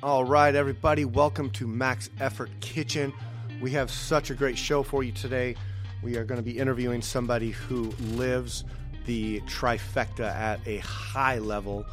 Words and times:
All 0.00 0.24
right, 0.24 0.54
everybody, 0.54 1.04
welcome 1.04 1.50
to 1.50 1.66
Max 1.66 2.08
Effort 2.20 2.50
Kitchen. 2.60 3.12
We 3.60 3.72
have 3.72 3.90
such 3.90 4.30
a 4.30 4.34
great 4.34 4.56
show 4.56 4.84
for 4.84 5.02
you 5.02 5.10
today. 5.10 5.56
We 6.04 6.16
are 6.16 6.24
going 6.24 6.38
to 6.38 6.44
be 6.44 6.56
interviewing 6.56 7.02
somebody 7.02 7.50
who 7.50 7.90
lives 8.12 8.62
the 9.06 9.40
trifecta 9.40 10.32
at 10.32 10.60
a 10.68 10.78
high 10.78 11.38
level 11.38 11.84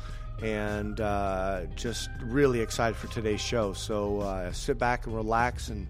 and 0.43 1.01
uh, 1.01 1.61
just 1.75 2.11
really 2.21 2.61
excited 2.61 2.95
for 2.95 3.07
today's 3.07 3.41
show. 3.41 3.73
So 3.73 4.19
uh, 4.19 4.51
sit 4.51 4.77
back 4.77 5.07
and 5.07 5.15
relax 5.15 5.69
and 5.69 5.87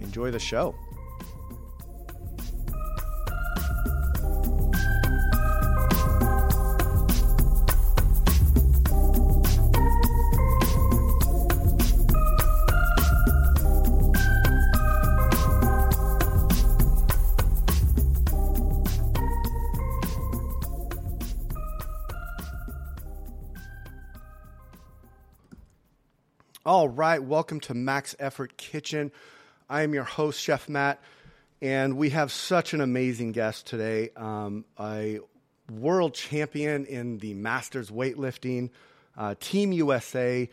enjoy 0.00 0.30
the 0.30 0.38
show. 0.38 0.74
Right, 26.94 27.22
welcome 27.22 27.58
to 27.60 27.74
Max 27.74 28.14
Effort 28.18 28.58
Kitchen. 28.58 29.12
I 29.66 29.80
am 29.80 29.94
your 29.94 30.04
host, 30.04 30.38
Chef 30.38 30.68
Matt, 30.68 31.00
and 31.62 31.96
we 31.96 32.10
have 32.10 32.30
such 32.30 32.74
an 32.74 32.82
amazing 32.82 33.32
guest 33.32 33.66
today. 33.66 34.10
Um, 34.14 34.66
a 34.78 35.20
world 35.70 36.12
champion 36.12 36.84
in 36.84 37.16
the 37.16 37.32
Masters 37.32 37.90
weightlifting, 37.90 38.68
uh, 39.16 39.36
Team 39.40 39.72
USA, 39.72 40.50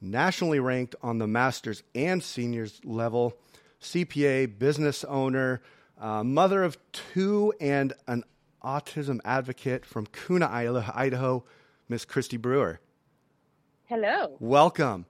nationally 0.00 0.60
ranked 0.60 0.96
on 1.02 1.18
the 1.18 1.26
Masters 1.26 1.82
and 1.94 2.22
Seniors 2.22 2.80
level, 2.84 3.34
CPA, 3.82 4.58
business 4.58 5.04
owner, 5.04 5.60
uh, 6.00 6.24
mother 6.24 6.64
of 6.64 6.78
two, 6.92 7.52
and 7.60 7.92
an 8.06 8.24
autism 8.64 9.20
advocate 9.26 9.84
from 9.84 10.06
Kuna, 10.06 10.48
Idaho, 10.50 11.44
Miss 11.90 12.06
Kristi 12.06 12.40
Brewer. 12.40 12.80
Hello. 13.84 14.38
Welcome. 14.40 15.04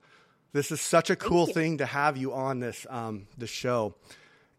This 0.52 0.70
is 0.70 0.80
such 0.82 1.08
a 1.08 1.16
cool 1.16 1.46
thing 1.46 1.78
to 1.78 1.86
have 1.86 2.16
you 2.16 2.34
on 2.34 2.60
this 2.60 2.86
um, 2.90 3.26
the 3.38 3.46
show, 3.46 3.94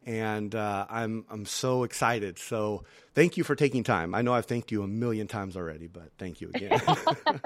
and 0.06 0.54
uh, 0.56 0.88
I'm 0.90 1.24
I'm 1.30 1.46
so 1.46 1.84
excited. 1.84 2.40
So 2.40 2.84
thank 3.14 3.38
you 3.38 3.44
for 3.44 3.56
taking 3.56 3.84
time. 3.84 4.16
I 4.16 4.24
know 4.24 4.34
I've 4.34 4.48
thanked 4.48 4.72
you 4.72 4.82
a 4.82 4.88
million 4.88 5.28
times 5.28 5.56
already, 5.56 5.86
but 5.88 6.10
thank 6.18 6.42
you 6.42 6.50
again. 6.54 6.82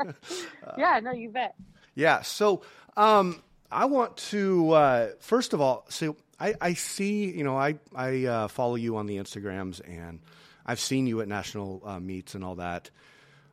yeah, 0.78 1.02
no, 1.04 1.12
you 1.12 1.30
bet. 1.30 1.56
Yeah. 1.94 2.22
So 2.22 2.62
um, 2.96 3.44
I 3.70 3.84
want 3.86 4.16
to 4.18 4.72
uh, 4.72 5.08
first 5.20 5.54
of 5.54 5.60
all, 5.60 5.86
so 5.90 6.16
I, 6.40 6.56
I 6.62 6.74
see 6.74 7.30
you 7.30 7.44
know 7.44 7.58
I 7.58 7.76
I 7.94 8.26
uh, 8.26 8.48
follow 8.48 8.76
you 8.76 8.96
on 8.96 9.08
the 9.08 9.18
Instagrams 9.18 9.82
and 9.86 10.22
I've 10.66 10.80
seen 10.80 11.06
you 11.06 11.20
at 11.20 11.28
national 11.28 11.82
uh, 11.86 12.00
meets 12.00 12.34
and 12.34 12.46
all 12.46 12.56
that. 12.56 12.92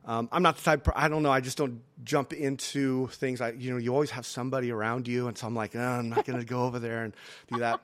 Um, 0.07 0.29
I'm 0.31 0.43
not 0.43 0.57
the 0.57 0.61
type. 0.61 0.87
I 0.95 1.07
don't 1.07 1.23
know. 1.23 1.31
I 1.31 1.41
just 1.41 1.57
don't 1.57 1.81
jump 2.03 2.31
into 2.31 3.07
things. 3.07 3.41
I, 3.41 3.51
you 3.51 3.71
know, 3.71 3.77
you 3.77 3.91
always 3.91 4.11
have 4.11 4.25
somebody 4.25 4.71
around 4.71 5.07
you, 5.07 5.27
and 5.27 5.35
so 5.35 5.47
I'm 5.47 5.55
like, 5.55 5.75
oh, 5.75 5.79
I'm 5.79 6.09
not 6.09 6.25
going 6.25 6.37
to 6.37 6.45
go 6.45 6.63
over 6.63 6.77
there 6.77 7.03
and 7.03 7.13
do 7.51 7.59
that. 7.59 7.81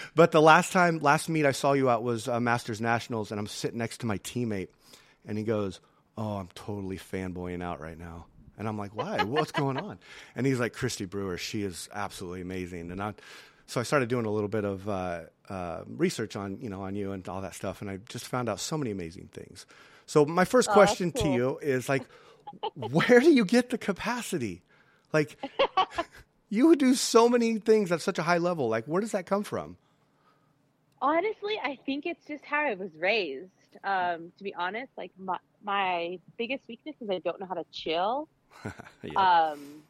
but 0.14 0.32
the 0.32 0.40
last 0.40 0.72
time, 0.72 0.98
last 1.00 1.28
meet 1.28 1.44
I 1.44 1.52
saw 1.52 1.74
you 1.74 1.90
at 1.90 2.02
was 2.02 2.28
uh, 2.28 2.40
Masters 2.40 2.80
Nationals, 2.80 3.30
and 3.30 3.38
I'm 3.38 3.46
sitting 3.46 3.78
next 3.78 3.98
to 3.98 4.06
my 4.06 4.16
teammate, 4.18 4.68
and 5.26 5.36
he 5.36 5.44
goes, 5.44 5.80
"Oh, 6.16 6.36
I'm 6.38 6.48
totally 6.54 6.96
fanboying 6.96 7.62
out 7.62 7.78
right 7.78 7.98
now." 7.98 8.24
And 8.56 8.66
I'm 8.66 8.78
like, 8.78 8.96
"Why? 8.96 9.22
What's 9.22 9.52
going 9.52 9.76
on?" 9.76 9.98
And 10.34 10.46
he's 10.46 10.58
like, 10.58 10.72
"Kristi 10.72 11.08
Brewer, 11.08 11.36
she 11.36 11.62
is 11.62 11.90
absolutely 11.92 12.40
amazing." 12.40 12.90
And 12.90 13.02
I, 13.02 13.12
so 13.66 13.80
I 13.80 13.82
started 13.82 14.08
doing 14.08 14.24
a 14.24 14.30
little 14.30 14.48
bit 14.48 14.64
of 14.64 14.88
uh, 14.88 15.20
uh, 15.50 15.82
research 15.86 16.36
on 16.36 16.58
you 16.62 16.70
know 16.70 16.80
on 16.82 16.94
you 16.94 17.12
and 17.12 17.28
all 17.28 17.42
that 17.42 17.54
stuff, 17.54 17.82
and 17.82 17.90
I 17.90 17.98
just 18.08 18.26
found 18.26 18.48
out 18.48 18.60
so 18.60 18.78
many 18.78 18.92
amazing 18.92 19.28
things. 19.30 19.66
So 20.06 20.24
my 20.24 20.44
first 20.44 20.70
Oh, 20.70 20.72
question 20.72 21.10
that's 21.10 21.22
to 21.22 21.28
you 21.28 21.58
is 21.62 21.88
like, 21.88 22.08
where 22.74 23.20
do 23.20 23.30
you 23.32 23.44
get 23.44 23.70
the 23.70 23.78
capacity? 23.78 24.62
Like, 25.12 25.38
you 26.50 26.76
do 26.76 26.94
so 26.94 27.28
many 27.28 27.58
things 27.58 27.92
at 27.92 28.00
such 28.00 28.18
a 28.18 28.22
high 28.22 28.38
level. 28.38 28.68
Like, 28.68 28.86
where 28.86 29.00
does 29.00 29.12
that 29.12 29.26
come 29.26 29.44
from? 29.44 29.76
Honestly, 31.00 31.60
I 31.62 31.78
think 31.86 32.06
it's 32.06 32.24
just 32.26 32.44
how 32.44 32.60
I 32.60 32.74
was 32.74 32.90
raised. 32.96 33.52
Um, 33.84 34.32
to 34.38 34.44
be 34.44 34.54
honest, 34.54 34.92
like 34.96 35.12
my 35.18 35.38
my 35.62 36.18
biggest 36.38 36.66
weakness 36.68 36.96
is 37.00 37.10
I 37.10 37.18
don't 37.18 37.38
know 37.38 37.46
how 37.46 37.54
to 37.54 37.64
chill. 37.70 38.28
yeah, 39.02 39.26
Um, 39.52 39.84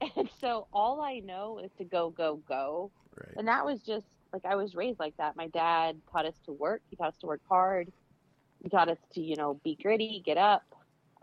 and 0.00 0.30
so 0.40 0.68
all 0.72 1.00
I 1.00 1.20
know 1.20 1.58
is 1.58 1.70
to 1.78 1.84
go, 1.84 2.10
go, 2.10 2.36
go. 2.48 2.92
right. 3.16 3.36
And 3.36 3.48
that 3.48 3.64
was 3.64 3.82
just 3.82 4.06
like 4.32 4.44
I 4.44 4.56
was 4.56 4.74
raised 4.74 4.98
like 4.98 5.16
that. 5.18 5.36
My 5.36 5.48
dad 5.48 6.00
taught 6.12 6.26
us 6.26 6.36
to 6.46 6.52
work. 6.52 6.82
He 6.90 6.96
taught 6.96 7.08
us 7.08 7.18
to 7.20 7.26
work 7.26 7.42
hard. 7.48 7.92
Taught 8.70 8.88
us 8.90 8.98
to, 9.14 9.20
you 9.20 9.36
know, 9.36 9.60
be 9.64 9.76
gritty, 9.80 10.22
get 10.24 10.36
up. 10.36 10.62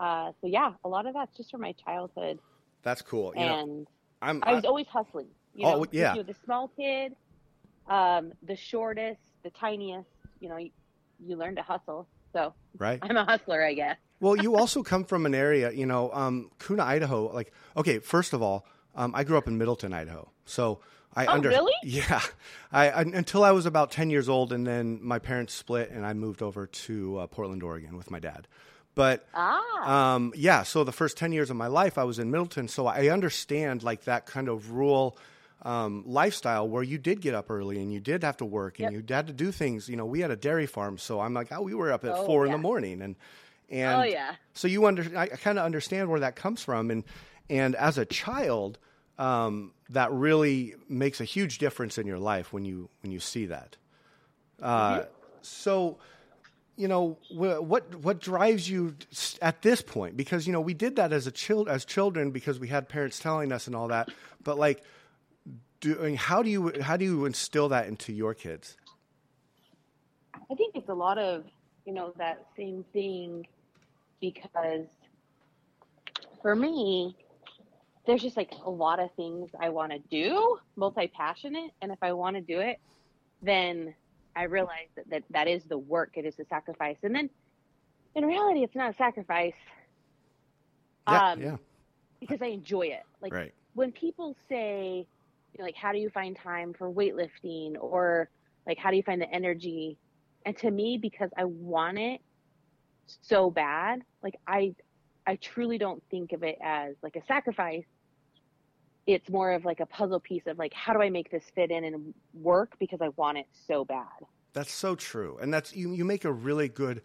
Uh, 0.00 0.32
so 0.40 0.46
yeah, 0.46 0.72
a 0.84 0.88
lot 0.88 1.06
of 1.06 1.14
that's 1.14 1.36
just 1.36 1.50
from 1.50 1.60
my 1.60 1.72
childhood. 1.84 2.38
That's 2.82 3.02
cool. 3.02 3.32
You 3.36 3.44
know, 3.46 3.60
and 3.60 3.86
I'm. 4.22 4.42
I 4.44 4.54
was 4.54 4.64
I- 4.64 4.68
always 4.68 4.86
hustling. 4.86 5.28
You 5.54 5.66
Oh, 5.66 5.78
know, 5.78 5.86
yeah. 5.90 6.12
You 6.14 6.20
know, 6.20 6.22
the 6.24 6.34
small 6.44 6.68
kid, 6.68 7.14
um, 7.88 8.32
the 8.42 8.56
shortest, 8.56 9.20
the 9.42 9.50
tiniest. 9.50 10.08
You 10.40 10.48
know, 10.48 10.56
you, 10.56 10.70
you 11.24 11.36
learn 11.36 11.56
to 11.56 11.62
hustle. 11.62 12.06
So 12.32 12.52
right. 12.78 12.98
I'm 13.02 13.16
a 13.16 13.24
hustler, 13.24 13.64
I 13.64 13.74
guess. 13.74 13.96
well, 14.20 14.36
you 14.36 14.56
also 14.56 14.82
come 14.82 15.04
from 15.04 15.24
an 15.24 15.34
area, 15.34 15.70
you 15.72 15.86
know, 15.86 16.10
um, 16.12 16.50
Kuna, 16.58 16.82
Idaho. 16.84 17.32
Like, 17.32 17.52
okay, 17.76 17.98
first 17.98 18.32
of 18.32 18.42
all, 18.42 18.66
um, 18.94 19.14
I 19.14 19.24
grew 19.24 19.38
up 19.38 19.46
in 19.46 19.56
Middleton, 19.56 19.92
Idaho. 19.92 20.30
So 20.44 20.80
I 21.16 21.26
Oh, 21.26 21.32
under 21.32 21.48
really? 21.48 21.72
yeah, 21.82 22.20
I, 22.70 22.90
I 22.90 23.00
until 23.00 23.42
I 23.42 23.50
was 23.52 23.64
about 23.66 23.90
ten 23.90 24.10
years 24.10 24.28
old, 24.28 24.52
and 24.52 24.66
then 24.66 25.00
my 25.02 25.18
parents 25.18 25.54
split, 25.54 25.90
and 25.90 26.04
I 26.06 26.12
moved 26.12 26.42
over 26.42 26.66
to 26.66 27.18
uh, 27.20 27.26
Portland, 27.26 27.62
Oregon, 27.62 27.96
with 27.96 28.10
my 28.10 28.20
dad. 28.20 28.46
But 28.94 29.26
Ah, 29.34 30.14
um, 30.14 30.32
yeah, 30.36 30.62
so 30.62 30.82
the 30.84 30.92
first 30.92 31.18
10 31.18 31.30
years 31.32 31.50
of 31.50 31.56
my 31.56 31.66
life, 31.66 31.98
I 31.98 32.04
was 32.04 32.18
in 32.18 32.30
Middleton. 32.30 32.66
So 32.66 32.86
I 32.86 33.08
understand 33.08 33.82
like 33.82 34.04
that 34.04 34.24
kind 34.24 34.48
of 34.48 34.70
rural 34.70 35.18
um, 35.62 36.04
lifestyle 36.06 36.66
where 36.66 36.82
you 36.82 36.96
did 36.96 37.20
get 37.20 37.34
up 37.34 37.50
early 37.50 37.78
and 37.82 37.92
you 37.92 38.00
did 38.00 38.22
have 38.22 38.38
to 38.38 38.46
work 38.46 38.78
and 38.78 38.92
Yep. 38.92 39.02
you 39.10 39.14
had 39.14 39.26
to 39.26 39.34
do 39.34 39.52
things. 39.52 39.86
You 39.90 39.96
know, 39.96 40.06
we 40.06 40.20
had 40.20 40.30
a 40.30 40.36
dairy 40.36 40.64
farm. 40.66 40.96
So 40.96 41.20
I'm 41.20 41.34
like, 41.34 41.48
oh, 41.52 41.60
we 41.60 41.74
were 41.74 41.92
up 41.92 42.06
at 42.06 42.12
Oh, 42.12 42.24
four 42.24 42.46
in 42.46 42.52
the 42.52 42.56
morning. 42.58 43.02
And, 43.02 43.16
and 43.68 44.00
oh 44.00 44.04
yeah. 44.04 44.36
so 44.54 44.66
you 44.66 44.86
under, 44.86 45.02
I 45.14 45.26
kind 45.28 45.58
of 45.58 45.66
understand 45.66 46.08
where 46.08 46.20
that 46.20 46.34
comes 46.34 46.62
from. 46.62 46.90
And, 46.90 47.04
and 47.50 47.74
as 47.74 47.98
a 47.98 48.06
child, 48.06 48.78
um, 49.18 49.72
that 49.90 50.12
really 50.12 50.74
makes 50.88 51.20
a 51.20 51.24
huge 51.24 51.58
difference 51.58 51.98
in 51.98 52.06
your 52.06 52.18
life 52.18 52.52
when 52.52 52.64
you, 52.64 52.88
when 53.02 53.12
you 53.12 53.20
see 53.20 53.46
that. 53.46 53.76
Uh, 54.62 55.04
So, 55.42 55.98
you 56.76 56.88
know 56.88 57.16
wh- 57.30 57.62
what 57.62 57.94
what 57.94 58.20
drives 58.20 58.68
you 58.68 58.94
at 59.40 59.62
this 59.62 59.80
point? 59.80 60.16
Because 60.16 60.46
you 60.46 60.52
know 60.52 60.60
we 60.60 60.74
did 60.74 60.96
that 60.96 61.12
as 61.12 61.26
a 61.26 61.30
child 61.30 61.68
as 61.68 61.84
children 61.84 62.30
because 62.30 62.58
we 62.58 62.68
had 62.68 62.88
parents 62.88 63.18
telling 63.18 63.50
us 63.50 63.66
and 63.66 63.74
all 63.74 63.88
that 63.88 64.10
but 64.44 64.58
like 64.58 64.82
doing 65.80 66.16
how 66.16 66.42
do 66.42 66.50
you 66.50 66.72
how 66.82 66.96
do 66.96 67.04
you 67.04 67.24
instill 67.24 67.68
that 67.70 67.86
into 67.86 68.12
your 68.12 68.34
kids? 68.34 68.76
I 70.50 70.54
think 70.54 70.76
it's 70.76 70.88
a 70.88 70.94
lot 70.94 71.18
of, 71.18 71.44
you 71.84 71.92
know, 71.92 72.12
that 72.18 72.46
same 72.56 72.84
thing 72.92 73.46
because 74.20 74.86
for 76.42 76.54
me, 76.54 77.16
there's 78.06 78.22
just 78.22 78.36
like 78.36 78.52
a 78.64 78.70
lot 78.70 79.00
of 79.00 79.10
things 79.16 79.50
I 79.60 79.70
want 79.70 79.92
to 79.92 79.98
do, 80.10 80.58
multi 80.76 81.08
passionate. 81.08 81.72
And 81.82 81.92
if 81.92 81.98
I 82.02 82.12
want 82.12 82.36
to 82.36 82.42
do 82.42 82.60
it, 82.60 82.78
then 83.42 83.94
I 84.36 84.44
realize 84.44 84.88
that, 84.96 85.08
that 85.10 85.24
that 85.30 85.48
is 85.48 85.64
the 85.64 85.78
work, 85.78 86.12
it 86.16 86.24
is 86.24 86.36
the 86.36 86.44
sacrifice. 86.48 86.98
And 87.02 87.14
then 87.14 87.30
in 88.14 88.24
reality, 88.24 88.62
it's 88.62 88.76
not 88.76 88.90
a 88.90 88.94
sacrifice 88.96 89.54
yeah 91.08 91.32
Um, 91.32 91.40
yeah 91.40 91.56
because 92.20 92.40
I 92.42 92.46
enjoy 92.46 92.86
it. 92.86 93.02
Like 93.20 93.32
right 93.32 93.52
when 93.76 93.92
people 93.92 94.34
say, 94.48 95.06
you 95.52 95.58
know, 95.58 95.64
like, 95.64 95.76
how 95.76 95.92
do 95.92 95.98
you 95.98 96.08
find 96.10 96.36
time 96.36 96.74
for 96.76 96.90
weightlifting 96.90 97.74
or 97.78 98.30
like, 98.66 98.78
how 98.78 98.90
do 98.90 98.96
you 98.96 99.02
find 99.02 99.20
the 99.20 99.30
energy? 99.30 99.98
And 100.46 100.56
to 100.58 100.70
me, 100.70 100.98
because 100.98 101.30
I 101.36 101.44
want 101.44 101.98
it 101.98 102.20
so 103.22 103.50
bad, 103.50 104.00
like 104.22 104.36
I, 104.46 104.74
I 105.26 105.36
truly 105.36 105.76
don't 105.78 106.02
think 106.10 106.32
of 106.32 106.42
it 106.42 106.58
as 106.62 106.94
like 107.02 107.16
a 107.16 107.24
sacrifice. 107.26 107.84
It's 109.06 109.28
more 109.30 109.52
of 109.52 109.64
like 109.64 109.80
a 109.80 109.86
puzzle 109.86 110.20
piece 110.20 110.42
of 110.46 110.58
like, 110.58 110.72
how 110.74 110.92
do 110.92 111.00
I 111.00 111.10
make 111.10 111.30
this 111.30 111.44
fit 111.54 111.70
in 111.70 111.84
and 111.84 112.14
work 112.34 112.72
because 112.78 113.00
I 113.00 113.08
want 113.16 113.38
it 113.38 113.46
so 113.66 113.84
bad. 113.84 114.06
That's 114.52 114.72
so 114.72 114.94
true, 114.94 115.38
and 115.40 115.52
that's 115.52 115.76
you. 115.76 115.92
You 115.92 116.04
make 116.04 116.24
a 116.24 116.32
really 116.32 116.68
good. 116.68 117.02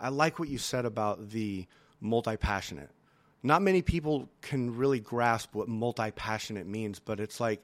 I 0.00 0.08
like 0.08 0.38
what 0.38 0.48
you 0.48 0.58
said 0.58 0.84
about 0.84 1.30
the 1.30 1.66
multi-passionate. 2.00 2.90
Not 3.42 3.62
many 3.62 3.82
people 3.82 4.28
can 4.42 4.76
really 4.76 4.98
grasp 4.98 5.54
what 5.54 5.68
multi-passionate 5.68 6.66
means, 6.66 6.98
but 6.98 7.20
it's 7.20 7.38
like 7.38 7.62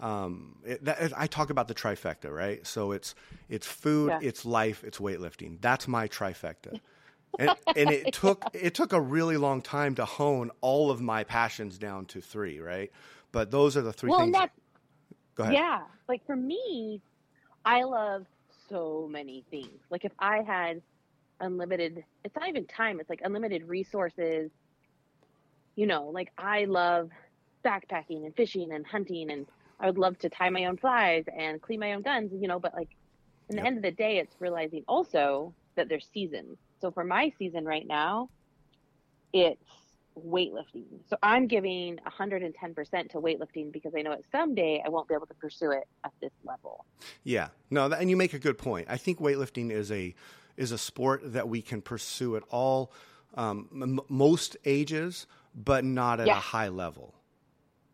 um, 0.00 0.56
it, 0.64 0.84
that, 0.84 1.12
I 1.16 1.26
talk 1.28 1.50
about 1.50 1.68
the 1.68 1.74
trifecta, 1.74 2.30
right? 2.32 2.66
So 2.66 2.92
it's 2.92 3.14
it's 3.48 3.66
food, 3.66 4.08
Yeah. 4.10 4.18
it's 4.22 4.44
life, 4.44 4.82
it's 4.84 4.98
weightlifting. 4.98 5.58
That's 5.60 5.86
my 5.86 6.08
trifecta. 6.08 6.80
And, 7.38 7.52
and 7.76 7.90
it 7.90 8.12
took 8.12 8.46
it 8.52 8.74
took 8.74 8.92
a 8.92 9.00
really 9.00 9.36
long 9.36 9.62
time 9.62 9.94
to 9.96 10.04
hone 10.04 10.50
all 10.60 10.90
of 10.90 11.00
my 11.00 11.24
passions 11.24 11.78
down 11.78 12.06
to 12.06 12.20
three, 12.20 12.60
right? 12.60 12.90
But 13.32 13.50
those 13.50 13.76
are 13.76 13.82
the 13.82 13.92
three 13.92 14.10
well, 14.10 14.20
things. 14.20 14.32
that 14.32 14.50
Go 15.36 15.44
ahead. 15.44 15.54
yeah, 15.54 15.82
like 16.08 16.24
for 16.26 16.36
me, 16.36 17.02
I 17.64 17.82
love 17.84 18.26
so 18.68 19.08
many 19.10 19.44
things. 19.50 19.80
Like 19.90 20.04
if 20.04 20.12
I 20.18 20.42
had 20.42 20.82
unlimited, 21.40 22.04
it's 22.24 22.36
not 22.36 22.48
even 22.48 22.66
time. 22.66 23.00
It's 23.00 23.10
like 23.10 23.20
unlimited 23.24 23.68
resources. 23.68 24.50
You 25.76 25.86
know, 25.86 26.06
like 26.08 26.30
I 26.38 26.66
love 26.66 27.10
backpacking 27.64 28.24
and 28.26 28.34
fishing 28.36 28.72
and 28.72 28.86
hunting, 28.86 29.30
and 29.30 29.46
I 29.80 29.86
would 29.86 29.98
love 29.98 30.18
to 30.20 30.28
tie 30.28 30.50
my 30.50 30.66
own 30.66 30.76
flies 30.76 31.24
and 31.36 31.60
clean 31.60 31.80
my 31.80 31.94
own 31.94 32.02
guns. 32.02 32.32
You 32.32 32.48
know, 32.48 32.60
but 32.60 32.74
like 32.74 32.90
in 33.48 33.56
Yep. 33.56 33.64
the 33.64 33.66
end 33.66 33.76
of 33.78 33.82
the 33.82 33.90
day, 33.90 34.18
it's 34.18 34.34
realizing 34.40 34.84
also 34.88 35.54
that 35.76 35.88
there's 35.88 36.08
seasons. 36.12 36.58
So 36.84 36.90
for 36.90 37.02
my 37.02 37.32
season 37.38 37.64
right 37.64 37.86
now, 37.86 38.28
it's 39.32 39.58
weightlifting. 40.18 40.84
So 41.08 41.16
I'm 41.22 41.46
giving 41.46 41.98
110% 42.06 42.52
to 43.12 43.20
weightlifting 43.22 43.72
because 43.72 43.94
I 43.96 44.02
know 44.02 44.10
that 44.10 44.20
someday 44.30 44.82
I 44.84 44.90
won't 44.90 45.08
be 45.08 45.14
able 45.14 45.24
to 45.28 45.34
pursue 45.34 45.70
it 45.70 45.84
at 46.04 46.12
this 46.20 46.30
level. 46.44 46.84
Yeah, 47.22 47.48
no, 47.70 47.88
that, 47.88 48.02
and 48.02 48.10
you 48.10 48.18
make 48.18 48.34
a 48.34 48.38
good 48.38 48.58
point. 48.58 48.88
I 48.90 48.98
think 48.98 49.18
weightlifting 49.18 49.70
is 49.70 49.90
a 49.90 50.14
is 50.58 50.72
a 50.72 50.78
sport 50.78 51.32
that 51.32 51.48
we 51.48 51.62
can 51.62 51.80
pursue 51.80 52.36
at 52.36 52.42
all 52.50 52.92
um, 53.34 53.66
m- 53.72 54.00
most 54.10 54.54
ages, 54.66 55.26
but 55.54 55.84
not 55.86 56.20
at 56.20 56.26
Yeah. 56.26 56.36
a 56.36 56.40
high 56.40 56.68
level. 56.68 57.14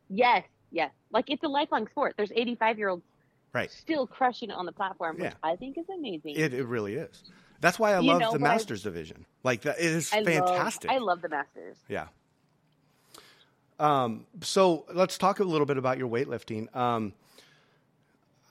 Yes, 0.08 0.42
yes. 0.72 0.90
Like 1.12 1.26
it's 1.28 1.44
a 1.44 1.48
lifelong 1.48 1.86
sport. 1.86 2.14
There's 2.16 2.32
85 2.34 2.76
year 2.78 2.88
olds 2.88 3.04
Right. 3.52 3.70
still 3.70 4.08
crushing 4.08 4.50
it 4.50 4.54
on 4.54 4.66
the 4.66 4.72
platform, 4.72 5.16
which 5.16 5.30
Yeah. 5.30 5.34
I 5.44 5.54
think 5.54 5.78
is 5.78 5.86
amazing. 5.96 6.34
It, 6.36 6.54
it 6.54 6.66
really 6.66 6.94
is. 6.96 7.22
That's 7.60 7.78
why 7.78 7.92
I 7.94 8.00
You 8.00 8.08
love 8.08 8.20
know, 8.20 8.32
the 8.32 8.38
but 8.38 8.46
I- 8.48 8.52
Masters 8.54 8.82
division. 8.82 9.26
Like 9.42 9.62
that, 9.62 9.78
it 9.78 9.84
is 9.86 10.12
I 10.12 10.24
fantastic. 10.24 10.90
Love, 10.90 11.00
I 11.00 11.04
love 11.04 11.22
the 11.22 11.28
Masters. 11.28 11.76
Yeah. 11.88 12.06
Um, 13.78 14.26
so 14.42 14.84
let's 14.92 15.16
talk 15.16 15.40
a 15.40 15.44
little 15.44 15.66
bit 15.66 15.78
about 15.78 15.98
your 15.98 16.08
weightlifting. 16.08 16.74
Um, 16.76 17.14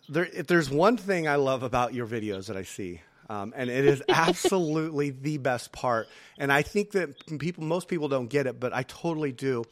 there, 0.08 0.26
if 0.26 0.48
there's 0.48 0.70
one 0.70 0.98
thing 0.98 1.28
I 1.28 1.36
love 1.36 1.62
about 1.62 1.94
your 1.94 2.08
videos 2.08 2.48
that 2.48 2.58
I 2.58 2.64
see, 2.64 3.02
um, 3.30 3.54
and 3.56 3.70
it 3.70 3.86
is 3.86 4.02
absolutely 4.10 5.12
the 5.12 5.38
best 5.38 5.72
part. 5.72 6.08
And 6.40 6.52
I 6.52 6.64
think 6.64 6.92
that 6.92 7.40
people, 7.40 7.64
most 7.64 7.88
people 7.88 8.08
don't 8.08 8.28
get 8.28 8.48
it, 8.48 8.60
but 8.60 8.74
I 8.74 8.84
totally 8.84 9.32
do. 9.32 9.66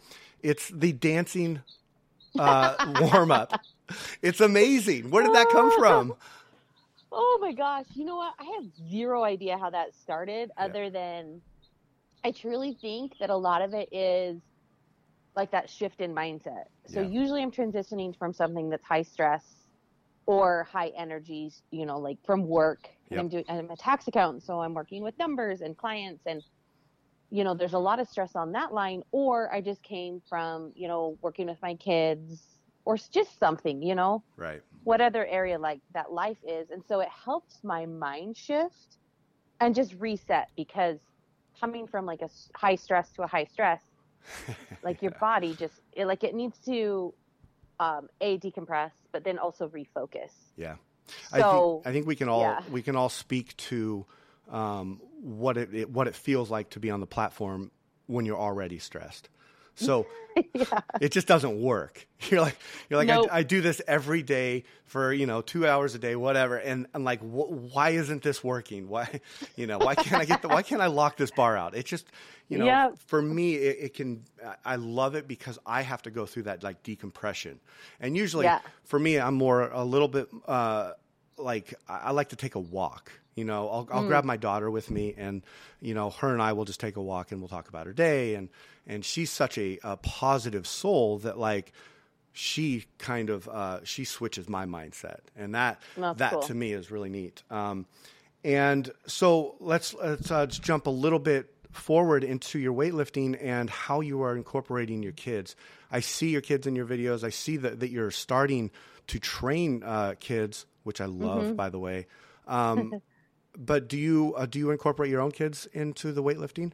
It's 0.43 0.69
the 0.69 0.91
dancing 0.93 1.61
uh, 2.37 2.93
warm 3.11 3.31
up. 3.31 3.59
It's 4.21 4.41
amazing. 4.41 5.09
Where 5.09 5.23
did 5.23 5.33
that 5.33 5.47
come 5.51 5.71
from? 5.79 6.13
Oh 7.12 7.39
my 7.42 7.54
gosh. 7.54 7.86
You 7.95 8.06
know 8.06 8.18
what? 8.18 8.33
I 8.39 8.44
have 8.56 8.65
zero 8.89 9.24
idea 9.24 9.57
how 9.57 9.69
that 9.69 9.95
started 9.95 10.51
Yeah. 10.57 10.65
other 10.65 10.89
than 10.89 11.42
I 12.24 12.31
truly 12.31 12.74
think 12.81 13.18
that 13.19 13.30
a 13.30 13.36
lot 13.36 13.62
of 13.62 13.74
it 13.74 13.89
is 13.92 14.42
like 15.36 15.51
that 15.51 15.69
shift 15.69 16.01
in 16.01 16.13
mindset. 16.13 16.65
So 16.88 17.01
Yeah. 17.01 17.07
usually 17.07 17.42
I'm 17.44 17.51
transitioning 17.51 18.18
from 18.18 18.33
something 18.33 18.69
that's 18.69 18.83
high 18.86 19.04
stress 19.04 19.68
or 20.25 20.65
high 20.65 20.89
energies, 20.89 21.63
you 21.71 21.86
know, 21.86 22.00
like 22.00 22.18
from 22.25 22.48
work. 22.48 22.89
Yep. 23.12 23.19
I'm 23.19 23.30
doing 23.30 23.45
I'm 23.48 23.69
a 23.69 23.77
tax 23.77 24.07
accountant, 24.07 24.44
so 24.44 24.59
I'm 24.62 24.74
working 24.74 25.04
with 25.04 25.18
numbers 25.18 25.62
and 25.62 25.77
clients 25.77 26.24
and 26.25 26.44
you 27.30 27.44
know, 27.44 27.54
there's 27.54 27.74
a 27.74 27.80
lot 27.80 28.00
of 28.00 28.07
stress 28.07 28.36
on 28.36 28.54
that 28.54 28.74
line 28.74 29.04
or 29.12 29.54
I 29.54 29.62
just 29.62 29.83
came 29.83 30.21
from, 30.30 30.71
you 30.75 30.88
know, 30.88 31.18
working 31.21 31.48
with 31.48 31.62
my 31.62 31.75
kids 31.75 32.56
or 32.87 32.95
just 32.95 33.37
something, 33.37 33.81
you 33.81 33.95
know 33.95 34.23
Right. 34.37 34.61
what 34.85 35.01
other 35.01 35.25
area 35.25 35.59
like 35.59 35.81
that 35.93 36.11
life 36.13 36.37
is 36.47 36.69
and 36.71 36.81
so 36.87 37.01
it 37.01 37.09
helps 37.09 37.61
my 37.63 37.85
mind 37.85 38.37
shift 38.37 38.95
and 39.59 39.75
just 39.75 39.93
reset 39.99 40.47
because 40.55 40.99
coming 41.59 41.85
from 41.87 42.05
like 42.05 42.21
a 42.21 42.29
high 42.55 42.75
stress 42.75 43.11
to 43.11 43.23
a 43.23 43.27
high 43.27 43.43
stress 43.43 43.81
like 44.83 45.01
your 45.01 45.11
body 45.19 45.53
just 45.55 45.73
it, 45.91 46.05
like 46.05 46.23
it 46.23 46.33
needs 46.33 46.57
to 46.59 47.13
um 47.81 48.07
a 48.21 48.37
decompress 48.37 48.91
but 49.11 49.23
then 49.25 49.37
also 49.37 49.67
refocus 49.67 50.31
Yeah. 50.55 50.75
so 51.29 51.33
I 51.33 51.41
think 51.41 51.87
I 51.87 51.91
think 51.91 52.07
we 52.07 52.15
can 52.15 52.29
all 52.29 52.41
yeah. 52.41 52.61
we 52.71 52.81
can 52.81 52.95
all 52.95 53.09
speak 53.09 53.57
to 53.57 54.05
um, 54.49 55.01
what 55.21 55.57
it, 55.57 55.73
it 55.73 55.89
what 55.89 56.07
it 56.07 56.15
feels 56.15 56.49
like 56.49 56.69
to 56.69 56.79
be 56.79 56.89
on 56.89 57.01
the 57.01 57.07
platform 57.07 57.71
when 58.05 58.25
you're 58.25 58.39
already 58.39 58.79
stressed. 58.79 59.27
So 59.77 60.06
yeah 60.53 60.81
it 61.01 61.12
just 61.12 61.25
doesn't 61.27 61.59
work. 61.62 62.06
You're 62.29 62.41
like 62.41 62.57
you're 62.89 63.00
like 63.00 63.07
Nope. 63.07 63.29
I, 63.31 63.39
I 63.39 63.44
do 63.44 63.62
this 63.62 63.81
every 63.88 64.21
day 64.24 64.65
for 64.85 65.12
you 65.13 65.25
know 65.25 65.41
two 65.41 65.65
hours 65.68 65.95
a 65.95 66.00
day, 66.00 66.15
whatever, 66.15 66.57
and 66.57 66.85
I'm 66.94 67.03
like, 67.03 67.21
wh- 67.21 67.74
why 67.74 67.91
isn't 67.91 68.21
this 68.24 68.44
working? 68.44 68.88
Why 68.89 69.21
you 69.56 69.65
know 69.68 69.77
why 69.79 69.95
can't 69.95 70.21
I 70.21 70.25
get 70.25 70.41
the, 70.41 70.47
why 70.47 70.62
can't 70.63 70.81
I 70.81 70.88
lock 70.88 71.15
this 71.18 71.31
bar 71.31 71.56
out? 71.57 71.75
It 71.75 71.85
just 71.85 72.06
you 72.50 72.57
know 72.59 72.94
for 73.07 73.21
me 73.21 73.56
it, 73.56 73.77
it 73.81 73.94
can 73.94 74.24
I- 74.65 74.75
love 74.77 75.15
it 75.15 75.27
because 75.27 75.57
I 75.65 75.81
have 75.83 76.01
to 76.03 76.12
go 76.12 76.25
through 76.25 76.44
that 76.44 76.63
like 76.63 76.83
decompression, 76.83 77.59
and 78.00 78.15
usually 78.18 78.45
Yeah. 78.45 78.59
for 78.85 79.00
me 79.00 79.18
I'm 79.19 79.35
more 79.35 79.62
a 79.69 79.83
little 79.83 80.07
bit 80.07 80.27
uh, 80.47 80.94
like 81.38 81.73
I 81.88 82.12
like 82.12 82.30
to 82.30 82.35
take 82.35 82.56
a 82.56 82.59
walk. 82.59 83.12
You 83.37 83.45
know, 83.45 83.69
I'll, 83.69 83.87
I'll 83.91 84.07
grab 84.07 84.25
my 84.25 84.35
daughter 84.35 84.69
with 84.69 84.91
me, 84.91 85.13
and 85.17 85.43
you 85.79 85.93
know, 85.93 86.09
her 86.09 86.33
and 86.33 86.41
I 86.41 86.51
will 86.53 86.65
just 86.65 86.79
take 86.81 86.97
a 86.97 87.01
walk, 87.01 87.31
and 87.31 87.39
we'll 87.39 87.47
talk 87.47 87.69
about 87.69 87.85
her 87.85 87.93
day. 87.93 88.35
and 88.35 88.49
And 88.85 89.05
she's 89.05 89.31
such 89.31 89.57
a, 89.57 89.79
a 89.83 89.95
positive 89.97 90.67
soul 90.67 91.19
that 91.19 91.37
like 91.37 91.71
she 92.33 92.85
kind 92.97 93.29
of 93.29 93.47
uh, 93.47 93.83
she 93.83 94.03
switches 94.05 94.49
my 94.49 94.65
mindset, 94.65 95.19
and 95.37 95.55
that 95.55 95.79
That's 95.95 96.19
that 96.19 96.31
cool. 96.33 96.41
to 96.41 96.53
me 96.53 96.73
is 96.73 96.91
really 96.91 97.09
neat. 97.09 97.43
Um, 97.49 97.85
and 98.43 98.91
so 99.07 99.55
let's 99.59 99.93
let's 99.93 100.29
uh, 100.31 100.45
just 100.47 100.61
jump 100.63 100.87
a 100.87 100.91
little 100.91 101.19
bit 101.19 101.53
forward 101.71 102.23
into 102.23 102.57
your 102.59 102.73
weightlifting 102.73 103.37
and 103.41 103.69
how 103.69 104.01
you 104.01 104.21
are 104.23 104.35
incorporating 104.35 105.03
your 105.03 105.11
kids. 105.11 105.55
I 105.91 105.99
see 105.99 106.29
your 106.29 106.41
kids 106.41 106.65
in 106.65 106.75
your 106.75 106.85
videos. 106.87 107.23
I 107.23 107.29
see 107.29 107.57
that, 107.57 107.81
that 107.81 107.89
you're 107.91 108.09
starting 108.11 108.71
to 109.07 109.19
train 109.19 109.83
uh, 109.83 110.15
kids, 110.19 110.65
which 110.83 111.01
I 111.01 111.05
love, 111.05 111.43
Mm-hmm. 111.45 111.55
by 111.55 111.69
the 111.69 111.79
way. 111.79 112.07
Um, 112.47 113.01
but 113.57 113.88
do 113.89 113.98
you 113.98 114.33
uh, 114.38 114.45
do 114.45 114.59
you 114.59 114.71
incorporate 114.71 115.09
your 115.09 115.21
own 115.21 115.31
kids 115.31 115.68
into 115.74 116.12
the 116.12 116.24
weightlifting? 116.24 116.71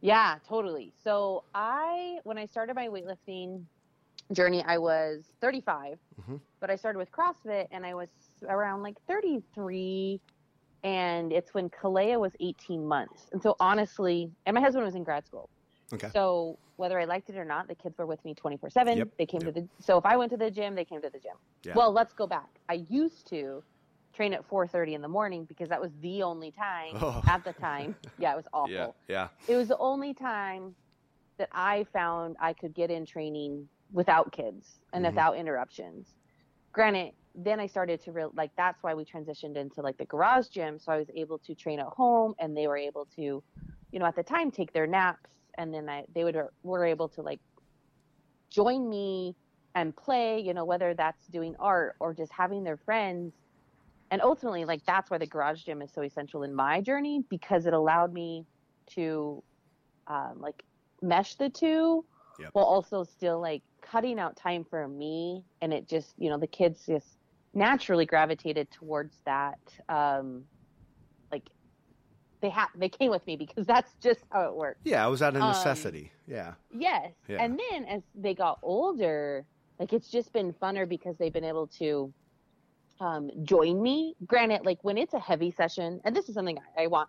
Yeah, 0.00 0.36
totally. 0.46 0.92
So 1.02 1.44
I, 1.54 2.18
when 2.24 2.36
I 2.36 2.44
started 2.44 2.76
my 2.76 2.88
weightlifting 2.88 3.64
journey, 4.32 4.62
I 4.66 4.76
was 4.76 5.32
35, 5.40 5.98
Mhm. 6.20 6.40
but 6.60 6.70
I 6.70 6.76
started 6.76 6.98
with 6.98 7.10
CrossFit 7.10 7.68
and 7.70 7.86
I 7.86 7.94
was 7.94 8.08
around 8.46 8.82
like 8.82 8.96
33. 9.08 10.20
And 10.82 11.32
it's 11.32 11.54
when 11.54 11.70
Kalea 11.70 12.20
was 12.20 12.32
18 12.40 12.86
months. 12.86 13.28
And 13.32 13.42
so 13.42 13.56
honestly, 13.58 14.30
and 14.44 14.54
my 14.54 14.60
husband 14.60 14.84
was 14.84 14.94
in 14.94 15.02
grad 15.04 15.24
school. 15.24 15.48
Okay. 15.94 16.10
So 16.12 16.58
whether 16.76 17.00
I 17.00 17.06
liked 17.06 17.30
it 17.30 17.36
or 17.38 17.44
not, 17.46 17.68
the 17.68 17.74
kids 17.74 17.96
were 17.96 18.04
with 18.04 18.22
me 18.26 18.34
24 18.34 18.68
seven. 18.68 18.98
Yep, 18.98 19.08
They 19.16 19.24
came 19.24 19.40
yep. 19.40 19.54
to 19.54 19.60
the, 19.62 19.68
so 19.80 19.96
if 19.96 20.04
I 20.04 20.18
went 20.18 20.30
to 20.32 20.36
the 20.36 20.50
gym, 20.50 20.74
they 20.74 20.84
came 20.84 21.00
to 21.00 21.08
the 21.08 21.18
gym. 21.18 21.36
Yeah. 21.64 21.72
Well, 21.74 21.90
let's 21.92 22.12
go 22.12 22.26
back. 22.26 22.50
I 22.68 22.84
used 22.90 23.26
to 23.28 23.62
train 24.14 24.32
at 24.32 24.48
4.30 24.48 24.94
in 24.94 25.02
the 25.02 25.08
morning 25.08 25.44
because 25.44 25.68
that 25.68 25.80
was 25.80 25.92
the 26.00 26.22
only 26.22 26.52
time 26.52 26.96
Oh. 26.96 27.22
at 27.26 27.44
the 27.44 27.52
time. 27.54 27.94
Yeah, 28.18 28.32
it 28.32 28.36
was 28.36 28.46
awful 28.52 28.96
Yeah, 29.08 29.28
yeah, 29.48 29.52
it 29.52 29.56
was 29.56 29.68
the 29.68 29.78
only 29.78 30.14
time 30.14 30.76
that 31.38 31.48
I 31.52 31.84
found 31.92 32.36
I 32.40 32.52
could 32.52 32.74
get 32.74 32.90
in 32.90 33.04
training 33.06 33.68
without 33.92 34.32
kids 34.32 34.78
and 34.92 35.04
Mhm. 35.04 35.08
without 35.10 35.36
interruptions. 35.36 36.14
Granted, 36.72 37.12
then 37.34 37.58
I 37.60 37.66
started 37.66 38.00
to 38.02 38.12
real 38.12 38.30
like 38.34 38.50
that's 38.56 38.82
why 38.82 38.94
we 38.94 39.04
transitioned 39.04 39.56
into 39.56 39.82
like 39.82 39.96
the 39.98 40.06
garage 40.06 40.48
gym, 40.48 40.78
so 40.78 40.92
I 40.92 40.98
was 40.98 41.10
able 41.14 41.38
to 41.40 41.54
train 41.54 41.80
at 41.80 41.86
home, 41.86 42.34
and 42.38 42.56
they 42.56 42.66
were 42.68 42.76
able 42.76 43.06
to, 43.16 43.22
you 43.22 43.98
know, 43.98 44.06
at 44.06 44.14
the 44.16 44.22
time 44.22 44.50
take 44.50 44.72
their 44.72 44.86
naps, 44.86 45.30
and 45.58 45.74
then 45.74 45.88
I 45.88 46.04
they 46.14 46.24
would 46.24 46.36
were 46.62 46.84
able 46.84 47.08
to 47.10 47.22
like 47.22 47.40
join 48.50 48.88
me 48.88 49.36
and 49.74 49.96
play, 49.96 50.38
you 50.40 50.54
know, 50.54 50.64
whether 50.64 50.94
that's 50.94 51.26
doing 51.26 51.56
art 51.58 51.94
or 52.00 52.14
just 52.14 52.32
having 52.32 52.62
their 52.64 52.76
friends. 52.76 53.34
And 54.10 54.22
ultimately, 54.22 54.64
like 54.64 54.84
that's 54.86 55.10
why 55.10 55.18
the 55.18 55.26
garage 55.26 55.64
gym 55.64 55.82
is 55.82 55.92
so 55.92 56.02
essential 56.02 56.42
in 56.42 56.54
my 56.54 56.80
journey 56.80 57.22
because 57.30 57.66
it 57.66 57.74
allowed 57.74 58.12
me 58.12 58.46
to 58.94 59.42
um, 60.06 60.34
like 60.38 60.62
mesh 61.02 61.34
the 61.36 61.48
two 61.50 62.04
Yep. 62.38 62.50
while 62.52 62.64
also 62.64 63.04
still 63.04 63.40
like 63.40 63.62
cutting 63.80 64.18
out 64.18 64.36
time 64.36 64.64
for 64.68 64.88
me. 64.88 65.44
And 65.60 65.72
it 65.72 65.88
just, 65.88 66.12
you 66.18 66.28
know, 66.30 66.38
the 66.38 66.48
kids 66.48 66.84
just 66.86 67.06
naturally 67.54 68.06
gravitated 68.06 68.68
towards 68.72 69.16
that. 69.24 69.58
Um, 69.88 70.44
like 71.30 71.44
they 72.42 72.50
have, 72.50 72.68
they 72.76 72.88
came 72.88 73.10
with 73.10 73.24
me 73.26 73.36
because 73.36 73.66
that's 73.68 73.92
just 74.02 74.20
how 74.30 74.42
it 74.48 74.54
works. 74.54 74.80
yeah. 74.84 75.06
It 75.06 75.10
was 75.10 75.22
out 75.22 75.36
of 75.36 75.42
Um, 75.42 75.48
necessity. 75.48 76.10
yeah, 76.26 76.54
Yes. 76.70 77.12
Yeah. 77.28 77.42
And 77.42 77.58
then 77.70 77.84
as 77.84 78.02
they 78.16 78.34
got 78.34 78.58
older, 78.62 79.46
like 79.78 79.92
it's 79.92 80.10
just 80.10 80.32
been 80.32 80.52
funner 80.54 80.88
because 80.88 81.16
they've 81.18 81.32
been 81.32 81.44
able 81.44 81.68
to 81.78 82.12
um, 83.00 83.30
join 83.42 83.82
me. 83.82 84.14
Granted, 84.26 84.64
like 84.64 84.78
when 84.82 84.98
it's 84.98 85.14
a 85.14 85.18
heavy 85.18 85.50
session, 85.50 86.00
and 86.04 86.14
this 86.14 86.28
is 86.28 86.34
something 86.34 86.58
I, 86.78 86.84
I 86.84 86.86
want, 86.86 87.08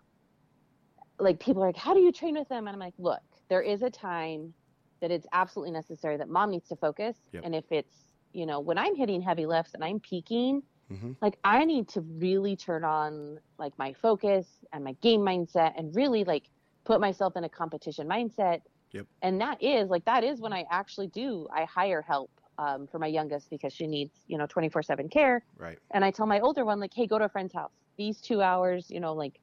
like 1.18 1.40
people 1.40 1.62
are 1.62 1.68
like, 1.68 1.76
how 1.76 1.94
do 1.94 2.00
you 2.00 2.12
train 2.12 2.34
with 2.34 2.48
them? 2.48 2.66
And 2.66 2.74
I'm 2.74 2.80
like, 2.80 2.94
look, 2.98 3.22
there 3.48 3.62
is 3.62 3.82
a 3.82 3.90
time 3.90 4.52
that 5.00 5.10
it's 5.10 5.26
absolutely 5.32 5.72
necessary 5.72 6.16
that 6.16 6.28
mom 6.28 6.50
needs 6.50 6.68
to 6.68 6.76
focus. 6.76 7.16
Yep. 7.32 7.42
And 7.44 7.54
if 7.54 7.64
it's, 7.70 7.94
you 8.32 8.46
know, 8.46 8.60
when 8.60 8.78
I'm 8.78 8.94
hitting 8.94 9.20
heavy 9.22 9.46
lifts 9.46 9.74
and 9.74 9.84
I'm 9.84 10.00
peaking 10.00 10.62
hmm 10.88 11.12
like 11.20 11.36
I 11.44 11.64
need 11.64 11.88
to 11.90 12.00
really 12.00 12.56
turn 12.56 12.84
on 12.84 13.38
like 13.58 13.72
my 13.78 13.92
focus 13.92 14.46
and 14.72 14.84
my 14.84 14.92
game 15.02 15.20
mindset 15.20 15.72
and 15.76 15.94
really 15.94 16.24
like 16.24 16.44
put 16.84 17.00
myself 17.00 17.36
in 17.36 17.44
a 17.44 17.48
competition 17.48 18.08
mindset. 18.08 18.60
Yep. 18.92 19.06
And 19.22 19.40
that 19.40 19.62
is 19.62 19.90
like 19.90 20.04
that 20.04 20.22
is 20.22 20.40
when 20.40 20.52
I 20.52 20.64
actually 20.70 21.08
do 21.08 21.48
I 21.52 21.64
hire 21.64 22.02
help 22.02 22.30
um, 22.58 22.86
for 22.86 22.98
my 22.98 23.06
youngest 23.06 23.50
because 23.50 23.72
she 23.72 23.86
needs 23.86 24.20
you 24.26 24.38
know 24.38 24.46
24 24.46 24.82
seven 24.82 25.08
care. 25.08 25.44
Right. 25.58 25.78
And 25.92 26.04
I 26.04 26.10
tell 26.10 26.26
my 26.26 26.40
older 26.40 26.64
one 26.64 26.80
like, 26.80 26.94
hey, 26.94 27.06
go 27.06 27.18
to 27.18 27.24
a 27.24 27.28
friend's 27.28 27.52
house. 27.52 27.72
These 27.96 28.20
two 28.20 28.42
hours, 28.42 28.86
you 28.90 29.00
know, 29.00 29.14
like 29.14 29.40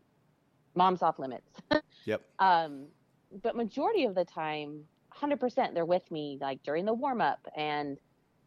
mom's 0.75 1.01
off 1.01 1.20
limits. 1.20 1.50
Yep. 2.05 2.22
Um, 2.39 2.88
but 3.41 3.55
majority 3.55 4.03
of 4.03 4.13
the 4.13 4.25
time, 4.25 4.82
100% 5.17 5.74
they're 5.74 5.86
with 5.86 6.10
me 6.12 6.38
like 6.41 6.62
during 6.63 6.84
the 6.84 6.93
warm 6.93 7.22
up, 7.22 7.48
and 7.55 7.98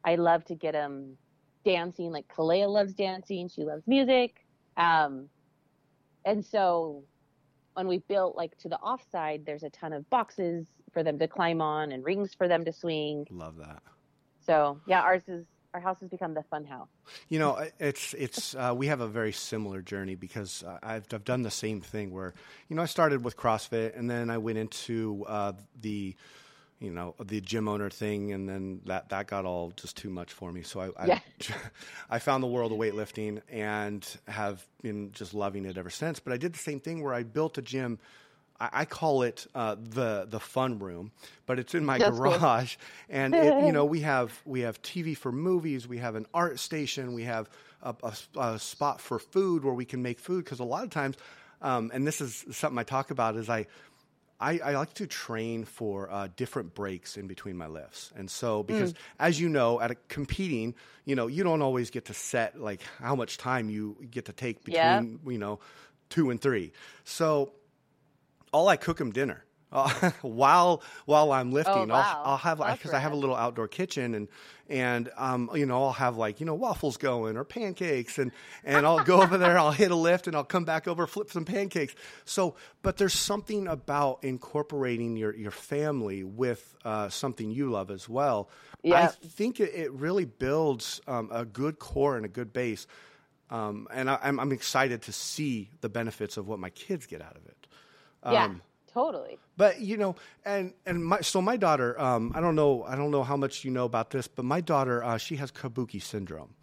I 0.05 0.17
love 0.17 0.45
to 0.47 0.55
get 0.55 0.73
them 0.73 1.17
dancing. 1.65 2.11
Like 2.11 2.27
Kalea 2.29 2.69
loves 2.69 2.93
dancing, 2.93 3.49
she 3.49 3.65
loves 3.65 3.87
music, 3.87 4.45
um, 4.77 5.29
and 6.27 6.45
so 6.45 7.03
when 7.75 7.89
we 7.89 7.99
built 8.09 8.37
like 8.37 8.57
to 8.59 8.69
the 8.69 8.79
offside, 8.79 9.45
there's 9.47 9.63
a 9.63 9.71
ton 9.71 9.93
of 9.93 10.09
boxes 10.11 10.67
for 10.93 11.03
them 11.03 11.19
to 11.19 11.29
climb 11.29 11.61
on 11.61 11.93
and 11.93 12.05
rings 12.05 12.35
for 12.35 12.49
them 12.49 12.65
to 12.65 12.73
swing. 12.73 13.27
Love 13.31 13.57
that. 13.59 13.83
So 14.47 14.81
yeah, 14.87 15.01
ours 15.01 15.29
is 15.29 15.45
our 15.75 15.81
house 15.81 16.01
has 16.01 16.09
become 16.09 16.33
the 16.33 16.43
fun 16.45 16.65
house. 16.65 16.89
You 17.29 17.39
know, 17.39 17.69
it's 17.79 18.15
it's 18.15 18.55
uh, 18.55 18.73
we 18.75 18.87
have 18.87 19.01
a 19.01 19.09
very 19.09 19.33
similar 19.33 19.83
journey 19.83 20.15
because 20.15 20.63
uh, 20.63 20.79
I've 20.83 21.07
I've 21.13 21.25
done 21.25 21.43
the 21.43 21.51
same 21.51 21.81
thing 21.81 22.13
where 22.13 22.33
you 22.69 22.77
know 22.77 22.83
I 22.83 22.87
started 22.87 23.25
with 23.25 23.37
CrossFit 23.37 23.99
and 23.99 24.09
then 24.09 24.31
I 24.31 24.39
went 24.39 24.59
into 24.59 25.25
uh, 25.29 25.53
the 25.81 26.15
you 26.79 26.91
know 26.91 27.15
the 27.23 27.41
gym 27.41 27.69
owner 27.69 27.91
thing 27.91 28.33
and 28.33 28.49
then 28.49 28.81
that 28.87 29.09
that 29.09 29.27
got 29.27 29.45
all 29.45 29.73
just 29.77 29.97
too 29.97 30.11
much 30.11 30.33
for 30.33 30.53
me. 30.53 30.63
So 30.63 30.81
I 30.81 30.87
I, 31.05 31.07
Yeah. 31.07 31.19
I 32.11 32.19
found 32.21 32.43
the 32.43 32.49
world 32.49 32.73
of 32.73 32.79
weightlifting 32.79 33.43
and 33.51 34.07
have 34.29 34.65
been 34.83 35.11
just 35.13 35.35
loving 35.35 35.65
it 35.65 35.77
ever 35.77 35.91
since. 35.91 36.21
But 36.21 36.33
I 36.33 36.37
did 36.37 36.55
the 36.55 36.59
same 36.59 36.81
thing 36.81 37.03
where 37.03 37.13
I 37.13 37.25
built 37.25 37.59
a 37.59 37.63
gym. 37.63 37.99
I 38.61 38.69
I 38.73 38.85
call 38.85 39.23
it 39.23 39.47
uh, 39.55 39.77
the 39.79 40.27
the 40.29 40.41
fun 40.41 40.79
room, 40.79 41.13
but 41.47 41.59
it's 41.59 41.75
in 41.75 41.85
my 41.85 41.99
That's 41.99 42.19
cool. 42.19 42.31
garage, 42.33 42.77
and 43.09 43.35
it, 43.35 43.59
you 43.59 43.73
know 43.73 43.85
we 43.97 44.01
have 44.01 44.41
we 44.45 44.61
have 44.61 44.81
TV 44.83 45.17
for 45.17 45.33
movies, 45.33 45.87
we 45.89 45.99
have 45.99 46.15
an 46.15 46.27
art 46.35 46.59
station, 46.59 47.15
we 47.15 47.25
have 47.25 47.49
a, 47.83 47.95
a- 48.03 48.41
a 48.41 48.59
spot 48.59 49.01
for 49.01 49.19
food 49.19 49.65
where 49.65 49.75
we 49.75 49.85
can 49.85 50.03
make 50.03 50.19
food 50.19 50.45
because 50.45 50.61
a 50.61 50.65
lot 50.65 50.85
of 50.85 50.91
times, 50.91 51.17
um, 51.63 51.91
and 51.95 52.07
this 52.07 52.21
is 52.21 52.45
something 52.53 52.79
I 52.79 52.85
talk 52.85 53.11
about 53.11 53.37
is 53.37 53.49
I. 53.49 53.67
I, 54.39 54.59
I 54.63 54.73
like 54.75 54.93
to 54.95 55.07
train 55.07 55.65
for 55.65 56.11
uh, 56.11 56.29
different 56.37 56.75
breaks 56.75 57.17
in 57.17 57.27
between 57.27 57.57
my 57.57 57.69
lifts, 57.69 58.13
and 58.15 58.31
so 58.31 58.63
because 58.63 58.93
as 59.19 59.41
you 59.41 59.49
know, 59.49 59.81
at 59.81 59.91
a 59.91 59.95
competing, 60.09 60.75
you 61.07 61.17
know, 61.17 61.27
you 61.27 61.43
don't 61.43 61.63
always 61.63 61.89
get 61.89 62.05
to 62.07 62.13
set 62.13 62.61
like 62.61 62.83
how 62.99 63.15
much 63.17 63.39
time 63.39 63.71
you 63.71 63.97
get 64.11 64.27
to 64.27 64.35
take 64.35 64.63
between, 64.63 65.21
Yeah. 65.25 65.31
you 65.33 65.39
know, 65.39 65.59
two 66.11 66.29
and 66.29 66.39
three. 66.39 66.73
So 67.05 67.53
all 68.53 68.69
I 68.69 68.77
cook 68.77 68.99
them 68.99 69.13
dinner 69.13 69.45
uh, 69.73 70.11
while 70.23 70.83
while 71.05 71.33
I'm 71.33 71.53
lifting. 71.53 71.91
Oh, 71.91 71.95
wow. 71.95 72.23
I'll, 72.25 72.33
I'll 72.33 72.37
have 72.39 72.59
because 72.59 72.93
I 72.93 72.99
have 72.99 73.13
a 73.13 73.17
little 73.17 73.37
outdoor 73.37 73.69
kitchen 73.69 74.15
and 74.15 74.29
and 74.69 75.11
um 75.17 75.51
you 75.55 75.67
know 75.67 75.85
I'll 75.85 75.93
have 75.93 76.17
like 76.17 76.41
you 76.41 76.47
know 76.47 76.55
waffles 76.55 76.97
going 76.97 77.37
or 77.37 77.45
pancakes 77.45 78.19
and 78.19 78.33
and 78.65 78.87
I'll 78.87 79.05
go 79.05 79.23
over 79.23 79.39
there. 79.39 79.59
I'll 79.59 79.73
hit 79.73 79.91
a 79.91 79.97
lift 79.97 80.27
and 80.27 80.37
I'll 80.37 80.45
come 80.45 80.65
back 80.65 80.89
over 80.89 81.07
flip 81.07 81.31
some 81.31 81.45
pancakes. 81.45 81.95
So, 82.25 82.57
but 82.83 82.97
there's 82.97 83.15
something 83.15 83.67
about 83.67 84.25
incorporating 84.25 85.17
your 85.17 85.35
your 85.35 85.51
family 85.51 86.25
with 86.25 86.75
uh, 86.85 87.09
something 87.09 87.51
you 87.51 87.71
love 87.71 87.91
as 87.91 88.09
well. 88.09 88.49
I 88.85 89.07
think 89.09 89.61
it, 89.61 89.75
it 89.75 89.93
really 89.93 90.25
builds 90.25 91.01
um, 91.07 91.29
a 91.33 91.45
good 91.45 91.79
core 91.79 92.17
and 92.17 92.25
a 92.25 92.29
good 92.29 92.53
base. 92.53 92.87
Um, 93.49 93.87
and 93.93 94.11
I, 94.11 94.19
I'm, 94.23 94.41
I'm 94.41 94.51
excited 94.51 95.03
to 95.03 95.13
see 95.13 95.71
the 95.81 95.89
benefits 95.89 96.37
of 96.37 96.49
what 96.49 96.59
my 96.59 96.71
kids 96.71 97.07
get 97.07 97.23
out 97.23 97.37
of 97.37 97.47
it. 97.47 97.67
Yeah, 98.33 98.45
Um, 98.45 98.63
totally. 98.93 99.39
But 99.57 99.81
you 99.81 99.97
know, 99.97 100.17
and 100.45 100.73
and 100.85 101.05
my 101.05 101.21
so 101.23 101.41
my 101.43 101.57
daughter, 101.57 101.99
um, 102.01 102.33
I 102.35 102.41
don't 102.41 102.55
know, 102.57 102.83
I 102.85 102.97
don't 102.97 103.11
know 103.11 103.23
how 103.25 103.37
much 103.37 103.65
you 103.65 103.71
know 103.71 103.85
about 103.85 104.11
this, 104.11 104.27
but 104.29 104.45
my 104.45 104.61
daughter, 104.61 105.03
uh, 105.03 105.17
she 105.19 105.37
has 105.37 105.51
Kabuki 105.51 106.01
syndrome, 106.03 106.55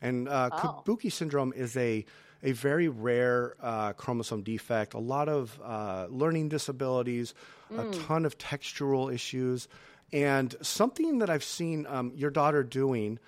and 0.00 0.28
uh, 0.28 0.50
Oh. 0.52 0.82
Kabuki 0.84 1.10
syndrome 1.12 1.52
is 1.54 1.76
a 1.76 2.04
a 2.42 2.52
very 2.52 2.88
rare 2.88 3.54
uh, 3.60 3.92
chromosome 3.92 4.42
defect. 4.42 4.94
A 4.94 4.98
lot 4.98 5.28
of 5.28 5.60
uh, 5.62 6.06
learning 6.08 6.48
disabilities, 6.48 7.34
a 7.76 7.84
ton 7.84 8.24
of 8.24 8.38
textural 8.38 9.12
issues, 9.12 9.68
and 10.12 10.54
something 10.62 11.18
that 11.18 11.28
I've 11.30 11.44
seen 11.44 11.86
um, 11.86 12.12
your 12.16 12.30
daughter 12.30 12.62
doing 12.64 13.18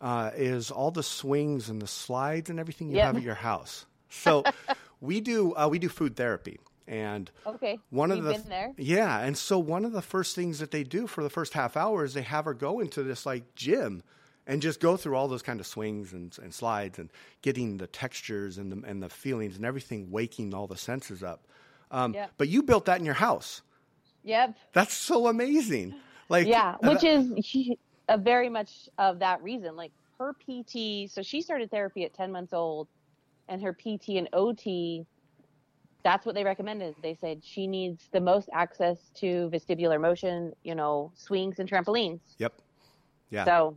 uh, 0.00 0.30
is 0.36 0.70
all 0.70 0.90
the 0.92 1.02
swings 1.02 1.68
and 1.68 1.82
the 1.82 1.88
slides 1.88 2.48
and 2.48 2.58
everything 2.60 2.88
you 2.90 2.96
Yep. 2.96 3.06
have 3.06 3.16
at 3.16 3.22
your 3.22 3.34
house. 3.34 3.86
So 4.08 4.44
we 5.00 5.20
do 5.20 5.52
uh, 5.54 5.68
we 5.68 5.78
do 5.80 5.88
food 5.88 6.14
therapy. 6.16 6.60
And 6.90 7.30
Okay, 7.46 7.78
one 7.90 8.10
of 8.10 8.18
We've 8.18 8.26
the 8.26 8.32
been 8.40 8.48
there. 8.48 8.72
yeah, 8.76 9.20
and 9.20 9.38
so 9.38 9.60
one 9.60 9.84
of 9.84 9.92
the 9.92 10.02
first 10.02 10.34
things 10.34 10.58
that 10.58 10.72
they 10.72 10.82
do 10.82 11.06
for 11.06 11.22
the 11.22 11.30
first 11.30 11.52
half 11.52 11.76
hour 11.76 12.04
is 12.04 12.14
they 12.14 12.22
have 12.22 12.46
her 12.46 12.52
go 12.52 12.80
into 12.80 13.04
this 13.04 13.24
like 13.24 13.54
gym 13.54 14.02
and 14.44 14.60
just 14.60 14.80
go 14.80 14.96
through 14.96 15.14
all 15.14 15.28
those 15.28 15.40
kind 15.42 15.60
of 15.60 15.66
swings 15.68 16.12
and, 16.12 16.36
and 16.42 16.52
slides 16.52 16.98
and 16.98 17.08
getting 17.42 17.76
the 17.76 17.86
textures 17.86 18.58
and 18.58 18.72
the 18.72 18.88
and 18.88 19.00
the 19.00 19.08
feelings 19.08 19.54
and 19.54 19.64
everything, 19.64 20.10
waking 20.10 20.52
all 20.52 20.66
the 20.66 20.76
senses 20.76 21.22
up. 21.22 21.46
Um, 21.92 22.12
Yeah. 22.12 22.26
But 22.36 22.48
you 22.48 22.60
built 22.64 22.86
that 22.86 22.98
in 22.98 23.04
your 23.04 23.14
house. 23.14 23.62
Yep. 24.24 24.56
That's 24.72 24.92
so 24.94 25.28
amazing. 25.28 25.94
Like 26.28 26.48
yeah 26.48 26.74
which 26.82 27.04
is 27.04 27.32
he- 27.36 27.78
a 28.08 28.18
very 28.18 28.48
much 28.48 28.88
of 28.98 29.20
that 29.20 29.40
reason 29.44 29.76
like 29.76 29.92
her 30.18 30.32
pt 30.34 31.08
so 31.10 31.22
she 31.22 31.40
started 31.40 31.70
therapy 31.70 32.04
at 32.04 32.12
10 32.14 32.30
months 32.32 32.52
old 32.52 32.88
and 33.48 33.62
her 33.62 33.72
pt 33.72 34.10
and 34.10 34.28
ot 34.32 35.06
that's 36.02 36.24
what 36.24 36.34
they 36.34 36.44
recommended 36.44 36.94
they 37.02 37.14
said 37.14 37.40
she 37.44 37.66
needs 37.66 38.08
the 38.12 38.20
most 38.20 38.48
access 38.52 39.10
to 39.14 39.50
vestibular 39.52 40.00
motion 40.00 40.52
you 40.62 40.74
know 40.74 41.12
swings 41.14 41.58
and 41.58 41.68
trampolines 41.68 42.20
Yep. 42.38 42.54
Yeah. 43.30 43.44
so 43.44 43.76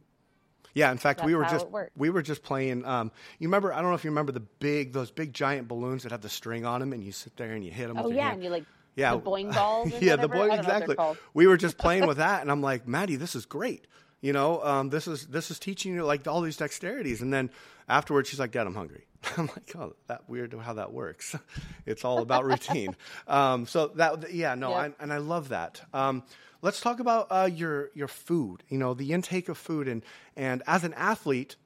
Yeah, 0.73 0.91
in 0.91 0.97
fact, 0.97 1.23
we 1.23 1.35
were 1.35 1.45
just 1.45 1.67
we 1.95 2.09
were 2.09 2.23
just 2.23 2.41
playing. 2.43 2.83
Um, 2.85 3.11
you 3.39 3.47
remember? 3.47 3.71
I 3.71 3.81
don't 3.81 3.91
know 3.91 3.95
if 3.95 4.03
you 4.03 4.09
remember 4.09 4.31
the 4.31 4.39
big 4.39 4.91
those 4.91 5.11
big 5.11 5.31
giant 5.33 5.67
balloons 5.67 6.03
that 6.03 6.11
have 6.11 6.21
the 6.21 6.29
string 6.29 6.65
on 6.65 6.79
them, 6.79 6.93
and 6.93 7.03
you 7.03 7.11
sit 7.11 7.37
there 7.37 7.53
and 7.53 7.63
you 7.63 7.71
hit 7.71 7.87
them. 7.87 7.97
oh 7.99 8.09
yeah 8.09 8.23
hand. 8.23 8.35
and 8.35 8.43
you 8.43 8.49
like 8.49 8.65
yeah, 8.95 9.11
the 9.11 9.21
boing 9.21 9.53
balls 9.53 9.91
yeah, 10.01 10.15
the 10.15 10.27
boing 10.27 10.51
I 10.51 10.55
don't 10.55 10.67
know 10.67 10.73
what 10.73 10.87
they're 10.87 10.91
exactly. 10.91 11.17
We 11.33 11.47
were 11.47 11.57
just 11.57 11.77
playing 11.77 12.07
with 12.07 12.17
that, 12.17 12.41
and 12.41 12.51
I'm 12.51 12.61
like, 12.61 12.87
Maddie, 12.87 13.15
this 13.15 13.35
is 13.35 13.45
great. 13.45 13.87
You 14.23 14.31
know, 14.31 14.63
um, 14.63 14.89
this 14.89 15.05
is 15.07 15.27
this 15.27 15.51
is 15.51 15.59
teaching 15.59 15.93
you 15.93 16.05
like 16.05 16.25
all 16.27 16.39
these 16.41 16.57
dexterities, 16.57 17.21
and 17.21 17.33
then 17.33 17.49
afterwards, 17.89 18.29
she's 18.29 18.39
like, 18.39 18.51
Dad, 18.51 18.65
I'm 18.65 18.73
hungry. 18.73 19.05
I'm 19.37 19.47
like, 19.47 19.75
oh, 19.75 19.93
that 20.07 20.29
weird 20.29 20.53
how 20.53 20.73
that 20.75 20.93
works. 20.93 21.35
it's 21.85 22.05
all 22.05 22.19
about 22.19 22.45
routine. 22.45 22.95
um, 23.27 23.65
so 23.67 23.87
that, 23.95 24.31
yeah, 24.33 24.55
no, 24.55 24.69
Yep. 24.69 24.95
I, 24.99 25.03
and 25.03 25.11
I 25.11 25.17
love 25.17 25.49
that. 25.49 25.81
Um, 25.93 26.23
let's 26.61 26.79
talk 26.79 27.01
about 27.01 27.27
uh, 27.31 27.49
your 27.53 27.89
your 27.93 28.07
food. 28.07 28.63
You 28.69 28.77
know, 28.77 28.93
the 28.93 29.11
intake 29.11 29.49
of 29.49 29.57
food, 29.57 29.89
and 29.89 30.03
and 30.37 30.63
as 30.67 30.85
an 30.85 30.93
athlete, 30.93 31.57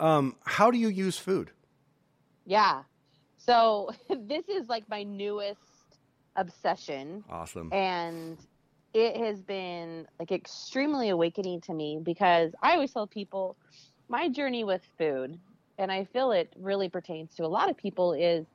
um, 0.00 0.34
how 0.44 0.70
do 0.72 0.78
you 0.78 0.88
use 0.88 1.16
food? 1.16 1.50
yeah 2.44 2.82
so 3.36 3.88
this 4.08 4.48
is 4.48 4.68
like 4.68 4.88
my 4.88 5.04
newest 5.04 5.60
obsession 6.34 7.22
Awesome. 7.30 7.72
and 7.72 8.36
it 8.94 9.16
has 9.16 9.40
been 9.42 10.06
like 10.18 10.32
extremely 10.32 11.08
awakening 11.08 11.60
to 11.62 11.74
me 11.74 11.98
because 12.02 12.52
I 12.62 12.72
always 12.72 12.92
tell 12.92 13.06
people 13.06 13.56
my 14.08 14.28
journey 14.28 14.64
with 14.64 14.82
food, 14.98 15.38
and 15.78 15.90
I 15.90 16.04
feel 16.04 16.32
it 16.32 16.52
really 16.58 16.88
pertains 16.88 17.34
to 17.36 17.44
a 17.44 17.48
lot 17.48 17.70
of 17.70 17.76
people, 17.76 18.12
is 18.12 18.46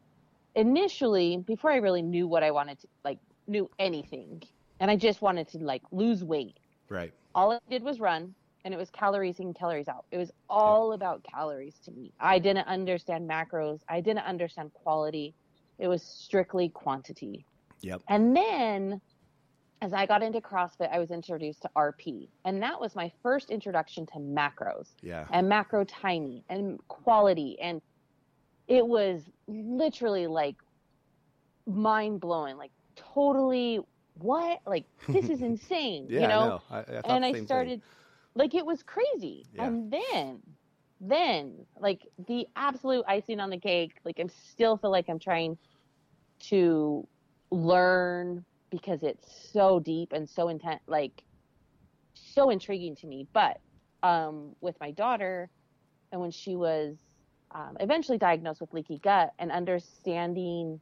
initially 0.56 1.38
before 1.38 1.72
I 1.72 1.78
really 1.78 2.02
knew 2.02 2.28
what 2.28 2.44
I 2.44 2.52
wanted 2.52 2.80
to 2.80 2.88
like 3.04 3.20
knew 3.48 3.70
anything, 3.80 4.44
and 4.80 4.92
I 4.92 4.96
just 4.96 5.22
wanted 5.22 5.48
to 5.50 5.60
like 5.60 5.82
lose 5.92 6.24
weight. 6.24 6.58
Right. 6.90 7.14
All 7.34 7.52
I 7.52 7.60
did 7.70 7.84
was 7.84 8.00
run, 8.00 8.34
and 8.64 8.74
it 8.74 8.78
was 8.78 8.90
calories 8.92 9.40
in, 9.40 9.54
calories 9.54 9.88
out. 9.88 10.06
It 10.12 10.18
was 10.18 10.32
all 10.50 10.94
about 10.94 11.24
calories 11.24 11.76
to 11.86 11.92
me. 11.92 12.14
I 12.20 12.40
didn't 12.40 12.68
understand 12.68 13.30
macros. 13.30 13.80
I 13.90 14.02
didn't 14.02 14.26
understand 14.26 14.72
quality. 14.74 15.34
It 15.80 15.88
was 15.88 16.04
strictly 16.04 16.70
quantity. 16.70 17.46
Yep. 17.82 18.02
And 18.10 18.36
then 18.36 19.02
as 19.82 19.94
I 19.94 20.06
got 20.06 20.24
into 20.24 20.42
CrossFit, 20.42 20.92
I 20.92 21.00
was 21.00 21.12
introduced 21.12 21.62
to 21.64 21.70
RP. 21.76 22.30
And 22.46 22.62
that 22.64 22.80
was 22.80 22.96
my 22.96 23.12
first 23.22 23.50
introduction 23.52 24.06
to 24.08 24.14
macros 24.20 24.88
Yeah. 25.02 25.28
and 25.32 25.48
macro 25.48 25.84
timing 25.84 26.44
and 26.50 26.80
quality. 26.88 27.58
And 27.62 27.82
it 28.68 28.86
was 28.86 29.30
literally 29.48 30.28
like 30.28 30.56
mind 31.68 32.20
blowing, 32.22 32.58
like 32.58 32.72
totally 32.96 33.80
what? 34.16 34.60
Like, 34.66 34.86
this 35.08 35.30
is 35.30 35.42
insane, 35.52 36.08
Yeah. 36.10 36.20
you 36.22 36.26
I 36.26 36.30
know? 36.30 36.62
I, 36.72 36.78
I 36.80 36.82
and 37.06 37.24
I 37.26 37.30
same 37.30 37.34
thing. 37.34 37.46
started 37.46 37.82
like 38.36 38.56
it 38.56 38.66
was 38.66 38.84
crazy. 38.84 39.46
Yeah. 39.54 39.68
And 39.68 39.92
then 39.92 40.42
then 41.00 41.54
like 41.80 42.08
the 42.28 42.48
absolute 42.56 43.06
icing 43.08 43.40
on 43.40 43.52
the 43.52 43.60
cake, 43.60 43.94
like 44.04 44.20
I 44.20 44.26
still 44.28 44.78
feel 44.78 44.90
like 44.90 45.06
I'm 45.08 45.20
trying 45.20 45.58
to 46.50 47.08
learn 47.52 48.44
because 48.72 49.04
it's 49.04 49.26
so 49.52 49.80
deep 49.80 50.12
and 50.14 50.30
so 50.30 50.50
intent 50.50 50.82
like 50.88 51.24
so 52.14 52.50
intriguing 52.50 52.96
to 52.98 53.08
me. 53.08 53.28
But 53.34 53.58
um 54.04 54.56
with 54.62 54.76
my 54.80 54.92
daughter 54.92 55.50
and 56.12 56.22
when 56.22 56.32
she 56.32 56.56
was 56.56 56.98
um, 57.54 57.78
eventually 57.80 58.18
diagnosed 58.18 58.62
with 58.62 58.74
leaky 58.74 59.00
gut 59.02 59.32
and 59.40 59.52
understanding 59.52 60.82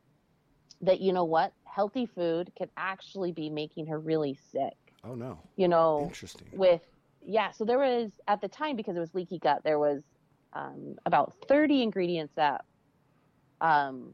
that 0.81 0.99
you 0.99 1.13
know 1.13 1.23
what 1.25 1.53
healthy 1.67 2.05
food 2.05 2.51
could 2.57 2.69
actually 2.77 3.31
be 3.31 3.49
making 3.49 3.87
her 3.87 3.99
really 3.99 4.37
sick 4.51 4.73
Oh 5.03 5.15
no. 5.15 5.39
you 5.55 5.67
know 5.67 6.07
Interesting. 6.07 6.47
with 6.51 6.81
yeah 7.21 7.51
so 7.51 7.65
there 7.65 7.77
was 7.79 8.11
at 8.27 8.41
the 8.41 8.47
time 8.47 8.75
because 8.75 8.95
it 8.95 8.99
was 8.99 9.13
leaky 9.13 9.39
gut 9.39 9.61
there 9.63 9.79
was 9.79 10.03
um, 10.53 10.95
about 11.05 11.33
30 11.47 11.83
ingredients 11.83 12.33
that 12.35 12.61
um, 13.61 14.13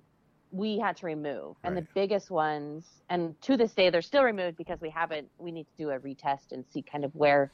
we 0.52 0.78
had 0.78 0.98
to 0.98 1.06
remove 1.06 1.56
and 1.64 1.78
the 1.78 1.86
biggest 1.96 2.30
ones 2.30 2.86
and 3.10 3.40
to 3.42 3.56
this 3.56 3.74
day 3.74 3.90
they're 3.90 4.02
still 4.02 4.24
removed 4.24 4.58
because 4.58 4.82
we 4.82 4.90
haven't 4.90 5.28
we 5.38 5.52
need 5.52 5.64
to 5.66 5.78
do 5.78 5.90
a 5.92 6.00
retest 6.00 6.52
and 6.52 6.66
see 6.74 6.82
kind 6.82 7.06
of 7.06 7.16
where 7.16 7.52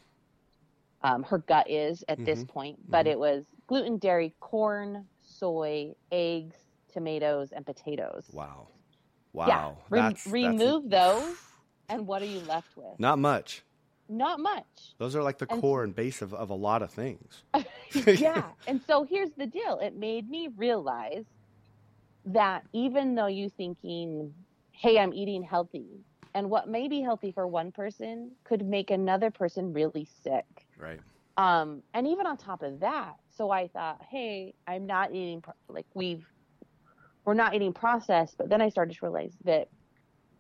um, 1.04 1.22
her 1.24 1.38
gut 1.38 1.70
is 1.70 2.04
at 2.10 2.18
this 2.26 2.44
Mhm. 2.44 2.48
point 2.48 2.90
but 2.90 3.06
Mhm. 3.06 3.10
it 3.12 3.20
was 3.20 3.46
gluten 3.68 3.98
dairy 3.98 4.34
corn 4.40 5.08
soy 5.22 5.94
eggs 6.12 6.56
tomatoes 6.92 7.52
and 7.52 7.66
potatoes 7.66 8.30
Wow. 8.34 8.68
yeah 9.34 9.46
Wow. 9.48 9.78
Re- 9.90 10.00
That's- 10.00 10.24
that's 10.24 10.28
a- 10.28 10.32
remove 10.32 10.90
those 10.90 11.38
and 11.90 12.08
what 12.08 12.22
are 12.24 12.26
you 12.26 12.40
left 12.42 12.76
with 12.76 13.00
Not 13.00 13.20
much. 13.20 13.64
not 14.10 14.40
much 14.40 14.96
Those 14.98 15.16
are 15.16 15.22
like 15.22 15.38
the 15.38 15.46
And- 15.52 15.62
core 15.62 15.84
and 15.84 15.94
base 15.94 16.24
of, 16.24 16.34
of 16.34 16.50
a 16.50 16.56
lot 16.56 16.82
of 16.82 16.90
things. 16.90 17.44
yeah. 18.06 18.52
And 18.66 18.82
so 18.82 19.04
here's 19.04 19.32
the 19.34 19.46
deal. 19.46 19.78
It 19.80 19.96
made 19.96 20.30
me 20.30 20.48
realize 20.56 21.26
that 22.34 22.64
even 22.74 23.16
though 23.16 23.28
you 23.28 23.50
thinking, 23.50 24.34
hey, 24.72 25.00
I'm 25.00 25.14
eating 25.14 25.44
healthy, 25.44 25.88
and 26.34 26.50
what 26.50 26.68
may 26.68 26.88
be 26.88 27.02
healthy 27.02 27.32
for 27.32 27.48
one 27.48 27.72
person 27.72 28.32
could 28.46 28.66
make 28.66 28.92
another 28.92 29.32
person 29.32 29.74
really 29.74 30.08
sick. 30.24 30.46
Right. 30.78 31.00
Um, 31.38 31.84
and 31.94 32.08
even 32.08 32.28
on 32.28 32.38
top 32.38 32.64
of 32.64 32.82
that, 32.82 33.14
so 33.30 33.50
I 33.50 33.70
thought, 33.70 34.02
hey, 34.10 34.54
I'm 34.68 34.86
not 34.86 35.12
eating 35.14 35.44
like 35.70 35.86
we've 35.96 36.26
we're 37.26 37.34
not 37.34 37.54
eating 37.56 37.74
processed, 37.74 38.36
but 38.38 38.50
then 38.50 38.62
I 38.62 38.70
started 38.70 38.94
to 38.96 39.06
realize 39.06 39.36
that 39.44 39.68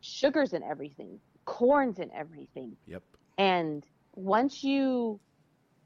sugar's 0.01 0.53
in 0.53 0.63
everything, 0.63 1.19
corn's 1.45 1.99
in 1.99 2.11
everything, 2.13 2.77
Yep. 2.85 3.03
and 3.37 3.83
once 4.15 4.63
you 4.63 5.19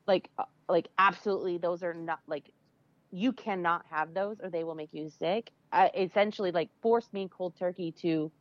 like 0.07 0.29
uh, 0.37 0.43
like 0.69 0.87
absolutely 0.97 1.57
those 1.57 1.83
are 1.83 1.93
not 1.93 2.19
like 2.27 2.49
you 3.11 3.33
cannot 3.33 3.83
have 3.89 4.13
those 4.13 4.37
or 4.41 4.49
they 4.49 4.63
will 4.63 4.75
make 4.75 4.93
you 4.93 5.09
sick 5.09 5.51
I 5.71 5.91
essentially 5.95 6.51
like 6.51 6.69
forced 6.81 7.13
me 7.13 7.29
cold 7.35 7.55
turkey 7.57 7.93
to 8.01 8.31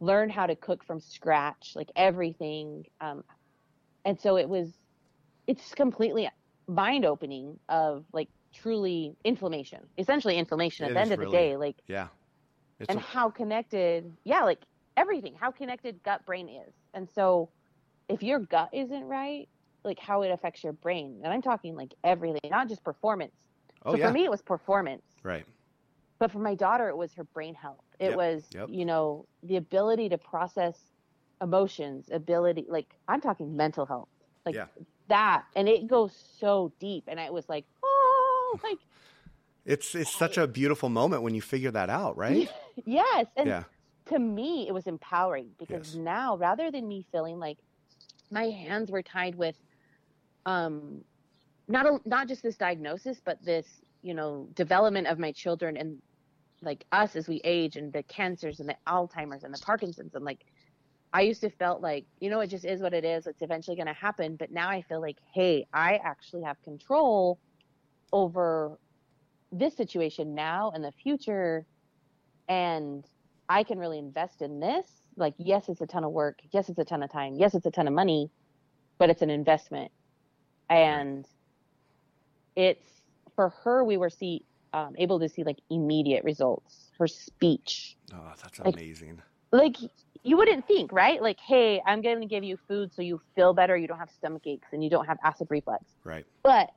learn 0.00 0.30
how 0.30 0.46
to 0.46 0.56
cook 0.56 0.84
from 0.84 1.00
scratch 1.00 1.72
like 1.74 1.90
everything 1.96 2.84
um 3.00 3.24
and 4.04 4.20
so 4.20 4.36
it 4.36 4.48
was 4.48 4.72
it's 5.46 5.74
completely 5.74 6.28
mind 6.68 7.04
opening 7.04 7.58
of 7.68 8.04
like 8.12 8.28
truly 8.54 9.16
inflammation 9.24 9.80
essentially 9.96 10.36
inflammation 10.36 10.84
It 10.84 10.90
at 10.90 10.94
the 10.94 11.00
end 11.00 11.12
of 11.12 11.20
the 11.20 11.30
day 11.30 11.56
like 11.56 11.76
Yeah. 11.86 12.08
It's 12.78 12.90
and 12.90 12.98
a- 12.98 13.02
how 13.02 13.30
connected 13.30 14.12
yeah 14.24 14.42
like 14.42 14.60
everything 14.96 15.34
how 15.38 15.50
connected 15.50 16.02
gut 16.02 16.24
brain 16.26 16.48
is 16.48 16.74
and 16.94 17.08
so 17.14 17.50
if 18.08 18.22
your 18.22 18.38
gut 18.38 18.70
isn't 18.72 19.04
right 19.04 19.48
like 19.84 19.98
how 19.98 20.22
it 20.22 20.30
affects 20.30 20.64
your 20.64 20.72
brain 20.72 21.20
and 21.22 21.32
i'm 21.32 21.42
talking 21.42 21.74
like 21.74 21.94
everything 22.04 22.40
not 22.50 22.68
just 22.68 22.82
performance 22.84 23.32
oh 23.84 23.92
so 23.92 23.98
yeah. 23.98 24.08
for 24.08 24.12
me 24.12 24.24
it 24.24 24.30
was 24.30 24.42
performance 24.42 25.02
right. 25.22 25.46
But 26.18 26.30
for 26.32 26.38
my 26.38 26.54
daughter 26.54 26.88
it 26.88 26.96
was 26.96 27.14
her 27.14 27.24
brain 27.24 27.54
health 27.54 27.84
it 27.98 28.08
Yep, 28.08 28.16
was 28.16 28.44
yep. 28.54 28.68
you 28.70 28.84
know 28.84 29.26
the 29.42 29.56
ability 29.56 30.08
to 30.10 30.18
process 30.18 30.78
emotions 31.42 32.08
ability 32.12 32.66
like 32.68 32.86
i'm 33.08 33.20
talking 33.20 33.56
mental 33.56 33.84
health 33.86 34.08
like 34.44 34.54
Yeah. 34.54 34.66
that 35.08 35.44
and 35.54 35.68
it 35.68 35.86
goes 35.86 36.12
so 36.38 36.72
deep 36.80 37.04
and 37.08 37.20
i 37.20 37.30
was 37.30 37.48
like 37.48 37.66
oh 37.82 38.58
like 38.62 38.78
It's 39.66 39.96
it's 39.96 40.16
such 40.16 40.38
a 40.38 40.46
beautiful 40.46 40.88
moment 40.88 41.22
when 41.22 41.34
you 41.34 41.42
figure 41.42 41.72
that 41.72 41.90
out, 41.90 42.16
right? 42.16 42.48
yes 42.86 43.26
and 43.36 43.48
Yeah. 43.48 43.64
to 44.06 44.18
me 44.18 44.68
it 44.68 44.72
was 44.72 44.86
empowering 44.86 45.50
because 45.58 45.88
Yes. 45.88 45.94
now 45.96 46.36
rather 46.36 46.70
than 46.70 46.86
me 46.86 47.04
feeling 47.10 47.38
like 47.40 47.58
my 48.30 48.44
hands 48.44 48.92
were 48.92 49.02
tied 49.02 49.34
with 49.34 49.56
um 50.46 51.02
not 51.66 51.84
a, 51.86 51.98
not 52.04 52.28
just 52.28 52.44
this 52.44 52.56
diagnosis 52.56 53.20
but 53.24 53.44
this 53.44 53.66
you 54.06 54.14
know 54.14 54.48
development 54.54 55.06
of 55.06 55.18
my 55.18 55.32
children 55.32 55.76
and 55.76 56.00
like 56.62 56.84
us 56.92 57.16
as 57.16 57.28
we 57.28 57.40
age 57.44 57.76
and 57.76 57.92
the 57.92 58.02
cancers 58.04 58.60
and 58.60 58.68
the 58.68 58.76
alzheimer's 58.86 59.44
and 59.44 59.52
the 59.52 59.58
parkinson's 59.58 60.14
and 60.14 60.24
like 60.24 60.44
i 61.12 61.20
used 61.20 61.40
to 61.40 61.50
felt 61.50 61.82
like 61.82 62.04
you 62.20 62.30
know 62.30 62.40
it 62.40 62.46
just 62.46 62.64
is 62.64 62.80
what 62.80 62.94
it 62.94 63.04
is 63.04 63.26
it's 63.26 63.42
eventually 63.42 63.76
going 63.76 63.86
to 63.86 63.92
happen 63.92 64.36
but 64.36 64.50
now 64.50 64.68
i 64.68 64.80
feel 64.82 65.00
like 65.00 65.16
hey 65.34 65.66
i 65.72 66.00
actually 66.04 66.42
have 66.42 66.60
control 66.62 67.38
over 68.12 68.78
this 69.52 69.76
situation 69.76 70.34
now 70.34 70.70
and 70.74 70.82
the 70.82 70.92
future 70.92 71.66
and 72.48 73.04
I 73.48 73.62
can 73.62 73.78
really 73.78 73.98
invest 73.98 74.42
in 74.42 74.60
this. 74.60 74.86
Like, 75.16 75.34
yes, 75.38 75.68
it's 75.68 75.80
a 75.80 75.86
ton 75.86 76.04
of 76.04 76.12
work. 76.12 76.40
Yes, 76.52 76.68
it's 76.68 76.78
a 76.78 76.84
ton 76.84 77.02
of 77.02 77.10
time. 77.10 77.36
Yes, 77.36 77.54
it's 77.54 77.66
a 77.66 77.70
ton 77.70 77.86
of 77.86 77.94
money, 77.94 78.30
but 78.98 79.10
it's 79.10 79.22
an 79.22 79.30
investment. 79.30 79.90
And 80.68 81.26
it's 82.54 82.95
for 83.36 83.50
her, 83.62 83.84
we 83.84 83.96
were 83.96 84.10
see 84.10 84.42
um, 84.72 84.94
able 84.98 85.20
to 85.20 85.28
see 85.28 85.44
like 85.44 85.58
immediate 85.70 86.24
results. 86.24 86.90
Her 86.98 87.06
speech, 87.06 87.96
Oh, 88.12 88.32
that's 88.42 88.58
Like- 88.58 88.74
amazing. 88.74 89.22
like 89.52 89.76
you 90.22 90.36
wouldn't 90.36 90.66
think, 90.66 90.90
right? 90.92 91.22
Like, 91.22 91.38
hey, 91.38 91.80
I'm 91.86 92.02
going 92.02 92.18
to 92.20 92.26
give 92.26 92.42
you 92.42 92.56
food 92.66 92.92
so 92.92 93.00
you 93.00 93.20
feel 93.36 93.54
better, 93.54 93.76
you 93.76 93.86
don't 93.86 93.98
have 93.98 94.10
stomach 94.10 94.44
aches, 94.46 94.66
and 94.72 94.82
you 94.82 94.90
don't 94.90 95.06
have 95.06 95.18
acid 95.22 95.46
reflux. 95.50 95.84
Right. 96.02 96.26
But 96.42 96.70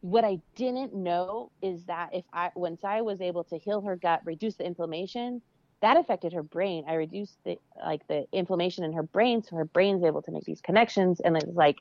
what 0.00 0.24
I 0.24 0.40
didn't 0.54 0.94
know 0.94 1.50
is 1.60 1.84
that 1.84 2.14
if 2.14 2.24
I 2.32 2.50
once 2.54 2.84
I 2.84 3.02
was 3.02 3.20
able 3.20 3.44
to 3.44 3.58
heal 3.58 3.80
her 3.82 3.96
gut, 3.96 4.22
reduce 4.24 4.54
the 4.56 4.64
inflammation, 4.64 5.42
that 5.80 5.96
affected 5.96 6.32
her 6.32 6.42
brain. 6.42 6.84
I 6.88 6.94
reduced 6.94 7.36
the 7.44 7.58
like 7.84 8.06
the 8.08 8.26
inflammation 8.32 8.84
in 8.84 8.92
her 8.94 9.02
brain, 9.02 9.42
so 9.42 9.56
her 9.56 9.64
brain's 9.66 10.02
able 10.04 10.22
to 10.22 10.30
make 10.30 10.44
these 10.44 10.60
connections, 10.62 11.20
and 11.20 11.36
it's 11.36 11.52
like 11.54 11.76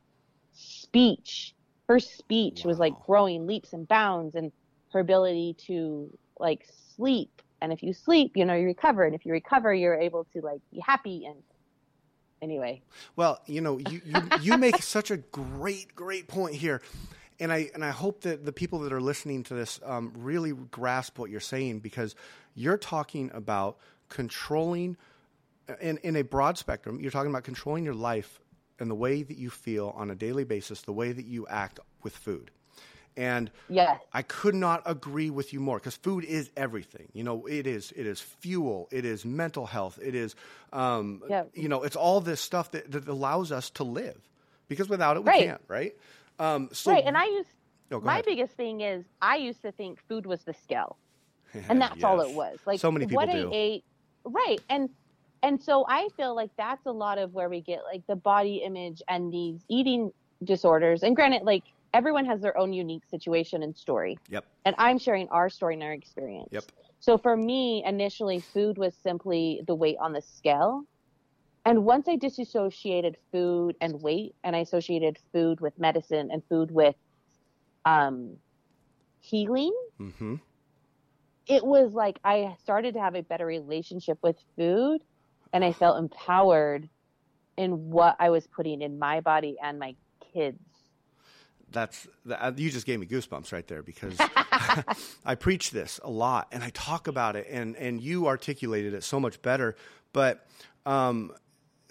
speech. 0.53 1.53
Her 1.87 1.99
speech 1.99 2.65
was 2.65 2.79
like 2.79 2.93
growing 3.05 3.47
leaps 3.47 3.73
and 3.73 3.87
bounds, 3.87 4.35
and 4.35 4.51
her 4.91 4.99
ability 4.99 5.55
to 5.67 6.09
like 6.39 6.67
sleep. 6.95 7.41
And 7.61 7.73
if 7.73 7.81
you 7.81 7.93
sleep, 7.93 8.33
you 8.35 8.45
know 8.45 8.55
you 8.55 8.65
recover, 8.65 9.03
and 9.03 9.15
if 9.15 9.25
you 9.25 9.31
recover, 9.31 9.73
you're 9.73 9.95
able 9.95 10.25
to 10.33 10.41
like 10.41 10.61
be 10.71 10.79
happy. 10.79 11.25
And 11.25 11.41
anyway, 12.41 12.81
Well, 13.15 13.39
you 13.45 13.61
know, 13.61 13.77
you, 13.77 14.01
you, 14.05 14.21
you 14.41 14.57
make 14.57 14.77
such 14.83 15.11
a 15.11 15.17
great, 15.17 15.95
great 15.95 16.27
point 16.27 16.55
here. 16.55 16.81
And 17.39 17.51
I, 17.51 17.69
and 17.73 17.85
I 17.85 17.91
hope 17.91 18.21
that 18.21 18.45
the 18.45 18.51
people 18.51 18.79
that 18.79 18.91
are 18.91 19.01
listening 19.01 19.43
to 19.43 19.53
this 19.53 19.79
um, 19.85 20.11
really 20.15 20.53
grasp 20.53 21.19
what 21.19 21.29
you're 21.29 21.39
saying 21.39 21.79
because 21.79 22.15
you're 22.55 22.77
talking 22.77 23.29
about 23.33 23.77
controlling, 24.09 24.97
in, 25.79 25.97
in 25.99 26.15
a 26.15 26.23
broad 26.23 26.57
spectrum, 26.57 26.99
you're 26.99 27.11
talking 27.11 27.29
about 27.29 27.43
controlling 27.43 27.83
your 27.83 27.93
life 27.93 28.39
and 28.79 28.89
the 28.89 28.95
way 28.95 29.23
that 29.23 29.37
you 29.37 29.49
feel 29.49 29.93
on 29.95 30.09
a 30.11 30.15
daily 30.15 30.43
basis, 30.43 30.81
the 30.81 30.93
way 30.93 31.11
that 31.11 31.25
you 31.25 31.47
act 31.47 31.79
with 32.03 32.15
food. 32.15 32.51
And 33.15 33.49
yes, 33.67 33.99
I 34.13 34.21
could 34.21 34.53
not 34.53 34.83
agree 34.85 35.31
with 35.31 35.51
you 35.51 35.59
more 35.59 35.79
because 35.79 35.95
food 35.95 36.23
is 36.23 36.51
everything. 36.55 37.09
You 37.13 37.23
know, 37.23 37.47
it 37.47 37.65
is 37.65 37.91
it 37.95 38.05
is 38.05 38.21
fuel, 38.21 38.87
it 38.91 39.05
is 39.05 39.25
mental 39.25 39.65
health, 39.65 39.97
it 40.01 40.13
is, 40.13 40.35
um, 40.71 41.23
Yeah. 41.27 41.45
you 41.53 41.67
know, 41.67 41.81
it's 41.81 41.95
all 41.95 42.21
this 42.21 42.39
stuff 42.39 42.71
that, 42.71 42.91
that 42.91 43.07
allows 43.07 43.51
us 43.51 43.71
to 43.71 43.83
live. 43.83 44.21
Because 44.67 44.87
without 44.87 45.15
it, 45.17 45.23
we 45.23 45.31
Right. 45.31 45.41
can't, 45.47 45.61
right? 45.67 45.93
Um, 46.37 46.69
so, 46.73 46.91
right. 46.91 47.03
And 47.05 47.17
I 47.17 47.25
used 47.25 47.49
Oh, 47.91 48.01
my 48.01 48.11
ahead. 48.15 48.25
biggest 48.25 48.53
thing 48.55 48.81
is 48.81 49.05
I 49.21 49.37
used 49.37 49.61
to 49.63 49.71
think 49.71 49.99
food 50.07 50.25
was 50.27 50.43
the 50.43 50.53
scale. 50.53 50.97
and 51.69 51.81
that's 51.81 52.03
all 52.03 52.19
it 52.21 52.29
was. 52.29 52.59
Like 52.67 52.79
So 52.79 52.91
many 52.91 53.05
people 53.07 53.25
what 53.25 53.31
do. 53.33 53.49
I 53.49 53.55
ate, 53.55 53.83
right? 54.25 54.59
And 54.69 54.89
and 55.43 55.61
so 55.61 55.85
I 55.87 56.09
feel 56.17 56.35
like 56.35 56.51
that's 56.57 56.85
a 56.85 56.91
lot 56.91 57.17
of 57.17 57.33
where 57.33 57.49
we 57.49 57.61
get 57.61 57.79
like 57.91 58.03
the 58.07 58.15
body 58.15 58.61
image 58.65 59.01
and 59.07 59.31
these 59.31 59.63
eating 59.69 60.11
disorders. 60.43 61.03
And 61.03 61.15
granted, 61.15 61.43
like 61.43 61.63
everyone 61.93 62.25
has 62.25 62.41
their 62.41 62.57
own 62.57 62.73
unique 62.73 63.05
situation 63.09 63.63
and 63.63 63.75
story. 63.75 64.19
Yep. 64.29 64.45
And 64.65 64.75
I'm 64.77 64.97
sharing 64.97 65.27
our 65.29 65.49
story 65.49 65.75
and 65.75 65.83
our 65.83 65.93
experience. 65.93 66.49
Yep. 66.51 66.65
So 66.99 67.17
for 67.17 67.35
me, 67.35 67.83
initially, 67.85 68.45
food 68.53 68.77
was 68.77 68.95
simply 68.95 69.61
the 69.67 69.75
weight 69.75 69.97
on 70.01 70.13
the 70.13 70.21
scale. 70.21 70.83
And 71.65 71.83
once 71.85 72.07
I 72.07 72.15
disassociated 72.15 73.17
food 73.31 73.75
and 73.81 74.01
weight, 74.01 74.35
and 74.43 74.55
I 74.55 74.59
associated 74.59 75.17
food 75.33 75.59
with 75.61 75.77
medicine 75.79 76.29
and 76.31 76.41
food 76.49 76.71
with 76.71 76.95
um, 77.85 78.37
healing, 79.21 79.73
Mm-hmm. 79.99 80.35
it 81.47 81.65
was 81.65 81.93
like 81.93 82.19
I 82.23 82.55
started 82.59 82.93
to 82.95 82.99
have 83.01 83.15
a 83.15 83.23
better 83.23 83.45
relationship 83.45 84.17
with 84.23 84.37
food 84.57 85.01
and 85.53 85.63
I 85.63 85.73
felt 85.73 85.97
empowered 85.97 86.89
in 87.57 87.89
what 87.89 88.15
I 88.19 88.29
was 88.29 88.47
putting 88.47 88.81
in 88.81 88.99
my 88.99 89.21
body 89.21 89.57
and 89.61 89.79
my 89.79 89.95
kids. 90.33 90.59
That's 91.71 92.07
that, 92.25 92.41
uh, 92.41 92.51
you 92.55 92.69
just 92.69 92.85
gave 92.85 92.99
me 92.99 93.05
goosebumps 93.05 93.51
right 93.51 93.67
there 93.67 93.83
because 93.83 94.15
I 95.25 95.35
preach 95.35 95.71
this 95.71 95.99
a 96.03 96.09
lot 96.09 96.47
and 96.51 96.63
I 96.63 96.69
talk 96.69 97.07
about 97.07 97.35
it 97.35 97.47
and 97.49 97.75
and 97.75 97.99
you 97.99 98.27
articulated 98.27 98.93
it 98.93 99.03
so 99.03 99.19
much 99.19 99.41
better. 99.41 99.75
But 100.13 100.47
um, 100.85 101.33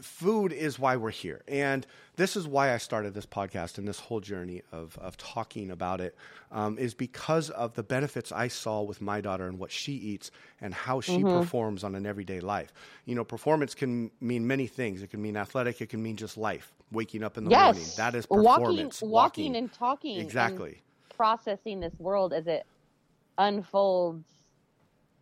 food 0.00 0.52
is 0.52 0.78
why 0.78 0.96
we're 0.96 1.10
here, 1.10 1.42
and 1.46 1.86
this 2.16 2.34
is 2.36 2.46
why 2.48 2.72
I 2.72 2.78
started 2.78 3.14
this 3.14 3.26
podcast 3.26 3.78
and 3.78 3.86
this 3.86 4.00
whole 4.00 4.20
journey 4.20 4.62
of 4.72 4.96
of 4.98 5.16
talking 5.16 5.70
about 5.70 6.00
it 6.00 6.16
um, 6.50 6.78
is 6.78 6.94
because 6.94 7.50
of 7.50 7.74
the 7.74 7.82
benefits 7.82 8.32
I 8.32 8.48
saw 8.48 8.82
with 8.82 9.00
my 9.00 9.20
daughter 9.20 9.46
and 9.46 9.58
what 9.58 9.70
she 9.70 9.92
eats 9.92 10.30
and 10.60 10.72
how 10.74 11.00
she 11.00 11.18
Mm-hmm. 11.18 11.38
performs 11.40 11.84
on 11.84 11.94
an 11.94 12.06
everyday 12.06 12.40
life. 12.40 12.72
You 13.04 13.14
know, 13.14 13.24
performance 13.24 13.74
can 13.74 14.10
mean 14.20 14.46
many 14.46 14.66
things. 14.66 15.02
It 15.02 15.10
can 15.10 15.20
mean 15.22 15.36
athletic. 15.36 15.80
It 15.80 15.88
can 15.90 16.02
mean 16.02 16.16
just 16.16 16.36
life. 16.36 16.72
Waking 16.92 17.22
up 17.24 17.36
in 17.36 17.44
the 17.44 17.50
morning. 17.50 17.74
yes, 17.82 17.96
That 17.96 18.14
is 18.14 18.26
walking, 18.30 18.44
performance. 18.44 19.02
walking, 19.02 19.56
and 19.56 19.72
talking, 19.72 20.16
and 20.18 20.22
exactly. 20.24 20.82
processing 21.16 21.80
this 21.80 21.94
world 21.98 22.32
as 22.32 22.46
it 22.46 22.64
unfolds. 23.38 24.24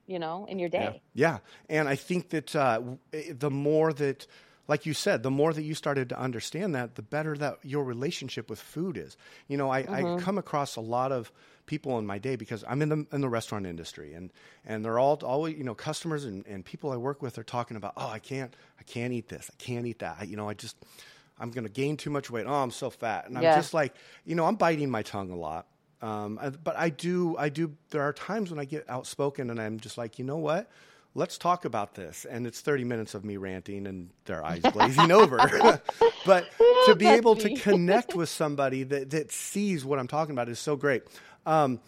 You 0.07 0.19
know, 0.19 0.45
in 0.51 0.59
your 0.59 0.69
day. 0.69 1.01
Yeah. 1.15 1.39
yeah. 1.69 1.79
And 1.79 1.89
I 1.89 1.97
think 1.97 2.29
that 2.29 2.55
uh, 2.55 2.83
the 3.31 3.51
more 3.51 3.91
that, 3.95 4.27
like 4.67 4.87
you 4.87 4.95
said, 4.95 5.23
the 5.23 5.31
more 5.31 5.53
that 5.53 5.63
you 5.63 5.75
started 5.75 6.09
to 6.09 6.19
understand 6.19 6.75
that, 6.75 6.95
the 6.95 7.03
better 7.03 7.37
that 7.37 7.59
your 7.63 7.85
relationship 7.85 8.49
with 8.49 8.61
food 8.61 8.97
is. 8.97 9.17
You 9.49 9.57
know, 9.57 9.71
I, 9.71 9.81
I 9.81 10.03
come 10.21 10.39
across 10.39 10.77
a 10.77 10.81
lot 10.81 11.13
of 11.13 11.31
people 11.67 11.99
in 11.99 12.07
my 12.07 12.19
day 12.19 12.37
because 12.37 12.65
I'm 12.69 12.83
in 12.83 12.89
the 12.91 13.07
in 13.13 13.21
the 13.21 13.29
restaurant 13.29 13.67
industry 13.67 14.13
and 14.15 14.31
and 14.67 14.85
they're 14.85 14.99
all 14.99 15.19
always 15.25 15.57
you 15.57 15.65
know 15.65 15.75
customers 15.75 16.25
and, 16.25 16.47
and 16.47 16.65
people 16.65 16.91
I 16.93 16.97
work 16.97 17.23
with 17.23 17.39
are 17.39 17.43
talking 17.43 17.77
about 17.79 17.95
oh 17.97 18.09
I 18.09 18.19
can't 18.19 18.55
I 18.79 18.83
can't 18.83 19.13
eat 19.15 19.29
this 19.29 19.51
I 19.51 19.57
can't 19.63 19.87
eat 19.87 20.01
that 20.01 20.19
I, 20.21 20.25
you 20.25 20.37
know 20.37 20.47
I 20.47 20.53
just 20.55 20.77
I'm 21.39 21.51
gonna 21.51 21.71
gain 21.71 21.97
too 21.97 22.11
much 22.11 22.31
weight 22.31 22.45
oh 22.47 22.53
I'm 22.53 22.71
so 22.71 22.91
fat 22.91 23.29
and 23.29 23.39
I'm 23.39 23.45
just 23.55 23.73
like 23.73 23.95
you 24.27 24.35
know 24.35 24.45
I'm 24.45 24.57
biting 24.57 24.91
my 24.91 25.03
tongue 25.03 25.31
a 25.31 25.37
lot 25.37 25.67
um, 26.03 26.39
I- 26.41 26.51
but 26.51 26.77
I 26.77 26.91
do, 26.91 27.35
I 27.39 27.49
do. 27.49 27.73
There 27.89 28.03
are 28.03 28.13
times 28.13 28.51
when 28.51 28.59
I 28.61 28.67
get 28.67 28.85
outspoken 28.91 29.49
and 29.49 29.59
I'm 29.59 29.81
just 29.81 29.97
like, 29.97 30.19
you 30.19 30.25
know 30.27 30.37
what? 30.37 30.69
Let's 31.17 31.39
talk 31.39 31.65
about 31.65 31.95
this. 31.95 32.25
And 32.25 32.47
it's 32.47 32.61
30 32.61 32.85
minutes 32.85 33.15
of 33.15 33.25
me 33.25 33.37
ranting 33.37 33.87
and 33.87 34.11
their 34.25 34.45
eyes 34.45 34.63
glazing 34.63 35.13
over. 35.13 35.37
but 36.27 36.47
to 36.87 36.97
be 36.97 37.07
able 37.07 37.37
to 37.37 37.55
connect 37.55 38.15
with 38.15 38.29
somebody 38.29 38.83
that, 38.83 39.11
that 39.11 39.31
sees 39.31 39.85
what 39.85 39.99
I'm 39.99 40.09
talking 40.09 40.33
about 40.33 40.49
is 40.49 40.59
so 40.59 40.75
great. 40.75 41.05
Um, 41.47 41.81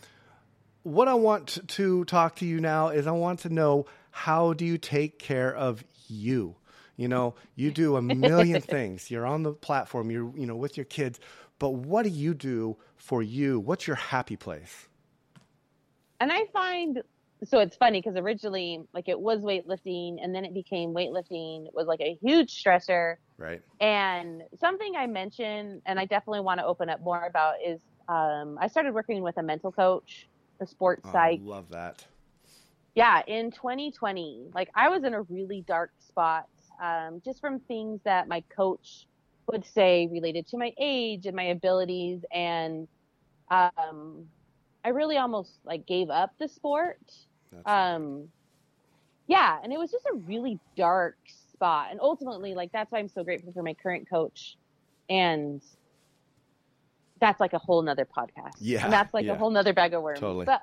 what 0.84 1.08
I 1.08 1.14
want 1.14 1.58
to 1.66 2.04
talk 2.04 2.36
to 2.36 2.46
you 2.46 2.60
now 2.60 2.90
is 2.90 3.08
I 3.08 3.12
want 3.12 3.40
to 3.40 3.48
know 3.48 3.86
how 4.12 4.52
do 4.52 4.64
you 4.64 4.78
take 4.78 5.18
care 5.18 5.52
of 5.52 5.82
you? 6.06 6.54
You 6.96 7.08
know, 7.08 7.34
you 7.56 7.72
do 7.72 7.96
a 7.96 8.02
million 8.02 8.60
things. 8.62 9.10
You're 9.10 9.26
on 9.26 9.42
the 9.42 9.52
platform, 9.52 10.10
you're, 10.10 10.32
you 10.36 10.46
know, 10.46 10.56
with 10.56 10.76
your 10.76 10.86
kids, 10.86 11.18
but 11.58 11.70
what 11.70 12.04
do 12.04 12.10
you 12.10 12.34
do 12.34 12.76
for 12.96 13.22
you? 13.22 13.58
What's 13.58 13.86
your 13.86 13.96
happy 13.96 14.36
place? 14.36 14.88
And 16.20 16.32
I 16.32 16.44
find 16.52 17.02
so 17.44 17.58
it's 17.60 17.76
funny 17.76 18.00
because 18.00 18.16
originally, 18.16 18.80
like 18.94 19.08
it 19.08 19.18
was 19.18 19.40
weightlifting, 19.40 20.16
and 20.22 20.34
then 20.34 20.44
it 20.44 20.54
became 20.54 20.94
weightlifting 20.94 21.66
was 21.72 21.86
like 21.86 22.00
a 22.00 22.16
huge 22.22 22.62
stressor. 22.62 23.16
Right. 23.38 23.62
And 23.80 24.42
something 24.58 24.94
I 24.96 25.06
mentioned, 25.06 25.82
and 25.84 26.00
I 26.00 26.06
definitely 26.06 26.40
want 26.40 26.60
to 26.60 26.66
open 26.66 26.88
up 26.88 27.00
more 27.02 27.24
about, 27.26 27.56
is 27.64 27.80
um, 28.08 28.56
I 28.60 28.68
started 28.68 28.94
working 28.94 29.22
with 29.22 29.36
a 29.36 29.42
mental 29.42 29.70
coach, 29.70 30.28
a 30.62 30.66
sports 30.66 31.02
Oh, 31.04 31.12
psych. 31.12 31.40
love 31.42 31.68
that. 31.70 32.04
Yeah, 32.94 33.20
in 33.26 33.50
2020, 33.50 34.48
like 34.54 34.70
I 34.74 34.88
was 34.88 35.04
in 35.04 35.12
a 35.12 35.22
really 35.22 35.62
dark 35.68 35.90
spot, 35.98 36.44
um, 36.82 37.20
just 37.22 37.40
from 37.40 37.60
things 37.60 38.00
that 38.06 38.26
my 38.28 38.42
coach 38.56 39.06
would 39.52 39.66
say 39.66 40.08
related 40.10 40.46
to 40.48 40.58
my 40.58 40.72
age 40.80 41.26
and 41.26 41.36
my 41.36 41.44
abilities, 41.44 42.24
and 42.32 42.88
um, 43.50 44.26
I 44.86 44.90
really 44.90 45.16
almost 45.16 45.50
like 45.64 45.84
gave 45.84 46.10
up 46.10 46.32
the 46.38 46.46
sport. 46.46 47.00
That's 47.50 47.66
Um, 47.66 48.28
yeah, 49.26 49.58
and 49.60 49.72
it 49.72 49.80
was 49.80 49.90
just 49.90 50.06
a 50.06 50.14
really 50.14 50.60
dark 50.76 51.16
spot, 51.52 51.88
and 51.90 51.98
ultimately, 52.00 52.54
like 52.54 52.70
that's 52.70 52.92
why 52.92 53.00
I'm 53.00 53.08
so 53.08 53.24
grateful 53.24 53.52
for 53.52 53.64
my 53.64 53.74
current 53.74 54.08
coach, 54.08 54.56
and 55.10 55.60
that's 57.18 57.40
like 57.40 57.52
a 57.52 57.58
whole 57.58 57.82
nother 57.82 58.06
podcast. 58.06 58.54
Yeah, 58.60 58.84
and 58.84 58.92
that's 58.92 59.12
like 59.12 59.26
yeah. 59.26 59.32
a 59.32 59.34
whole 59.34 59.50
nother 59.50 59.72
bag 59.72 59.92
of 59.92 60.04
worms. 60.04 60.20
Totally. 60.20 60.44
But 60.44 60.62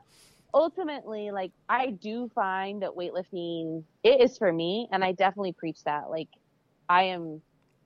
ultimately, 0.53 1.31
like 1.31 1.51
I 1.67 1.89
do 1.89 2.31
find 2.33 2.81
that 2.81 2.91
weightlifting 2.91 3.83
it 4.03 4.21
is 4.21 4.37
for 4.37 4.53
me, 4.53 4.87
and 4.93 5.03
I 5.03 5.11
definitely 5.11 5.51
preach 5.51 5.83
that. 5.83 6.09
Like 6.09 6.29
I 6.87 7.03
am, 7.03 7.41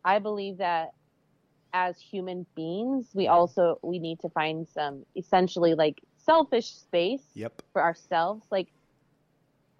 I 0.05 0.19
believe 0.19 0.59
that 0.59 0.91
as 1.73 1.99
human 1.99 2.45
beings, 2.55 3.07
we 3.15 3.27
also 3.27 3.79
we 3.81 3.97
need 3.97 4.19
to 4.19 4.29
find 4.29 4.67
some 4.67 5.03
essentially 5.15 5.73
like 5.73 5.99
selfish 6.27 6.67
space 6.71 7.23
Yep. 7.33 7.61
for 7.73 7.81
ourselves. 7.81 8.45
Like 8.51 8.67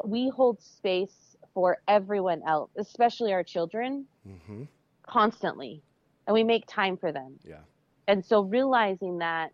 we 0.04 0.30
hold 0.30 0.62
space 0.62 1.36
for 1.54 1.78
everyone 1.88 2.42
else, 2.48 2.72
especially 2.78 3.34
our 3.34 3.44
children, 3.44 4.08
hmm 4.26 4.64
constantly, 5.08 5.82
and 6.26 6.34
we 6.34 6.44
make 6.44 6.66
time 6.68 6.98
for 6.98 7.12
them. 7.14 7.38
Yeah. 7.44 7.62
And 8.10 8.26
so 8.26 8.42
realizing 8.42 9.20
that 9.20 9.52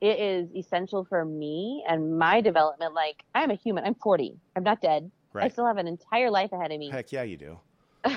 it 0.00 0.18
is 0.18 0.48
essential 0.54 1.04
for 1.08 1.24
me 1.24 1.84
and 1.88 2.18
my 2.18 2.40
development. 2.40 2.94
Like 2.94 3.22
I'm 3.34 3.50
a 3.50 3.54
human. 3.54 3.84
I'm 3.84 3.94
40. 3.94 4.36
I'm 4.56 4.62
not 4.62 4.80
dead. 4.80 5.10
Right. 5.32 5.46
I 5.46 5.48
still 5.48 5.66
have 5.66 5.78
an 5.78 5.88
entire 5.88 6.30
life 6.30 6.52
ahead 6.52 6.72
of 6.72 6.78
me. 6.78 6.90
Heck 6.90 7.10
yeah, 7.12 7.22
you 7.22 7.36
do. 7.36 7.58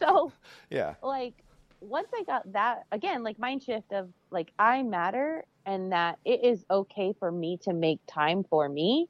so 0.00 0.32
Yeah. 0.70 0.94
like 1.02 1.34
once 1.80 2.08
I 2.14 2.22
got 2.24 2.52
that 2.52 2.84
again, 2.92 3.22
like 3.22 3.38
mind 3.38 3.62
shift 3.62 3.92
of 3.92 4.10
like 4.30 4.52
I 4.58 4.82
matter 4.82 5.44
and 5.66 5.92
that 5.92 6.18
it 6.24 6.44
is 6.44 6.64
okay 6.70 7.14
for 7.18 7.30
me 7.30 7.58
to 7.62 7.72
make 7.72 8.00
time 8.06 8.44
for 8.44 8.68
me. 8.68 9.08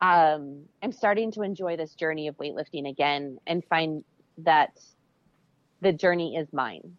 Um, 0.00 0.64
I'm 0.82 0.92
starting 0.92 1.30
to 1.32 1.42
enjoy 1.42 1.76
this 1.76 1.94
journey 1.94 2.28
of 2.28 2.36
weightlifting 2.36 2.88
again 2.88 3.38
and 3.46 3.64
find 3.64 4.04
that 4.38 4.78
the 5.80 5.92
journey 5.92 6.36
is 6.36 6.52
mine. 6.52 6.96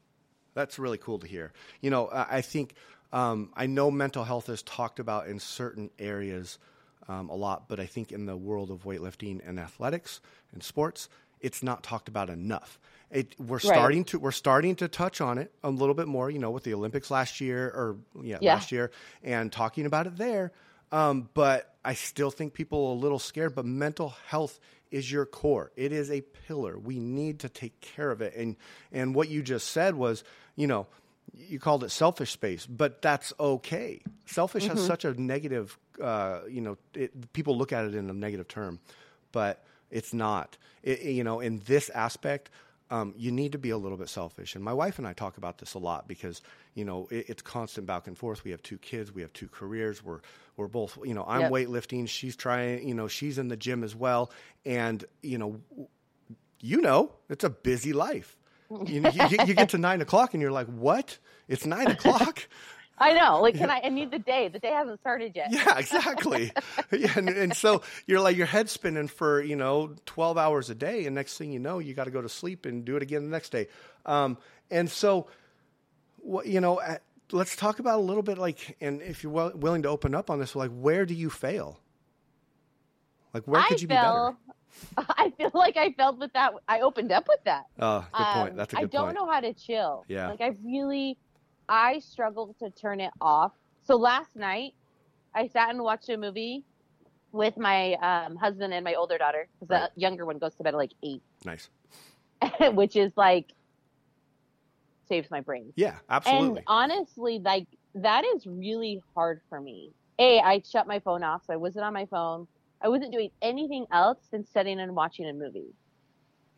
That's 0.53 0.77
really 0.77 0.97
cool 0.97 1.19
to 1.19 1.27
hear. 1.27 1.51
You 1.81 1.89
know, 1.89 2.09
I 2.11 2.41
think 2.41 2.75
um, 3.11 3.51
I 3.55 3.65
know 3.65 3.91
mental 3.91 4.23
health 4.23 4.49
is 4.49 4.61
talked 4.63 4.99
about 4.99 5.27
in 5.27 5.39
certain 5.39 5.89
areas 5.99 6.59
um, 7.07 7.29
a 7.29 7.35
lot, 7.35 7.67
but 7.67 7.79
I 7.79 7.85
think 7.85 8.11
in 8.11 8.25
the 8.25 8.37
world 8.37 8.71
of 8.71 8.83
weightlifting 8.83 9.41
and 9.47 9.59
athletics 9.59 10.21
and 10.51 10.63
sports, 10.63 11.09
it's 11.41 11.63
not 11.63 11.83
talked 11.83 12.07
about 12.07 12.29
enough. 12.29 12.79
It, 13.13 13.39
we're 13.39 13.59
starting 13.59 14.03
to 14.05 14.19
we're 14.19 14.31
starting 14.31 14.75
to 14.77 14.87
touch 14.87 15.21
on 15.21 15.37
it 15.37 15.51
a 15.63 15.69
little 15.69 15.93
bit 15.95 16.07
more. 16.07 16.29
You 16.31 16.39
know, 16.39 16.51
with 16.51 16.63
the 16.63 16.73
Olympics 16.73 17.11
last 17.11 17.39
year 17.41 17.67
or 17.67 17.97
yeah, 18.21 18.39
Yeah. 18.41 18.55
last 18.55 18.71
year, 18.71 18.91
and 19.23 19.51
talking 19.51 19.85
about 19.85 20.07
it 20.07 20.17
there. 20.17 20.51
Um, 20.91 21.29
but 21.33 21.75
I 21.85 21.93
still 21.93 22.31
think 22.31 22.53
people 22.53 22.87
are 22.87 22.91
a 22.91 22.99
little 22.99 23.19
scared. 23.19 23.55
But 23.55 23.65
mental 23.65 24.15
health 24.27 24.59
is 24.91 25.11
your 25.11 25.25
core. 25.25 25.71
It 25.75 25.91
is 25.91 26.09
a 26.11 26.21
pillar. 26.47 26.77
We 26.77 26.99
need 26.99 27.39
to 27.41 27.49
take 27.49 27.79
care 27.81 28.09
of 28.11 28.21
it. 28.21 28.35
And 28.35 28.55
and 28.91 29.13
what 29.15 29.29
you 29.29 29.43
just 29.43 29.69
said 29.69 29.95
was, 29.95 30.23
you 30.55 30.65
know, 30.67 30.87
you 31.35 31.59
called 31.59 31.83
it 31.83 31.89
selfish 31.89 32.31
space, 32.31 32.65
but 32.65 33.01
that's 33.01 33.31
okay. 33.39 34.01
Selfish 34.25 34.67
has 34.67 34.83
such 34.85 35.03
a 35.05 35.19
negative, 35.19 35.77
uh, 36.01 36.41
you 36.49 36.61
know, 36.61 36.77
it, 36.93 37.33
people 37.33 37.57
look 37.57 37.71
at 37.73 37.85
it 37.85 37.95
in 37.95 38.09
a 38.09 38.13
negative 38.13 38.47
term, 38.47 38.79
but 39.31 39.63
it's 39.91 40.13
not. 40.13 40.57
It- 40.83 41.01
you 41.01 41.23
know, 41.23 41.39
in 41.39 41.59
this 41.65 41.89
aspect, 41.89 42.49
um, 42.93 43.13
you 43.17 43.31
need 43.31 43.51
to 43.53 43.57
be 43.57 43.71
a 43.71 43.77
little 43.77 43.97
bit 43.97 44.09
selfish. 44.09 44.55
And 44.55 44.63
my 44.63 44.73
wife 44.73 44.99
and 44.99 45.07
I 45.07 45.13
talk 45.13 45.37
about 45.37 45.57
this 45.57 45.73
a 45.73 45.79
lot 45.79 46.07
because 46.07 46.41
you 46.75 46.85
know 46.85 47.07
it, 47.11 47.25
it's 47.27 47.41
constant 47.41 47.87
back 47.87 48.07
and 48.07 48.17
forth. 48.17 48.43
We 48.43 48.51
have 48.51 48.61
two 48.61 48.77
kids, 48.77 49.11
we 49.11 49.21
have 49.23 49.33
two 49.33 49.47
careers. 49.47 50.03
We're 50.03 50.19
we're 50.57 50.67
both, 50.67 50.97
you 51.03 51.13
know, 51.15 51.25
I'm 51.27 51.41
Yep. 51.41 51.51
weightlifting. 51.51 52.07
She's 52.07 52.35
trying, 52.35 52.87
you 52.87 52.93
know, 52.93 53.07
she's 53.07 53.37
in 53.39 53.47
the 53.47 53.57
gym 53.57 53.83
as 53.83 53.95
well, 53.95 54.31
and 54.65 55.03
you 55.23 55.37
know, 55.39 55.59
you 56.61 56.79
know, 56.81 57.11
it's 57.29 57.43
a 57.43 57.49
busy 57.49 57.93
life. 57.93 58.37
You, 58.69 59.01
you, 59.13 59.27
you 59.45 59.53
get 59.53 59.69
to 59.69 59.77
nine 59.77 60.01
o'clock 60.01 60.33
and 60.33 60.41
you're 60.41 60.51
like, 60.51 60.67
what? 60.67 61.17
It's 61.47 61.65
nine 61.65 61.87
o'clock? 61.91 62.47
I 62.97 63.13
know. 63.13 63.41
Like, 63.41 63.55
can 63.55 63.69
I, 63.69 63.81
I 63.83 63.89
need 63.89 64.11
the 64.11 64.19
day. 64.19 64.47
The 64.47 64.59
day 64.59 64.71
hasn't 64.71 64.99
started 64.99 65.33
yet. 65.35 65.51
Yeah, 65.51 65.77
exactly. 65.77 66.51
yeah, 66.91 67.11
and, 67.15 67.27
and 67.29 67.55
so 67.55 67.81
you're 68.05 68.19
like 68.19 68.37
your 68.37 68.45
head's 68.45 68.71
spinning 68.71 69.07
for 69.07 69.41
you 69.41 69.55
know 69.55 69.95
12 70.05 70.37
hours 70.37 70.69
a 70.69 70.75
day, 70.75 71.05
and 71.05 71.15
next 71.15 71.37
thing 71.37 71.51
you 71.51 71.59
know, 71.59 71.79
you 71.79 71.93
got 71.93 72.05
to 72.05 72.11
go 72.11 72.21
to 72.21 72.29
sleep 72.29 72.65
and 72.65 72.85
do 72.85 72.95
it 72.95 73.03
again 73.03 73.23
the 73.23 73.29
next 73.29 73.49
day. 73.49 73.67
Um, 74.05 74.37
and 74.69 74.89
so, 74.89 75.27
what 76.17 76.45
you 76.45 76.61
know, 76.61 76.79
uh, 76.79 76.97
let's 77.31 77.55
talk 77.55 77.79
about 77.79 77.99
a 77.99 78.01
little 78.01 78.23
bit 78.23 78.37
like, 78.37 78.77
and 78.79 79.01
if 79.01 79.23
you're 79.23 79.31
well, 79.31 79.51
willing 79.55 79.81
to 79.83 79.89
open 79.89 80.13
up 80.13 80.29
on 80.29 80.39
this, 80.39 80.55
like 80.55 80.71
where 80.71 81.05
do 81.05 81.13
you 81.13 81.29
fail? 81.29 81.79
Like 83.33 83.47
where 83.47 83.61
could 83.63 83.79
I 83.79 83.81
you 83.81 83.87
fell, 83.87 84.31
be 84.31 84.53
better? 84.97 85.13
I 85.17 85.33
feel 85.37 85.51
like 85.53 85.77
I 85.77 85.91
felt 85.93 86.19
with 86.19 86.33
that. 86.33 86.53
I 86.67 86.81
opened 86.81 87.11
up 87.11 87.27
with 87.27 87.43
that. 87.45 87.65
Oh, 87.79 88.05
good 88.13 88.23
point. 88.23 88.49
Um, 88.51 88.55
That's 88.57 88.73
a 88.73 88.77
I 88.77 88.81
good 88.81 88.91
point. 88.91 88.93
I 88.93 88.97
don't 88.97 89.05
point. 89.07 89.15
know 89.15 89.31
how 89.31 89.39
to 89.39 89.53
chill. 89.53 90.05
Yeah. 90.07 90.29
Like 90.29 90.41
I 90.41 90.55
really, 90.63 91.17
I 91.73 91.99
struggle 91.99 92.55
to 92.59 92.69
turn 92.69 92.99
it 92.99 93.11
off. 93.19 93.51
So 93.85 93.95
last 93.95 94.35
night, 94.35 94.73
I 95.33 95.47
sat 95.47 95.71
and 95.71 95.81
watched 95.81 96.07
a 96.09 96.17
movie 96.17 96.63
with 97.31 97.57
my 97.57 97.93
um, 97.93 98.35
husband 98.35 98.73
and 98.75 98.83
my 98.83 98.93
older 98.93 99.17
daughter 99.17 99.49
because 99.59 99.69
Right. 99.71 99.89
the 99.95 99.99
younger 100.01 100.23
one 100.23 100.37
goes 100.37 100.53
to 100.55 100.63
bed 100.63 100.75
at 100.75 100.77
like 100.77 100.91
eight, 101.03 101.23
Nice. 101.43 101.69
which 102.73 102.95
is 102.95 103.11
like 103.17 103.47
saves 105.09 105.31
my 105.31 105.41
brain. 105.41 105.73
Yeah, 105.75 105.97
absolutely. 106.09 106.59
And 106.59 106.65
honestly, 106.67 107.39
like 107.43 107.65
that 107.95 108.23
is 108.35 108.45
really 108.45 109.01
hard 109.15 109.41
for 109.49 109.59
me. 109.59 109.91
A, 110.19 110.39
I 110.41 110.61
shut 110.71 110.85
my 110.85 110.99
phone 110.99 111.23
off, 111.23 111.41
so 111.45 111.53
I 111.53 111.57
wasn't 111.57 111.85
on 111.85 111.93
my 111.93 112.05
phone. 112.05 112.47
I 112.83 112.89
wasn't 112.89 113.11
doing 113.13 113.31
anything 113.41 113.87
else 113.91 114.19
than 114.31 114.45
sitting 114.45 114.79
and 114.79 114.95
watching 114.95 115.27
a 115.27 115.33
movie. 115.33 115.73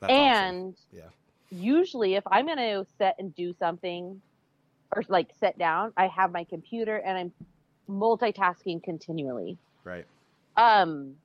That's 0.01 0.11
awesome. 0.11 0.45
and 0.55 0.75
Yeah. 0.91 1.09
usually 1.51 2.15
if 2.15 2.23
I'm 2.29 2.45
going 2.47 2.57
to 2.57 2.85
set 2.97 3.15
and 3.17 3.33
do 3.33 3.53
something 3.53 4.21
or 4.93 5.03
like 5.09 5.29
sit 5.39 5.57
down, 5.57 5.93
I 5.97 6.07
have 6.07 6.31
my 6.31 6.43
computer 6.43 6.97
and 6.97 7.17
I'm 7.17 7.33
multitasking 7.89 8.83
continually. 8.83 9.57
Right. 9.83 10.05
Um, 10.57 11.15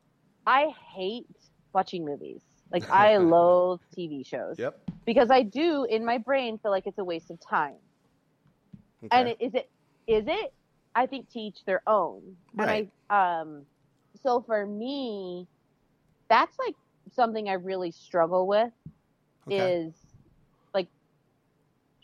I 0.46 0.72
hate 0.94 1.26
watching 1.72 2.04
movies. 2.04 2.42
Like 2.72 2.88
I 2.90 3.16
loathe 3.18 3.80
TV 3.96 4.26
shows. 4.26 4.58
Yep. 4.58 4.90
Because 5.06 5.30
I 5.30 5.42
do 5.42 5.84
in 5.84 6.04
my 6.04 6.18
brain 6.18 6.58
feel 6.58 6.70
like 6.70 6.86
it's 6.86 6.98
a 6.98 7.04
waste 7.04 7.30
of 7.30 7.38
time. 7.40 7.76
Okay. 9.04 9.08
And 9.18 9.28
it, 9.28 9.36
is 9.40 9.54
it 9.54 9.70
is 10.06 10.24
it? 10.26 10.52
I 10.94 11.06
think 11.06 11.30
to 11.30 11.38
each 11.38 11.64
their 11.66 11.82
own. 11.86 12.36
Right. 12.54 12.90
And 13.10 13.20
I 13.20 13.40
um 13.40 13.66
so 14.22 14.42
for 14.46 14.66
me 14.66 15.46
that's 16.28 16.56
like 16.58 16.74
something 17.12 17.48
I 17.48 17.54
really 17.54 17.92
struggle 17.92 18.46
with 18.46 18.72
Okay. 19.46 19.72
is 19.72 19.94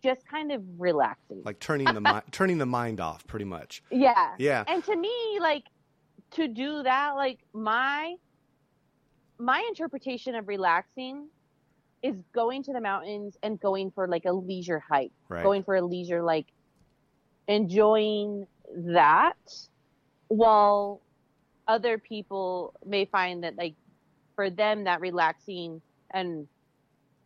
just 0.07 0.27
kind 0.29 0.53
of 0.53 0.63
relaxing. 0.79 1.43
like 1.45 1.59
turning 1.59 1.93
the 1.93 2.01
mi- 2.01 2.21
turning 2.31 2.59
the 2.59 2.67
mind 2.67 3.01
off, 3.01 3.27
pretty 3.27 3.45
much. 3.45 3.83
yeah. 3.91 4.35
Yeah. 4.39 4.63
And 4.69 4.83
to 4.85 4.95
me, 4.97 5.39
like 5.41 5.65
to 6.33 6.47
do 6.49 6.83
that, 6.85 7.13
like 7.17 7.39
my 7.53 8.15
my 9.39 9.65
interpretation 9.69 10.35
of 10.35 10.47
relaxing 10.49 11.29
is 12.03 12.15
going 12.33 12.63
to 12.63 12.73
the 12.73 12.81
mountains 12.81 13.37
and 13.43 13.59
going 13.61 13.91
for 13.91 14.07
like 14.07 14.25
a 14.27 14.33
leisure 14.33 14.83
hike, 14.89 15.13
Right. 15.29 15.43
going 15.43 15.65
for 15.65 15.75
a 15.77 15.83
leisure 15.83 16.23
like 16.23 16.47
enjoying 17.49 18.47
that 18.75 19.35
while 20.29 21.01
other 21.69 21.99
people 21.99 22.75
may 22.85 23.05
find 23.07 23.43
that 23.45 23.57
like 23.57 23.75
for 24.35 24.51
them 24.51 24.85
that 24.85 25.01
relaxing 25.01 25.81
and 26.13 26.47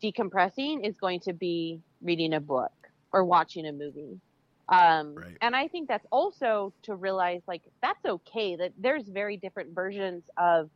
decompressing 0.02 0.86
is 0.86 0.96
going 0.96 1.20
to 1.20 1.32
be 1.32 1.80
reading 2.02 2.34
a 2.34 2.40
book 2.40 2.72
or 3.12 3.24
watching 3.24 3.66
a 3.66 3.72
movie 3.72 4.20
um, 4.68 5.14
Right. 5.14 5.36
and 5.40 5.54
i 5.56 5.66
think 5.68 5.88
that's 5.88 6.06
also 6.12 6.72
to 6.82 6.94
realize 6.94 7.42
like 7.46 7.62
that's 7.82 8.04
okay 8.04 8.56
that 8.56 8.72
there's 8.78 9.08
very 9.08 9.36
different 9.36 9.74
versions 9.74 10.22
of 10.36 10.70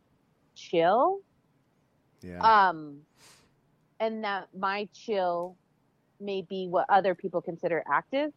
chill 0.54 1.20
yeah. 2.22 2.68
um 2.68 2.98
and 4.00 4.24
that 4.24 4.48
my 4.56 4.88
chill 4.92 5.56
may 6.20 6.42
be 6.42 6.66
what 6.68 6.86
other 6.88 7.14
people 7.14 7.40
consider 7.40 7.82
active 7.90 8.32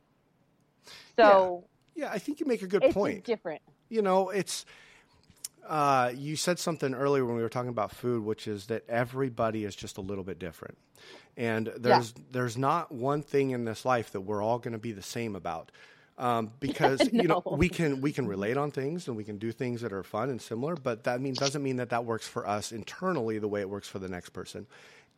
so 1.16 1.66
yeah, 1.96 2.12
I 2.12 2.20
think 2.20 2.40
you 2.40 2.46
make 2.46 2.62
a 2.62 2.68
good 2.68 2.84
it's 2.84 2.94
point. 2.94 3.24
different 3.26 3.62
you 3.90 4.02
know, 4.02 4.30
it's 4.30 4.66
uh, 5.68 6.12
you 6.16 6.36
said 6.36 6.60
something 6.60 6.94
earlier 6.94 7.26
when 7.26 7.36
we 7.36 7.42
were 7.42 7.50
talking 7.50 7.70
about 7.70 7.92
food, 7.92 8.24
which 8.24 8.48
is 8.48 8.68
that 8.68 8.84
everybody 8.90 9.66
is 9.66 9.76
just 9.76 9.98
a 9.98 10.02
little 10.02 10.24
bit 10.24 10.40
different, 10.40 10.78
and 11.36 11.72
there's 11.78 12.14
there's 12.32 12.58
not 12.58 12.92
one 12.92 13.22
thing 13.22 13.52
in 13.52 13.66
this 13.66 13.86
life 13.86 14.12
that 14.12 14.22
we're 14.22 14.42
all 14.42 14.60
going 14.60 14.74
to 14.74 14.80
be 14.80 14.92
the 14.92 15.02
same 15.02 15.36
about. 15.36 15.72
Um, 16.18 16.52
because 16.60 17.10
you 17.14 17.28
know 17.28 17.38
we 17.50 17.70
can 17.70 18.02
we 18.02 18.12
can 18.12 18.28
relate 18.28 18.58
on 18.58 18.72
things 18.72 19.08
and 19.08 19.16
we 19.16 19.24
can 19.24 19.38
do 19.38 19.52
things 19.52 19.82
that 19.82 19.94
are 19.94 20.04
fun 20.04 20.30
and 20.30 20.42
similar, 20.42 20.76
but 20.76 21.04
that 21.04 21.22
mean 21.22 21.36
doesn't 21.36 21.62
mean 21.62 21.78
that 21.78 21.90
that 21.90 22.06
works 22.06 22.28
for 22.28 22.48
us 22.48 22.72
internally 22.72 23.38
the 23.40 23.48
way 23.48 23.62
it 23.62 23.70
works 23.70 23.88
for 23.88 24.00
the 24.00 24.10
next 24.10 24.30
person. 24.32 24.66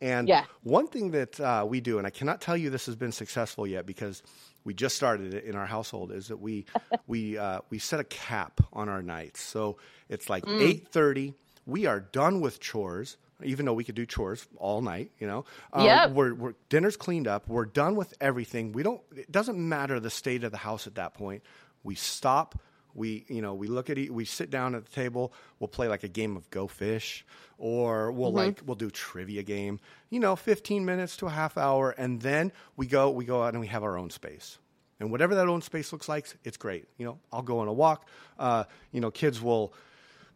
And 0.02 0.28
Yeah. 0.28 0.44
one 0.62 0.88
thing 0.88 1.10
that 1.12 1.38
uh, 1.40 1.64
we 1.68 1.80
do, 1.80 1.98
and 1.98 2.06
I 2.06 2.10
cannot 2.10 2.40
tell 2.40 2.56
you 2.56 2.70
this 2.70 2.86
has 2.86 2.96
been 2.96 3.12
successful 3.12 3.66
yet 3.66 3.86
because 3.86 4.22
we 4.64 4.74
just 4.74 4.96
started 4.96 5.34
it 5.34 5.44
in 5.44 5.54
our 5.56 5.66
household, 5.66 6.12
is 6.12 6.28
that 6.28 6.38
we 6.38 6.66
we 7.06 7.38
uh, 7.38 7.60
we 7.70 7.78
set 7.78 8.00
a 8.00 8.04
cap 8.04 8.60
on 8.72 8.88
our 8.88 9.02
nights. 9.02 9.40
So 9.40 9.78
it's 10.08 10.28
like 10.30 10.44
Mm. 10.44 10.60
eight 10.60 10.88
thirty. 10.88 11.34
We 11.66 11.86
are 11.86 12.00
done 12.00 12.40
with 12.40 12.58
chores, 12.58 13.16
even 13.44 13.64
though 13.66 13.74
we 13.74 13.84
could 13.84 13.94
do 13.94 14.06
chores 14.06 14.46
all 14.56 14.80
night. 14.82 15.12
You 15.20 15.26
know, 15.26 15.44
um, 15.72 15.84
Yep. 15.84 16.10
we're, 16.12 16.34
we're 16.34 16.54
dinner's 16.68 16.96
cleaned 16.96 17.28
up. 17.28 17.46
We're 17.48 17.66
done 17.66 17.94
with 17.96 18.12
everything. 18.20 18.72
We 18.72 18.82
don't. 18.82 19.00
It 19.14 19.30
doesn't 19.30 19.56
matter 19.58 20.00
the 20.00 20.10
state 20.10 20.42
of 20.42 20.50
the 20.52 20.58
house 20.58 20.86
at 20.86 20.96
that 20.96 21.14
point. 21.14 21.42
We 21.84 21.94
stop. 21.94 22.58
We 22.94 23.24
you 23.28 23.42
know 23.42 23.54
we 23.54 23.66
look 23.66 23.90
at 23.90 23.98
it. 23.98 24.12
We 24.12 24.24
sit 24.24 24.50
down 24.50 24.74
at 24.74 24.84
the 24.84 24.90
table. 24.90 25.32
We'll 25.58 25.68
play 25.68 25.88
like 25.88 26.04
a 26.04 26.08
game 26.08 26.36
of 26.36 26.50
Go 26.50 26.66
Fish, 26.66 27.24
or 27.58 28.12
we'll 28.12 28.32
like 28.32 28.60
we'll 28.64 28.76
do 28.76 28.90
trivia 28.90 29.42
game. 29.42 29.80
You 30.10 30.20
know, 30.20 30.36
fifteen 30.36 30.84
minutes 30.84 31.16
to 31.18 31.26
a 31.26 31.30
half 31.30 31.56
hour, 31.56 31.90
and 31.90 32.20
then 32.20 32.52
we 32.76 32.86
go 32.86 33.10
we 33.10 33.24
go 33.24 33.42
out 33.42 33.54
and 33.54 33.60
we 33.60 33.68
have 33.68 33.82
our 33.82 33.98
own 33.98 34.10
space. 34.10 34.58
And 34.98 35.10
whatever 35.10 35.34
that 35.36 35.48
own 35.48 35.62
space 35.62 35.92
looks 35.92 36.10
like, 36.10 36.26
it's 36.44 36.58
great. 36.58 36.86
You 36.98 37.06
know, 37.06 37.18
I'll 37.32 37.40
go 37.40 37.60
on 37.60 37.68
a 37.68 37.72
walk. 37.72 38.06
Uh, 38.38 38.64
you 38.92 39.00
know, 39.00 39.10
kids 39.10 39.40
will 39.40 39.72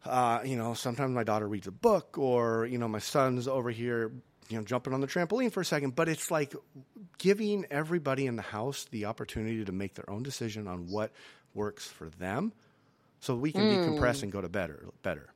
uh, 0.07 0.41
you 0.45 0.57
know, 0.57 0.75
sometimes 0.75 1.15
my 1.15 1.25
daughter 1.25 1.49
reads 1.49 1.67
a 1.67 1.73
book, 1.73 2.19
or 2.19 2.67
you 2.67 2.79
know, 2.79 2.89
my 2.89 2.99
son's 2.99 3.49
over 3.49 3.71
here, 3.71 4.13
you 4.49 4.59
know, 4.59 4.65
jumping 4.65 4.93
on 4.93 5.01
the 5.01 5.07
trampoline 5.07 5.51
for 5.51 5.63
a 5.63 5.65
second. 5.65 5.95
But 5.95 6.09
it's 6.09 6.31
like 6.31 6.55
giving 7.19 7.67
everybody 7.71 8.27
in 8.27 8.37
the 8.37 8.43
house 8.43 8.87
the 8.91 9.07
opportunity 9.07 9.65
to 9.65 9.73
make 9.73 9.95
their 9.95 10.09
own 10.11 10.23
decision 10.23 10.69
on 10.69 10.89
what 10.89 11.13
works 11.55 11.87
for 11.87 12.09
them, 12.09 12.53
so 13.21 13.35
we 13.35 13.53
can 13.53 13.63
decompress 13.63 14.23
and 14.23 14.31
go 14.33 14.41
to 14.41 14.49
better 14.49 14.87
better. 15.03 15.29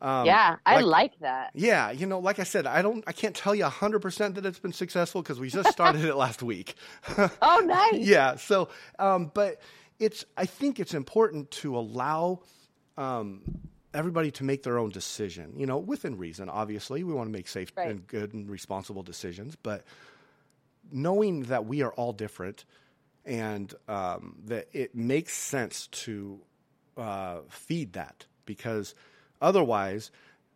yeah 0.00 0.56
i 0.64 0.76
like- 0.76 0.84
like 0.84 1.18
that 1.20 1.50
Yeah, 1.54 1.90
you 1.90 2.06
know, 2.06 2.20
like 2.20 2.38
I 2.38 2.44
said, 2.44 2.66
I 2.66 2.82
don't, 2.82 3.02
I 3.06 3.12
can't 3.12 3.34
tell 3.34 3.54
you 3.54 3.64
hundred 3.64 4.00
percent 4.00 4.36
that 4.36 4.46
it's 4.46 4.60
been 4.60 4.72
successful 4.72 5.22
because 5.22 5.40
we 5.40 5.48
just 5.50 5.70
started 5.70 6.04
it 6.04 6.14
last 6.14 6.42
week. 6.42 6.74
oh 7.42 7.60
nice 7.66 8.06
yeah. 8.06 8.36
So, 8.36 8.68
um, 8.98 9.30
but 9.34 9.60
it's 9.98 10.24
I 10.36 10.46
think 10.46 10.78
it's 10.78 10.94
important 10.94 11.50
to 11.62 11.76
allow 11.76 12.40
um, 12.96 13.42
everybody 13.92 14.30
to 14.32 14.44
make 14.44 14.62
their 14.62 14.78
own 14.78 14.90
decision. 14.90 15.54
You 15.56 15.66
know, 15.66 15.78
within 15.78 16.16
reason. 16.16 16.48
Obviously, 16.48 17.02
we 17.02 17.12
want 17.12 17.26
to 17.28 17.32
make 17.32 17.48
safe 17.48 17.72
Right. 17.76 17.90
and 17.90 18.06
good 18.06 18.34
and 18.34 18.48
responsible 18.48 19.02
decisions, 19.02 19.56
but 19.60 19.82
knowing 20.92 21.42
that 21.44 21.66
we 21.66 21.82
are 21.82 21.92
all 21.92 22.12
different 22.12 22.64
and 23.28 23.72
um, 23.88 24.36
that 24.46 24.68
it 24.72 24.94
makes 24.94 25.34
sense 25.34 25.86
to 25.88 26.40
uh, 26.96 27.40
feed 27.50 27.92
that 27.92 28.24
because 28.46 28.94
otherwise, 29.42 30.10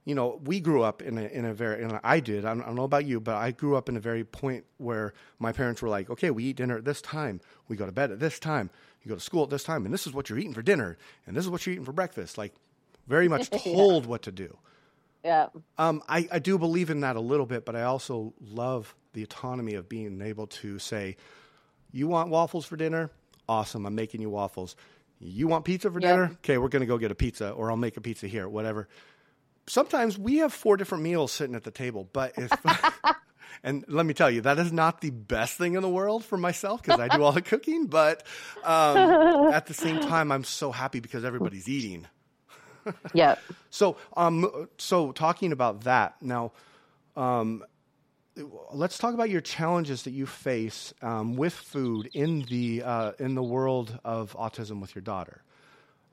you 0.07 0.15
know, 0.15 0.41
we 0.45 0.59
grew 0.59 0.83
up 0.83 1.03
in 1.03 1.19
a, 1.19 1.23
in 1.23 1.45
a 1.45 1.53
very, 1.53 1.85
and 1.85 2.01
I 2.03 2.21
did, 2.21 2.45
I 2.47 2.55
don't, 2.55 2.63
I 2.63 2.67
don't 2.67 2.75
know 2.75 2.85
about 2.85 3.05
you, 3.05 3.21
but 3.21 3.37
I 3.37 3.51
grew 3.51 3.77
up 3.77 3.91
in 3.91 3.97
a 3.97 4.01
very 4.01 4.25
point 4.25 4.65
where 4.79 5.13
my 5.39 5.53
parents 5.53 5.83
were 5.83 5.91
like, 5.91 6.09
okay, 6.09 6.31
we 6.31 6.45
eat 6.45 6.57
dinner 6.57 6.79
at 6.79 6.85
this 6.85 7.03
time, 7.03 7.41
we 7.69 7.77
go 7.77 7.87
to 7.87 7.93
bed 7.93 8.11
at 8.11 8.19
this 8.19 8.39
time, 8.39 8.71
you 9.05 9.11
go 9.11 9.15
to 9.15 9.21
school 9.21 9.45
at 9.45 9.51
this 9.51 9.65
time, 9.65 9.85
and 9.85 9.93
this 9.93 10.07
is 10.07 10.15
what 10.15 10.31
you're 10.31 10.39
eating 10.39 10.55
for 10.55 10.63
dinner, 10.63 10.97
and 11.27 11.37
this 11.37 11.45
is 11.45 11.51
what 11.51 11.65
you're 11.67 11.75
eating 11.75 11.85
for 11.85 11.93
breakfast. 11.93 12.39
Like, 12.39 12.55
very 13.07 13.29
much 13.29 13.51
told 13.65 14.07
what 14.07 14.23
to 14.23 14.33
do. 14.33 14.57
yeah 15.23 15.49
Um, 15.77 16.03
I, 16.09 16.27
I 16.33 16.39
do 16.39 16.59
believe 16.59 16.89
in 16.89 17.01
that 17.01 17.17
a 17.17 17.21
little 17.21 17.47
bit, 17.47 17.67
but 17.67 17.77
I 17.77 17.83
also 17.83 18.33
love 18.41 18.95
the 19.13 19.23
autonomy 19.23 19.75
of 19.75 19.89
being 19.89 20.23
able 20.23 20.47
to 20.47 20.79
say, 20.79 21.17
you 21.93 22.09
want 22.09 22.31
waffles 22.31 22.65
for 22.67 22.77
dinner? 22.77 23.11
Awesome, 23.49 23.87
I'm 23.87 23.95
making 23.95 24.21
you 24.21 24.31
waffles. 24.31 24.77
You 25.21 25.47
want 25.47 25.65
pizza 25.65 25.91
for 25.91 26.01
Yeah. 26.01 26.11
dinner? 26.11 26.25
Okay, 26.45 26.59
we're 26.59 26.69
going 26.69 26.81
to 26.81 26.87
go 26.87 26.99
get 26.99 27.11
a 27.11 27.15
pizza, 27.15 27.51
or 27.51 27.71
I'll 27.71 27.77
make 27.77 27.97
a 27.97 28.01
pizza 28.01 28.27
here, 28.27 28.49
whatever. 28.49 28.89
Sometimes 29.69 30.19
we 30.19 30.39
have 30.39 30.53
four 30.53 30.77
different 30.77 31.05
meals 31.05 31.31
sitting 31.31 31.55
at 31.55 31.65
the 31.65 31.71
table, 31.71 32.09
but 32.13 32.33
if. 32.37 32.65
And 33.63 33.85
let 33.87 34.07
me 34.07 34.15
tell 34.15 34.31
you, 34.31 34.41
that 34.43 34.59
is 34.59 34.73
not 34.73 35.03
the 35.03 35.11
best 35.11 35.59
thing 35.59 35.75
in 35.75 35.83
the 35.83 35.89
world 35.89 36.25
for 36.25 36.39
myself 36.39 36.81
because 36.81 36.99
I 36.99 37.09
do 37.09 37.23
all 37.23 37.33
the 37.33 37.43
cooking. 37.43 37.87
But 37.87 38.25
um, 38.63 39.15
at 39.51 39.67
the 39.67 39.75
same 39.75 39.99
time, 39.99 40.33
I'm 40.33 40.43
so 40.43 40.73
happy 40.73 41.01
because 41.01 41.23
everybody's 41.25 41.69
eating. 41.69 42.07
yeah 43.13 43.35
So, 43.71 43.97
um, 44.17 44.69
so 44.79 45.13
talking 45.13 45.53
about 45.53 45.83
that 45.83 46.17
now, 46.23 46.53
um, 47.17 47.63
let's 48.73 48.99
talk 48.99 49.15
about 49.15 49.31
your 49.31 49.41
challenges 49.41 50.03
that 50.05 50.13
you 50.13 50.27
face 50.27 50.93
um, 51.03 51.37
with 51.37 51.53
food 51.55 52.09
in 52.15 52.43
the 52.43 52.83
uh, 52.83 53.13
in 53.19 53.35
the 53.35 53.43
world 53.43 53.99
of 54.05 54.35
autism 54.37 54.81
with 54.81 54.95
your 54.95 55.03
daughter. 55.03 55.43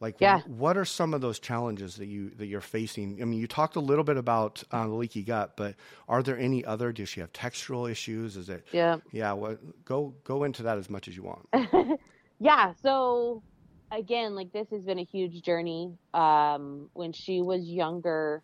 Like, 0.01 0.15
Yeah. 0.19 0.41
what 0.45 0.77
are 0.77 0.85
some 0.85 1.13
of 1.13 1.21
those 1.21 1.39
challenges 1.39 1.95
that 1.97 2.07
you 2.07 2.29
that 2.31 2.47
you're 2.47 2.61
facing? 2.61 3.21
I 3.21 3.25
mean, 3.25 3.39
you 3.39 3.47
talked 3.47 3.75
a 3.75 3.81
little 3.81 4.03
bit 4.03 4.17
about 4.17 4.63
uh, 4.71 4.87
the 4.87 4.93
leaky 4.93 5.23
gut, 5.23 5.55
but 5.57 5.75
are 6.07 6.23
there 6.23 6.37
any 6.37 6.63
other? 6.65 6.91
Does 6.91 7.09
she 7.09 7.19
have 7.21 7.31
textural 7.33 7.89
issues? 7.89 8.37
Is 8.37 8.49
it? 8.49 8.65
yeah 8.71 8.97
Yeah. 9.11 9.33
What? 9.33 9.85
Go 9.85 10.15
go 10.23 10.43
into 10.43 10.63
that 10.63 10.77
as 10.77 10.89
much 10.89 11.07
as 11.07 11.15
you 11.17 11.23
want. 11.23 11.47
yeah 12.39 12.73
so 12.81 13.43
again 13.91 14.35
like 14.35 14.51
this 14.51 14.67
has 14.71 14.83
been 14.83 14.99
a 14.99 15.03
huge 15.03 15.41
journey 15.43 15.93
um 16.13 16.89
when 16.93 17.11
she 17.11 17.41
was 17.41 17.61
younger 17.65 18.43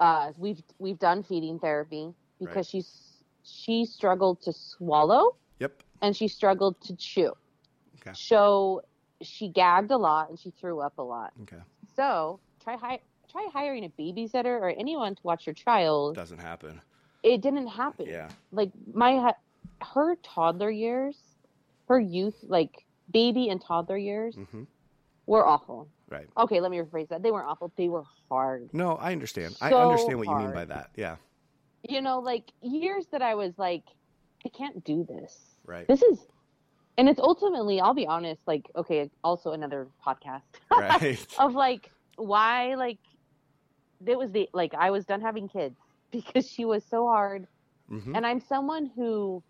uh 0.00 0.32
we've 0.36 0.62
we've 0.78 0.98
done 0.98 1.22
feeding 1.22 1.58
therapy 1.58 2.12
because 2.38 2.56
Right. 2.56 2.66
she's 2.66 3.22
she 3.42 3.84
struggled 3.84 4.40
to 4.42 4.52
swallow 4.52 5.36
Yep. 5.60 5.82
and 6.02 6.16
she 6.16 6.28
struggled 6.28 6.80
to 6.82 6.96
chew 6.96 7.32
Okay. 8.00 8.12
so 8.14 8.82
she 9.22 9.48
gagged 9.48 9.90
a 9.90 9.96
lot 9.96 10.28
and 10.30 10.38
she 10.38 10.50
threw 10.50 10.80
up 10.80 10.98
a 10.98 11.02
lot 11.02 11.32
Okay. 11.42 11.62
so 11.94 12.40
try 12.62 12.76
hi- 12.76 13.00
try 13.30 13.48
hiring 13.52 13.84
a 13.84 13.88
babysitter 14.00 14.60
or 14.60 14.68
anyone 14.70 15.14
to 15.14 15.20
watch 15.24 15.46
your 15.46 15.54
child 15.54 16.14
Doesn't 16.16 16.38
happen. 16.40 16.80
it 17.22 17.40
didn't 17.40 17.66
happen 17.68 18.06
Yeah. 18.06 18.28
like 18.52 18.70
my 18.92 19.32
her 19.94 20.16
toddler 20.22 20.70
years 20.70 21.18
her 21.88 21.98
youth 22.00 22.36
like 22.48 22.84
baby 23.12 23.48
and 23.48 23.60
toddler 23.60 23.96
years 23.98 24.34
hmm 24.36 24.64
were 25.26 25.46
awful 25.46 25.88
Right. 26.08 26.28
okay 26.38 26.60
let 26.60 26.70
me 26.70 26.78
rephrase 26.78 27.08
that 27.08 27.22
they 27.22 27.30
weren't 27.32 27.48
awful 27.48 27.72
they 27.76 27.88
were 27.88 28.04
hard 28.30 28.68
No, 28.72 28.94
I 28.96 29.12
understand. 29.12 29.56
I 29.60 29.72
understand 29.72 30.18
what 30.18 30.28
you 30.28 30.36
mean 30.36 30.52
by 30.52 30.64
that. 30.66 30.90
Yeah. 30.96 31.16
you 31.88 32.00
know, 32.00 32.20
like 32.20 32.44
years 32.62 33.06
that 33.12 33.22
I 33.22 33.34
was 33.34 33.52
like, 33.58 33.84
I 34.44 34.48
can't 34.50 34.82
do 34.84 35.04
this. 35.08 35.34
Right. 35.64 35.86
This 35.88 36.02
is, 36.02 36.18
and 36.98 37.08
it's 37.08 37.20
ultimately, 37.20 37.80
I'll 37.80 37.94
be 37.94 38.06
honest, 38.06 38.40
like, 38.46 38.64
okay, 38.76 39.10
also 39.22 39.52
another 39.52 39.88
podcast 40.06 40.42
Right. 40.70 41.26
of 41.38 41.54
like, 41.54 41.90
why, 42.16 42.74
like, 42.74 42.98
it 44.06 44.18
was 44.18 44.30
the, 44.32 44.48
like, 44.52 44.74
I 44.74 44.90
was 44.90 45.04
done 45.04 45.20
having 45.20 45.48
kids 45.48 45.76
because 46.12 46.48
she 46.48 46.64
was 46.64 46.84
so 46.88 47.06
hard. 47.06 47.46
hmm 47.88 48.14
And 48.14 48.26
I'm 48.26 48.40
someone 48.40 48.90
who 48.96 49.42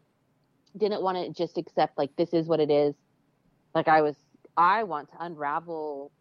didn't 0.76 1.02
want 1.02 1.16
to 1.18 1.32
just 1.32 1.58
accept, 1.58 1.98
like, 1.98 2.10
this 2.16 2.32
is 2.32 2.46
what 2.46 2.60
it 2.60 2.70
is. 2.70 2.94
Like, 3.74 3.88
I 3.88 4.02
was, 4.02 4.16
I 4.56 4.84
want 4.84 5.10
to 5.10 5.16
unravel 5.20 6.12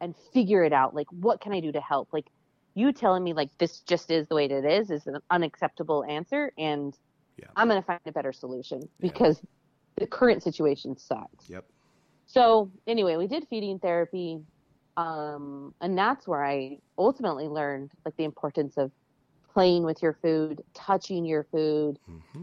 and 0.00 0.14
figure 0.32 0.64
it 0.64 0.72
out. 0.72 0.94
Like, 0.94 1.06
what 1.10 1.40
can 1.40 1.52
I 1.52 1.60
do 1.60 1.72
to 1.72 1.80
help? 1.80 2.08
Like, 2.12 2.26
you 2.74 2.92
telling 2.92 3.22
me, 3.22 3.32
like, 3.32 3.50
this 3.58 3.80
just 3.80 4.10
is 4.10 4.26
the 4.28 4.34
way 4.34 4.46
it 4.46 4.64
is, 4.64 4.90
is 4.90 5.06
an 5.06 5.18
unacceptable 5.30 6.04
answer. 6.04 6.52
And 6.58 6.94
Yeah. 7.36 7.46
I'm 7.56 7.68
going 7.68 7.80
to 7.80 7.86
find 7.86 8.00
a 8.06 8.12
better 8.12 8.32
solution 8.32 8.80
Yeah. 8.80 8.88
because 9.00 9.42
the 9.96 10.06
current 10.06 10.42
situation 10.42 10.96
sucks. 10.96 11.48
Yep. 11.48 11.64
So 12.26 12.70
anyway, 12.86 13.16
we 13.16 13.26
did 13.26 13.46
feeding 13.48 13.78
therapy, 13.78 14.40
um, 14.96 15.74
and 15.80 15.96
that's 15.96 16.26
where 16.26 16.44
I 16.44 16.78
ultimately 16.98 17.48
learned 17.48 17.90
like 18.04 18.16
the 18.16 18.24
importance 18.24 18.76
of 18.76 18.90
playing 19.52 19.84
with 19.84 20.02
your 20.02 20.14
food, 20.22 20.62
touching 20.74 21.24
your 21.24 21.44
food, 21.52 21.98
hmm 22.06 22.42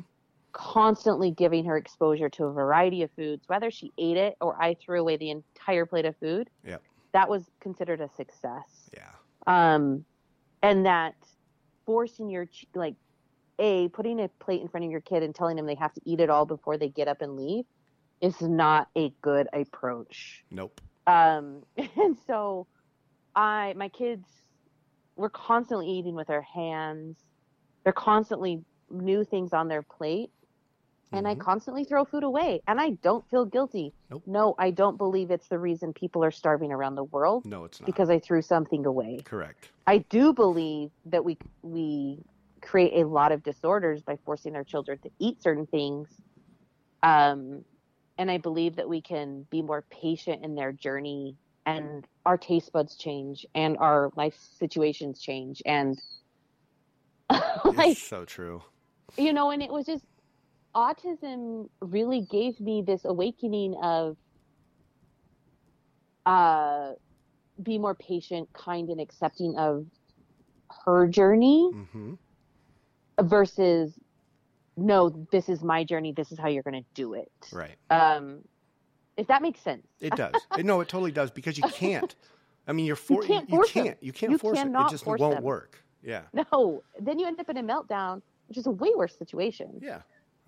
constantly 0.53 1.31
giving 1.31 1.63
her 1.63 1.77
exposure 1.77 2.29
to 2.29 2.43
a 2.43 2.51
variety 2.51 3.03
of 3.03 3.11
foods, 3.13 3.43
whether 3.47 3.71
she 3.71 3.89
ate 3.97 4.17
it 4.17 4.35
or 4.41 4.61
I 4.61 4.75
threw 4.75 4.99
away 4.99 5.15
the 5.15 5.29
entire 5.29 5.85
plate 5.85 6.05
of 6.05 6.15
food. 6.17 6.49
Yep. 6.65 6.83
That 7.13 7.29
was 7.29 7.49
considered 7.61 8.01
a 8.01 8.09
success. 8.09 8.89
Yeah. 8.93 9.11
Um, 9.47 10.05
and 10.61 10.85
that 10.85 11.15
forcing 11.85 12.29
your 12.29 12.47
like 12.75 12.95
a 13.59 13.89
putting 13.89 14.19
a 14.19 14.27
plate 14.39 14.61
in 14.61 14.67
front 14.67 14.85
of 14.85 14.91
your 14.91 15.01
kid 15.01 15.23
and 15.23 15.35
telling 15.35 15.55
them 15.55 15.65
they 15.65 15.75
have 15.75 15.93
to 15.93 16.01
eat 16.05 16.19
it 16.19 16.29
all 16.29 16.45
before 16.45 16.77
they 16.77 16.89
get 16.89 17.07
up 17.07 17.21
and 17.21 17.35
leave 17.35 17.65
is 18.21 18.39
not 18.41 18.87
a 18.97 19.11
good 19.21 19.47
approach. 19.53 20.43
Nope. 20.51 20.79
Um, 21.07 21.63
and 21.77 22.17
so 22.27 22.67
I 23.35 23.73
my 23.75 23.89
kids 23.89 24.27
were 25.15 25.29
constantly 25.29 25.87
eating 25.89 26.15
with 26.15 26.27
their 26.27 26.41
hands. 26.41 27.17
They're 27.83 27.93
constantly 27.93 28.63
new 28.89 29.23
things 29.23 29.53
on 29.53 29.67
their 29.67 29.81
plate. 29.81 30.31
And 31.13 31.27
I 31.27 31.35
Mhm. 31.35 31.39
constantly 31.39 31.83
throw 31.83 32.05
food 32.05 32.23
away 32.23 32.61
and 32.67 32.79
I 32.79 32.91
don't 33.01 33.27
feel 33.29 33.45
guilty. 33.45 33.93
Nope. 34.09 34.23
No, 34.25 34.55
I 34.57 34.71
don't 34.71 34.97
believe 34.97 35.29
it's 35.31 35.47
the 35.49 35.59
reason 35.59 35.93
people 35.93 36.23
are 36.23 36.31
starving 36.31 36.71
around 36.71 36.95
the 36.95 37.03
world 37.03 37.45
No, 37.45 37.65
it's 37.65 37.81
not. 37.81 37.85
because 37.85 38.09
I 38.09 38.19
threw 38.19 38.41
something 38.41 38.85
away. 38.85 39.19
Correct. 39.25 39.71
I 39.87 39.99
do 40.09 40.33
believe 40.33 40.91
that 41.05 41.25
we 41.25 41.37
we 41.63 42.23
create 42.61 43.01
a 43.03 43.07
lot 43.07 43.31
of 43.31 43.43
disorders 43.43 44.03
by 44.03 44.17
forcing 44.25 44.55
our 44.55 44.63
children 44.63 44.99
to 45.03 45.09
eat 45.19 45.41
certain 45.41 45.65
things. 45.67 46.07
Um, 47.03 47.65
and 48.17 48.29
I 48.29 48.37
believe 48.37 48.75
that 48.75 48.87
we 48.87 49.01
can 49.01 49.47
be 49.49 49.61
more 49.63 49.83
patient 49.91 50.45
in 50.45 50.53
their 50.55 50.71
journey 50.71 51.37
and 51.65 52.05
our 52.25 52.37
taste 52.37 52.71
buds 52.71 52.95
change 52.95 53.45
and 53.55 53.77
our 53.79 54.11
life 54.15 54.37
situations 54.59 55.19
change 55.19 55.61
and 55.65 55.99
like 57.65 57.91
it's 57.91 58.01
so 58.01 58.25
true. 58.25 58.61
you 59.17 59.33
know 59.33 59.51
and 59.51 59.61
it 59.63 59.71
was 59.71 59.85
just 59.85 60.03
autism 60.75 61.67
really 61.81 62.25
gave 62.31 62.59
me 62.59 62.83
this 62.85 63.03
awakening 63.05 63.75
of 63.81 64.17
uh 66.25 66.91
be 67.61 67.77
more 67.77 67.95
patient 67.95 68.47
kind 68.53 68.89
and 68.89 69.01
accepting 69.01 69.55
of 69.57 69.85
her 70.85 71.07
journey 71.07 71.69
hmm 71.91 72.13
versus 73.21 73.93
no 74.77 75.27
this 75.31 75.49
is 75.49 75.61
my 75.63 75.83
journey 75.83 76.13
this 76.15 76.31
is 76.31 76.39
how 76.39 76.47
you're 76.47 76.63
going 76.63 76.81
to 76.81 76.87
do 76.95 77.13
it 77.13 77.29
Right. 77.51 77.75
um 77.89 78.41
if 79.17 79.27
that 79.27 79.41
makes 79.41 79.59
sense 79.59 79.85
It 79.99 80.15
does. 80.15 80.47
No, 80.55 80.79
it 80.81 80.87
totally 80.87 81.11
does 81.11 81.31
because 81.31 81.57
you 81.57 81.63
can't. 81.63 82.15
I 82.65 82.71
mean, 82.73 82.85
you're 82.85 82.95
for, 82.95 83.21
you 83.21 83.27
can't 83.27 83.49
you, 83.49 83.55
force 83.57 83.71
can't. 83.71 83.97
You 84.01 84.13
can't 84.13 84.31
You 84.31 84.37
force 84.37 84.59
it. 84.59 84.67
It 84.67 84.89
just 84.89 85.05
won't 85.05 85.19
them. 85.19 85.43
work. 85.43 85.83
Yeah. 86.01 86.23
no 86.33 86.81
then 86.99 87.19
you 87.19 87.27
end 87.27 87.39
up 87.39 87.49
in 87.49 87.57
a 87.57 87.63
meltdown 87.63 88.21
which 88.47 88.57
is 88.57 88.65
a 88.65 88.71
way 88.71 88.91
worse 88.95 89.17
situation 89.17 89.79
Yeah. 89.81 90.01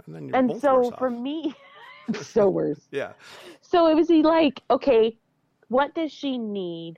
And 0.05 0.13
then 0.15 0.27
you're 0.27 0.37
and 0.37 0.53
both 0.53 0.63
so 0.63 0.91
for 0.97 1.09
off. 1.09 1.09
me 1.09 1.55
so 2.19 2.49
worse 2.49 2.89
Yeah. 2.91 3.13
So 3.61 3.87
it 3.87 3.95
was 3.95 4.09
like, 4.09 4.61
okay, 4.69 5.17
what 5.69 5.95
does 5.95 6.11
she 6.11 6.37
need? 6.37 6.95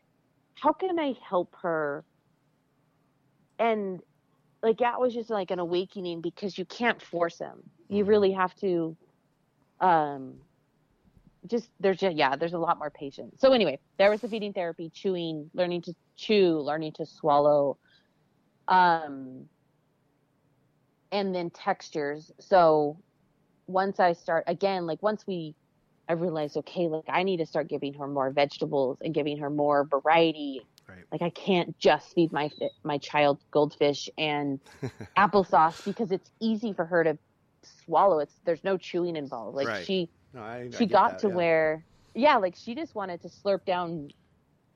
How 0.55 0.73
can 0.73 0.99
I 0.99 1.13
help 1.29 1.55
her? 1.61 2.05
And 3.59 4.01
like 4.63 4.79
that 4.79 4.99
was 4.99 5.13
just 5.13 5.29
like 5.29 5.51
an 5.51 5.59
awakening 5.59 6.21
because 6.21 6.57
you 6.57 6.65
can't 6.65 7.01
force 7.01 7.39
him. 7.39 7.71
You 7.89 8.03
Mhm. 8.03 8.05
really 8.05 8.31
have 8.33 8.55
to 8.55 8.97
um 9.81 10.39
just 11.49 11.69
there's 11.79 11.99
just 11.99 12.15
yeah, 12.17 12.35
there's 12.35 12.53
a 12.53 12.57
lot 12.59 12.77
more 12.79 12.91
patience. 12.91 13.39
So 13.39 13.53
anyway, 13.53 13.79
there 13.97 14.09
was 14.09 14.21
the 14.21 14.29
feeding 14.29 14.53
therapy, 14.53 14.91
chewing, 14.93 15.49
learning 15.53 15.83
to 15.83 15.93
chew, 16.15 16.59
learning 16.59 16.93
to 16.95 17.05
swallow. 17.05 17.77
Um 18.67 19.49
and 21.15 21.35
then 21.35 21.51
textures. 21.51 22.31
So 22.41 23.01
once 23.67 23.99
I 23.99 24.13
start 24.13 24.45
again, 24.47 24.87
like 24.87 25.03
once 25.03 25.25
we 25.27 25.55
I 26.09 26.13
realized, 26.13 26.57
okay, 26.57 26.87
like 26.89 27.05
I 27.09 27.23
need 27.23 27.37
to 27.37 27.45
start 27.45 27.69
giving 27.69 27.93
her 27.95 28.07
more 28.07 28.31
vegetables 28.31 28.99
and 29.01 29.13
giving 29.13 29.39
her 29.39 29.49
more 29.49 29.85
variety. 29.85 30.61
Right. 30.89 31.05
Like 31.11 31.21
I 31.21 31.29
can't 31.31 31.77
just 31.79 32.13
feed 32.13 32.31
my 32.33 32.49
my 32.83 32.97
child 32.99 33.41
goldfish 33.51 34.09
and 34.17 34.59
applesauce 35.17 35.83
because 35.85 36.11
it's 36.11 36.31
easy 36.41 36.73
for 36.73 36.85
her 36.85 37.03
to 37.03 37.17
swallow. 37.63 38.19
It's 38.19 38.39
there's 38.45 38.63
no 38.63 38.77
chewing 38.77 39.15
involved. 39.15 39.55
Like 39.55 39.67
Right. 39.67 39.85
she 39.85 40.09
No, 40.33 40.41
I, 40.41 40.57
I 40.61 40.67
she 40.69 40.85
get 40.85 40.89
got 40.89 41.07
that, 41.07 41.19
to 41.19 41.29
yeah. 41.29 41.35
where 41.35 41.85
yeah, 42.13 42.37
like 42.37 42.55
she 42.55 42.75
just 42.75 42.95
wanted 42.95 43.21
to 43.23 43.29
slurp 43.29 43.65
down 43.65 44.09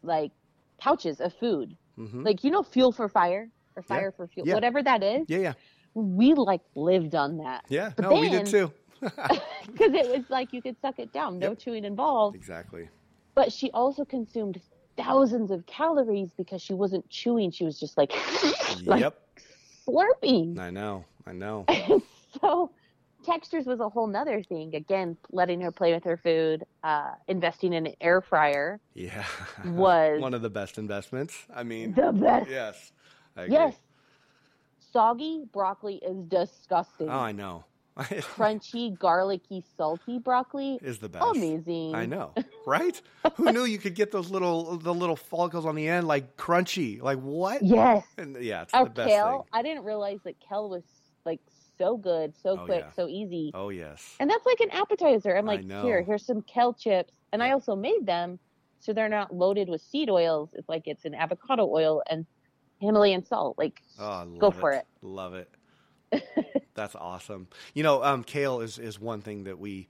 like 0.03 0.31
pouches 0.79 1.19
of 1.19 1.33
food. 1.35 1.77
Mhm. 1.99 2.25
Like 2.25 2.43
you 2.43 2.51
know, 2.51 2.63
fuel 2.63 2.91
for 2.91 3.09
fire 3.09 3.51
or 3.75 3.83
Yeah. 3.89 4.01
fire 4.01 4.11
for 4.11 4.27
fuel, 4.27 4.47
Yeah. 4.47 4.55
whatever 4.55 4.81
that 4.83 5.03
is. 5.03 5.27
Yeah, 5.29 5.39
yeah, 5.39 5.53
We 5.93 6.33
like 6.33 6.61
lived 6.75 7.15
on 7.15 7.37
that 7.37 7.63
yeah. 7.69 7.91
But 7.95 8.03
no, 8.03 8.13
we 8.19 8.29
did 8.29 8.45
too. 8.45 8.71
because 9.01 9.93
it 9.93 10.07
was 10.09 10.25
like 10.29 10.51
you 10.53 10.61
could 10.61 10.75
suck 10.81 10.99
it 10.99 11.11
down, 11.13 11.39
no 11.39 11.49
Yep. 11.49 11.59
chewing 11.59 11.85
involved. 11.85 12.35
exactly. 12.35 12.89
but 13.35 13.51
she 13.51 13.71
also 13.71 14.03
consumed 14.05 14.59
thousands 14.97 15.49
of 15.51 15.65
calories 15.65 16.31
because 16.37 16.61
she 16.61 16.73
wasn't 16.73 17.09
chewing 17.09 17.51
she 17.51 17.63
was 17.63 17.79
just 17.79 17.97
like 17.97 18.11
like 18.85 18.99
yep. 19.01 19.17
slurping 19.87 20.59
I 20.59 20.69
know. 20.69 21.05
I 21.25 21.31
know. 21.31 21.65
so 22.41 22.71
textures 23.23 23.65
was 23.65 23.79
a 23.79 23.87
whole 23.89 24.07
nother 24.07 24.43
thing 24.43 24.75
again 24.75 25.17
letting 25.31 25.61
her 25.61 25.71
play 25.71 25.93
with 25.93 26.03
her 26.03 26.17
food 26.17 26.63
uh, 26.83 27.11
investing 27.27 27.71
in 27.73 27.85
an 27.87 27.93
air 28.01 28.21
fryer 28.21 28.79
Yeah. 28.93 29.25
Was- 29.65 30.21
one 30.21 30.33
of 30.33 30.41
the 30.41 30.49
best 30.49 30.77
investments. 30.77 31.45
I 31.53 31.63
mean, 31.63 31.93
the 31.93 32.11
best 32.11 32.49
yes. 32.49 32.91
I 33.37 33.43
agree. 33.43 33.55
yes 33.55 33.75
soggy 34.91 35.43
broccoli 35.53 35.95
is 35.97 36.17
disgusting 36.27 37.09
Oh, 37.09 37.19
I 37.19 37.31
know. 37.31 37.65
crunchy 37.99 38.97
garlicky 38.97 39.61
salty 39.75 40.19
broccoli 40.19 40.79
is 40.81 40.99
the 40.99 41.09
best. 41.09 41.35
amazing 41.35 41.93
I 41.93 42.05
know, 42.05 42.33
right? 42.65 43.01
Who 43.35 43.51
knew 43.51 43.65
you 43.65 43.77
could 43.77 43.93
get 43.95 44.11
those 44.11 44.29
little 44.31 44.77
the 44.77 44.93
little 44.93 45.17
follicles 45.17 45.65
on 45.65 45.75
the 45.75 45.87
end 45.87 46.07
like 46.07 46.37
crunchy? 46.37 47.01
Like 47.01 47.19
what? 47.19 47.61
yes 47.61 48.05
And 48.17 48.37
yeah, 48.41 48.61
it's 48.61 48.71
oh 48.73 48.85
the 48.85 48.89
best 48.91 49.09
kale 49.09 49.39
thing. 49.39 49.49
i 49.53 49.61
didn't 49.61 49.83
realize 49.83 50.19
that 50.23 50.35
kale 50.39 50.69
was 50.69 50.83
like 51.25 51.41
so 51.77 51.97
good 51.97 52.33
so 52.41 52.51
Oh, 52.59 52.65
quick 52.65 52.85
yeah. 52.87 52.91
so 52.95 53.07
easy 53.09 53.51
Oh 53.53 53.67
yes. 53.69 54.15
And 54.21 54.29
that's 54.29 54.45
like 54.45 54.59
an 54.61 54.69
appetizer. 54.71 55.35
I'm 55.35 55.45
like, 55.45 55.63
here, 55.65 56.01
here's 56.01 56.25
some 56.25 56.41
kale 56.43 56.73
chips. 56.73 57.13
And 57.33 57.43
I 57.43 57.51
also 57.51 57.75
made 57.75 58.05
them 58.05 58.39
so 58.79 58.93
they're 58.93 59.09
not 59.09 59.35
loaded 59.35 59.67
with 59.67 59.81
seed 59.81 60.09
oils. 60.09 60.51
It's 60.53 60.69
like 60.69 60.83
it's 60.85 61.03
an 61.03 61.15
avocado 61.15 61.67
oil 61.69 62.01
and 62.09 62.25
Himalayan 62.79 63.25
salt. 63.25 63.57
Like, 63.57 63.81
Oh, 63.99 64.25
Go 64.39 64.51
for 64.51 64.71
it. 64.71 64.85
Love 65.01 65.33
it. 65.33 65.49
That's 66.73 66.95
awesome. 66.95 67.47
You 67.73 67.83
know, 67.83 68.03
um, 68.03 68.23
kale 68.23 68.61
is 68.61 68.79
is 68.79 68.99
one 68.99 69.21
thing 69.21 69.43
that 69.45 69.59
we 69.59 69.87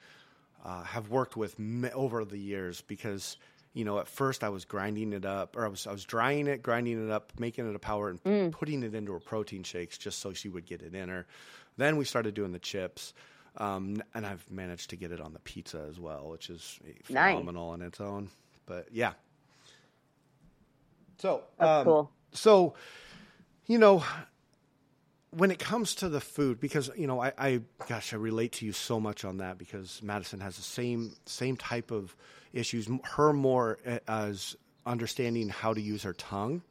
uh, 0.66 0.84
have 0.84 1.10
worked 1.10 1.38
with 1.38 1.56
m- 1.60 1.90
over 1.94 2.26
the 2.26 2.38
years 2.40 2.82
because 2.82 3.38
you 3.74 3.86
know 3.86 4.00
at 4.00 4.08
first 4.08 4.44
I 4.44 4.50
was 4.50 4.66
grinding 4.66 5.14
it 5.14 5.26
up 5.26 5.56
or 5.56 5.66
I 5.66 5.70
was 5.70 5.86
I 5.88 5.92
was 5.92 6.04
drying 6.04 6.48
it, 6.48 6.64
grinding 6.64 7.06
it 7.08 7.12
up, 7.12 7.32
making 7.40 7.70
it 7.70 7.76
a 7.76 7.80
powder, 7.80 8.10
and 8.10 8.24
Mm. 8.24 8.52
putting 8.52 8.84
it 8.84 8.96
into 8.96 9.14
her 9.14 9.20
protein 9.20 9.64
shakes 9.64 9.98
just 9.98 10.20
so 10.20 10.34
she 10.34 10.50
would 10.50 10.66
get 10.66 10.82
it 10.82 10.96
in 10.96 11.10
her. 11.10 11.26
Then 11.78 11.96
we 11.98 12.06
started 12.06 12.34
doing 12.34 12.52
the 12.52 12.60
chips. 12.60 13.14
Um, 13.58 14.02
and 14.14 14.26
I've 14.26 14.50
managed 14.52 14.92
to 14.92 14.96
get 14.96 15.12
it 15.12 15.20
on 15.20 15.34
the 15.34 15.40
pizza 15.40 15.86
as 15.90 16.00
well, 16.00 16.30
which 16.30 16.50
is 16.50 16.80
Nice. 17.10 17.34
phenomenal 17.34 17.70
on 17.70 17.82
its 17.82 18.00
own. 18.00 18.30
But 18.68 18.88
yeah. 18.92 19.14
So 21.18 21.44
that's 21.58 21.80
um, 21.80 21.84
cool. 21.86 22.12
So, 22.32 22.74
you 23.66 23.78
know, 23.78 24.04
when 25.32 25.52
it 25.52 25.60
comes 25.60 25.96
to 25.96 26.10
the 26.10 26.20
food, 26.22 26.60
because 26.60 26.90
you 26.98 27.06
know, 27.08 27.22
I, 27.22 27.34
I, 27.38 27.62
gosh, 27.88 28.14
I 28.14 28.18
relate 28.18 28.54
to 28.54 28.66
you 28.66 28.72
so 28.72 29.00
much 29.00 29.24
on 29.26 29.38
that 29.38 29.58
because 29.58 30.02
Madison 30.02 30.40
has 30.40 30.56
the 30.58 30.64
same 30.64 31.16
same 31.26 31.56
type 31.56 31.92
of 31.92 32.16
issues. 32.54 32.88
Her 33.04 33.32
more 33.34 33.78
uh, 33.86 34.00
as 34.08 34.56
understanding 34.86 35.50
how 35.50 35.74
to 35.74 35.82
use 35.82 36.02
her 36.04 36.14
tongue, 36.14 36.64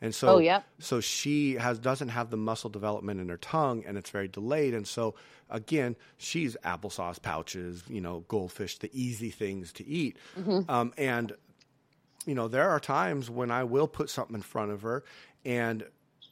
And 0.00 0.14
so, 0.14 0.36
Oh, 0.36 0.38
yep. 0.38 0.64
so 0.78 1.00
she 1.00 1.54
has 1.56 1.78
doesn't 1.78 2.08
have 2.10 2.30
the 2.30 2.36
muscle 2.38 2.70
development 2.70 3.20
in 3.20 3.28
her 3.28 3.36
tongue, 3.36 3.84
and 3.86 3.98
it's 3.98 4.10
very 4.10 4.28
delayed. 4.28 4.72
And 4.72 4.86
so, 4.86 5.14
again, 5.50 5.96
she's 6.16 6.56
applesauce 6.64 7.20
pouches, 7.20 7.82
you 7.88 8.00
know, 8.00 8.24
goldfish, 8.28 8.78
the 8.78 8.90
easy 8.94 9.30
things 9.30 9.72
to 9.74 9.86
eat. 9.86 10.16
Um, 10.68 10.94
and 10.96 11.32
you 12.28 12.34
know, 12.34 12.46
there 12.46 12.68
are 12.68 12.78
times 12.78 13.30
when 13.30 13.50
I 13.50 13.64
will 13.64 13.88
put 13.88 14.10
something 14.10 14.36
in 14.36 14.42
front 14.42 14.70
of 14.70 14.82
her, 14.82 15.02
and 15.46 15.82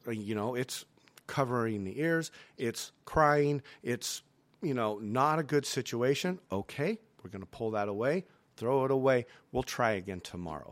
uh, 0.06 0.10
you 0.10 0.34
know, 0.34 0.54
it's 0.54 0.84
covering 1.26 1.84
the 1.84 1.98
ears, 1.98 2.30
it's 2.58 2.92
crying, 3.06 3.62
it's 3.82 4.22
you 4.62 4.74
know, 4.74 4.98
not 5.00 5.38
a 5.38 5.42
good 5.42 5.64
situation. 5.64 6.38
Okay, 6.52 6.98
we're 7.24 7.30
going 7.30 7.40
to 7.40 7.48
pull 7.48 7.70
that 7.70 7.88
away, 7.88 8.26
throw 8.58 8.84
it 8.84 8.90
away. 8.90 9.24
We'll 9.52 9.62
try 9.62 9.92
again 9.92 10.20
tomorrow. 10.20 10.70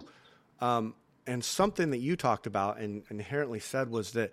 Um, 0.61 0.95
and 1.27 1.43
something 1.43 1.91
that 1.91 1.99
you 1.99 2.17
talked 2.17 2.47
about 2.47 2.79
and 2.79 3.03
inherently 3.09 3.61
said 3.61 3.91
was 3.91 4.13
that 4.13 4.31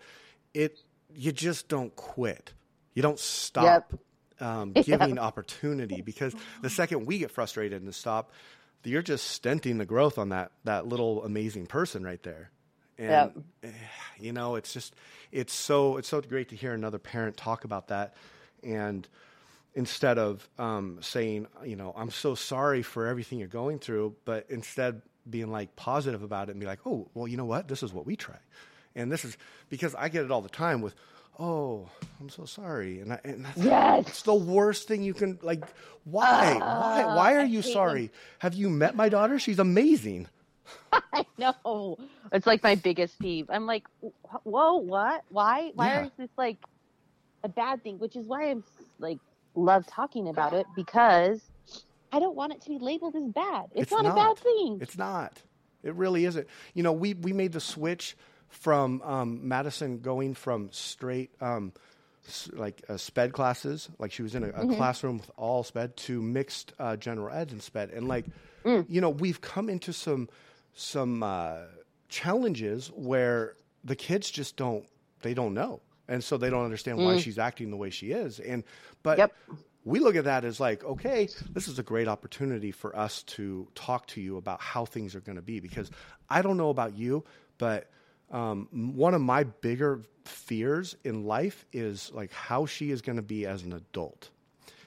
it 0.54 0.78
you 1.16 1.32
just 1.32 1.70
don't 1.70 1.96
quit. 1.96 2.54
You 2.96 3.02
don't 3.02 3.20
stop 3.20 3.94
um, 4.42 4.74
giving 4.84 5.18
opportunity 5.20 6.02
because 6.02 6.36
the 6.62 6.70
second 6.70 7.06
we 7.06 7.20
get 7.20 7.32
frustrated 7.32 7.82
and 7.82 7.96
stop, 7.96 8.32
you're 8.84 9.02
just 9.02 9.42
stenting 9.42 9.78
the 9.78 9.86
growth 9.86 10.18
on 10.18 10.30
that 10.30 10.52
that 10.64 10.88
little 10.88 11.24
amazing 11.24 11.68
person 11.68 12.04
right 12.04 12.22
there. 12.24 12.50
And 12.98 13.32
Yep. 13.36 13.44
eh, 13.64 13.70
you 14.20 14.34
know, 14.34 14.56
it's 14.56 14.74
just 14.74 14.96
it's 15.32 15.54
so 15.54 15.98
it's 15.98 16.08
so 16.08 16.22
great 16.22 16.50
to 16.50 16.56
hear 16.56 16.74
another 16.74 17.00
parent 17.00 17.38
talk 17.38 17.64
about 17.64 17.88
that 17.90 18.16
and 18.64 19.08
instead 19.74 20.18
of 20.18 20.48
um, 20.60 20.98
saying, 21.02 21.48
you 21.64 21.76
know, 21.76 21.94
I'm 21.96 22.12
so 22.12 22.36
sorry 22.36 22.84
for 22.84 23.08
everything 23.08 23.40
you're 23.40 23.48
going 23.48 23.80
through, 23.80 24.16
but 24.26 24.46
instead 24.50 25.02
being 25.30 25.52
like 25.52 25.76
positive 25.76 26.24
about 26.24 26.50
it 26.50 26.52
and 26.52 26.60
be 26.60 26.66
like, 26.66 26.80
oh, 26.86 27.08
well, 27.14 27.28
you 27.28 27.38
know 27.38 27.46
what? 27.46 27.68
This 27.68 27.82
is 27.84 27.94
what 27.94 28.06
we 28.06 28.16
try. 28.16 28.36
And 28.96 29.10
this 29.12 29.24
is 29.24 29.38
because 29.70 29.96
I 29.96 30.10
get 30.10 30.26
it 30.26 30.32
all 30.32 30.42
the 30.42 30.50
time 30.50 30.82
with, 30.82 30.94
oh, 31.40 31.90
I'm 32.20 32.30
so 32.30 32.46
sorry. 32.46 33.00
And, 33.00 33.14
I, 33.14 33.20
and 33.24 33.46
that's, 33.46 33.58
Yes. 33.58 34.08
it's 34.08 34.22
the 34.24 34.34
worst 34.34 34.88
thing 34.88 35.04
you 35.04 35.14
can, 35.14 35.40
like, 35.42 35.64
why? 36.04 36.56
why? 36.60 37.06
Why 37.16 37.34
uh, 37.36 37.38
are 37.38 37.42
I 37.42 37.44
you 37.46 37.62
sorry? 37.62 38.12
Have 38.40 38.54
you 38.54 38.70
met 38.70 38.96
my 38.96 39.10
daughter? 39.10 39.40
She's 39.40 39.60
amazing. 39.60 40.28
I 41.14 41.26
know. 41.38 41.98
It's 42.32 42.48
like 42.48 42.64
my 42.64 42.76
biggest 42.76 43.20
peeve. 43.20 43.48
I'm 43.50 43.66
like, 43.66 43.86
whoa, 44.44 44.78
what? 44.78 45.24
Why? 45.30 45.72
Why 45.76 45.88
Yeah. 45.88 46.06
is 46.06 46.12
this 46.18 46.30
like 46.38 46.58
a 47.44 47.50
bad 47.50 47.84
thing? 47.84 48.00
Which 48.00 48.16
is 48.16 48.26
why 48.26 48.50
I'm 48.52 48.64
like 49.00 49.20
love 49.56 49.86
talking 49.88 50.30
about 50.30 50.54
it 50.54 50.66
because 50.76 51.42
I 52.12 52.20
don't 52.20 52.36
want 52.36 52.54
it 52.54 52.62
to 52.62 52.70
be 52.70 52.78
labeled 52.80 53.16
as 53.16 53.24
bad. 53.24 53.66
It's, 53.74 53.84
It's 53.84 53.92
not, 53.92 54.06
a 54.06 54.14
bad 54.16 54.38
thing. 54.38 54.80
It's 54.82 54.98
not. 54.98 55.42
It 55.84 55.94
really 55.96 56.26
isn't. 56.26 56.48
You 56.74 56.84
know, 56.84 56.92
we 56.94 57.14
we 57.16 57.34
made 57.34 57.52
the 57.54 57.60
switch 57.60 58.16
from 58.52 59.02
um, 59.02 59.48
Madison 59.48 60.00
going 60.00 60.34
from 60.36 60.70
straight 60.72 61.32
um, 61.42 61.74
s- 62.28 62.50
like 62.54 62.84
uh, 62.88 62.98
sped 62.98 63.34
classes, 63.34 63.90
like 63.98 64.12
she 64.12 64.22
was 64.22 64.36
in 64.36 64.44
a, 64.44 64.50
a 64.50 64.66
classroom 64.76 65.18
with 65.18 65.32
all 65.38 65.64
sped, 65.64 65.98
to 65.98 66.22
mixed 66.22 66.74
uh, 66.78 66.96
general 66.96 67.34
ed 67.36 67.52
and 67.52 67.62
sped, 67.64 67.90
and 67.90 68.08
like 68.08 68.26
you 68.88 69.02
know, 69.02 69.10
we've 69.10 69.42
come 69.42 69.70
into 69.70 69.92
some 69.92 70.30
some 70.74 71.24
uh, 71.24 71.58
challenges 72.10 72.92
where 72.96 73.56
the 73.84 73.96
kids 73.96 74.30
just 74.30 74.56
don't 74.56 74.86
they 75.22 75.34
don't 75.34 75.54
know, 75.54 75.82
and 76.08 76.24
so 76.24 76.38
they 76.38 76.50
don't 76.50 76.66
understand 76.66 76.98
why 76.98 77.16
she's 77.18 77.40
acting 77.40 77.72
the 77.72 77.78
way 77.78 77.90
she 77.90 78.12
is, 78.12 78.40
and 78.40 78.64
but 79.04 79.18
Yep. 79.18 79.34
we 79.84 80.00
look 80.00 80.16
at 80.16 80.26
that 80.26 80.46
as 80.46 80.60
like, 80.60 80.84
okay, 80.84 81.28
this 81.54 81.68
is 81.68 81.80
a 81.80 81.84
great 81.84 82.08
opportunity 82.08 82.72
for 82.72 82.96
us 82.96 83.24
to 83.24 83.68
talk 83.74 84.06
to 84.08 84.22
you 84.22 84.38
about 84.38 84.62
how 84.62 84.86
things 84.86 85.16
are 85.16 85.22
going 85.22 85.38
to 85.38 85.42
be. 85.42 85.60
Because 85.60 85.90
I 86.30 86.42
don't 86.44 86.58
know 86.58 86.70
about 86.70 86.96
you, 86.96 87.24
but 87.58 87.90
um, 88.32 88.68
one 88.72 89.14
of 89.14 89.22
my 89.22 89.44
bigger 89.44 90.02
fears 90.26 90.96
in 91.04 91.26
life 91.26 91.66
is 91.74 92.12
like 92.14 92.32
how 92.32 92.66
she 92.66 92.92
is 92.92 93.02
going 93.02 93.18
to 93.18 93.22
be 93.22 93.46
as 93.46 93.64
an 93.64 93.74
adult. 93.74 94.30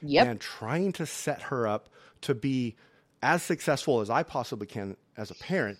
Yep. 0.01 0.27
And 0.27 0.39
trying 0.39 0.91
to 0.93 1.05
set 1.05 1.41
her 1.43 1.67
up 1.67 1.89
to 2.21 2.35
be 2.35 2.75
as 3.21 3.43
successful 3.43 4.01
as 4.01 4.09
I 4.09 4.23
possibly 4.23 4.67
can 4.67 4.97
as 5.17 5.31
a 5.31 5.35
parent 5.35 5.79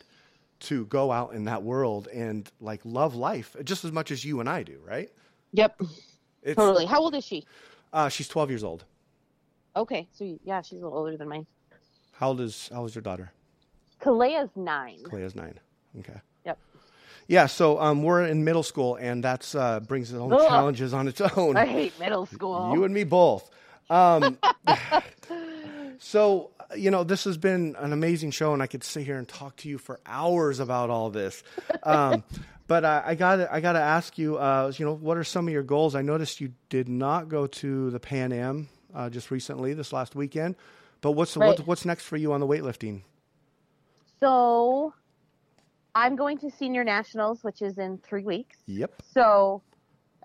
to 0.61 0.85
go 0.85 1.11
out 1.11 1.33
in 1.33 1.45
that 1.45 1.63
world 1.63 2.07
and 2.13 2.49
like 2.59 2.81
love 2.83 3.15
life 3.15 3.55
just 3.63 3.83
as 3.83 3.91
much 3.91 4.11
as 4.11 4.23
you 4.23 4.39
and 4.39 4.49
I 4.49 4.63
do, 4.63 4.79
right? 4.85 5.09
Yep. 5.53 5.81
It's, 6.43 6.55
Totally. 6.55 6.85
How 6.85 7.01
old 7.01 7.15
is 7.15 7.25
she? 7.25 7.45
uh, 7.91 8.09
she's 8.09 8.27
12 8.27 8.49
years 8.49 8.63
old. 8.63 8.85
Okay, 9.75 10.07
so 10.13 10.37
yeah, 10.43 10.61
she's 10.61 10.79
a 10.79 10.83
little 10.83 10.97
older 10.97 11.17
than 11.17 11.27
mine. 11.27 11.45
How 12.13 12.29
old 12.29 12.41
is, 12.41 12.69
how 12.71 12.81
old 12.81 12.89
is 12.89 12.95
your 12.95 13.01
daughter? 13.01 13.31
Kalea's 14.01 14.49
nine. 14.55 14.99
Clea's 15.03 15.35
nine. 15.35 15.59
Okay. 15.99 16.19
Yeah, 17.27 17.47
so 17.47 17.79
um, 17.79 18.03
we're 18.03 18.23
in 18.25 18.43
middle 18.43 18.63
school, 18.63 18.95
and 18.95 19.23
that 19.23 19.53
uh, 19.55 19.79
brings 19.79 20.11
its 20.11 20.19
own 20.19 20.33
Ugh. 20.33 20.47
challenges 20.47 20.93
on 20.93 21.07
its 21.07 21.21
own. 21.21 21.57
I 21.57 21.65
hate 21.65 21.99
middle 21.99 22.25
school. 22.25 22.71
You 22.73 22.83
and 22.83 22.93
me 22.93 23.03
both. 23.03 23.49
Um, 23.89 24.37
so 25.99 26.51
you 26.75 26.91
know, 26.91 27.03
this 27.03 27.23
has 27.23 27.37
been 27.37 27.75
an 27.79 27.93
amazing 27.93 28.31
show, 28.31 28.53
and 28.53 28.61
I 28.61 28.67
could 28.67 28.83
sit 28.83 29.05
here 29.05 29.17
and 29.17 29.27
talk 29.27 29.55
to 29.57 29.69
you 29.69 29.77
for 29.77 29.99
hours 30.05 30.59
about 30.59 30.89
all 30.89 31.09
this. 31.09 31.43
Um, 31.83 32.23
but 32.67 32.85
I, 32.85 33.03
I 33.07 33.15
got 33.15 33.39
I 33.51 33.59
got 33.59 33.73
to 33.73 33.81
ask 33.81 34.17
you, 34.17 34.37
uh, 34.37 34.71
you 34.75 34.85
know, 34.85 34.93
what 34.93 35.17
are 35.17 35.23
some 35.23 35.47
of 35.47 35.53
your 35.53 35.63
goals? 35.63 35.95
I 35.95 36.01
noticed 36.01 36.41
you 36.41 36.53
did 36.69 36.89
not 36.89 37.29
go 37.29 37.47
to 37.47 37.89
the 37.91 37.99
Pan 37.99 38.31
Am 38.33 38.69
uh, 38.93 39.09
just 39.09 39.31
recently, 39.31 39.73
this 39.73 39.93
last 39.93 40.15
weekend. 40.15 40.55
But 41.01 41.11
what's 41.11 41.35
Right. 41.37 41.47
what's 41.47 41.61
what's 41.61 41.85
next 41.85 42.05
for 42.05 42.17
you 42.17 42.33
on 42.33 42.39
the 42.39 42.47
weightlifting? 42.47 43.01
So 44.19 44.93
I'm 45.95 46.15
going 46.17 46.37
to 46.39 46.51
senior 46.51 46.83
nationals, 46.83 47.43
which 47.43 47.61
is 47.61 47.77
in 47.77 47.97
three 47.99 48.23
weeks. 48.25 48.57
Yep. 48.67 49.01
So 49.13 49.63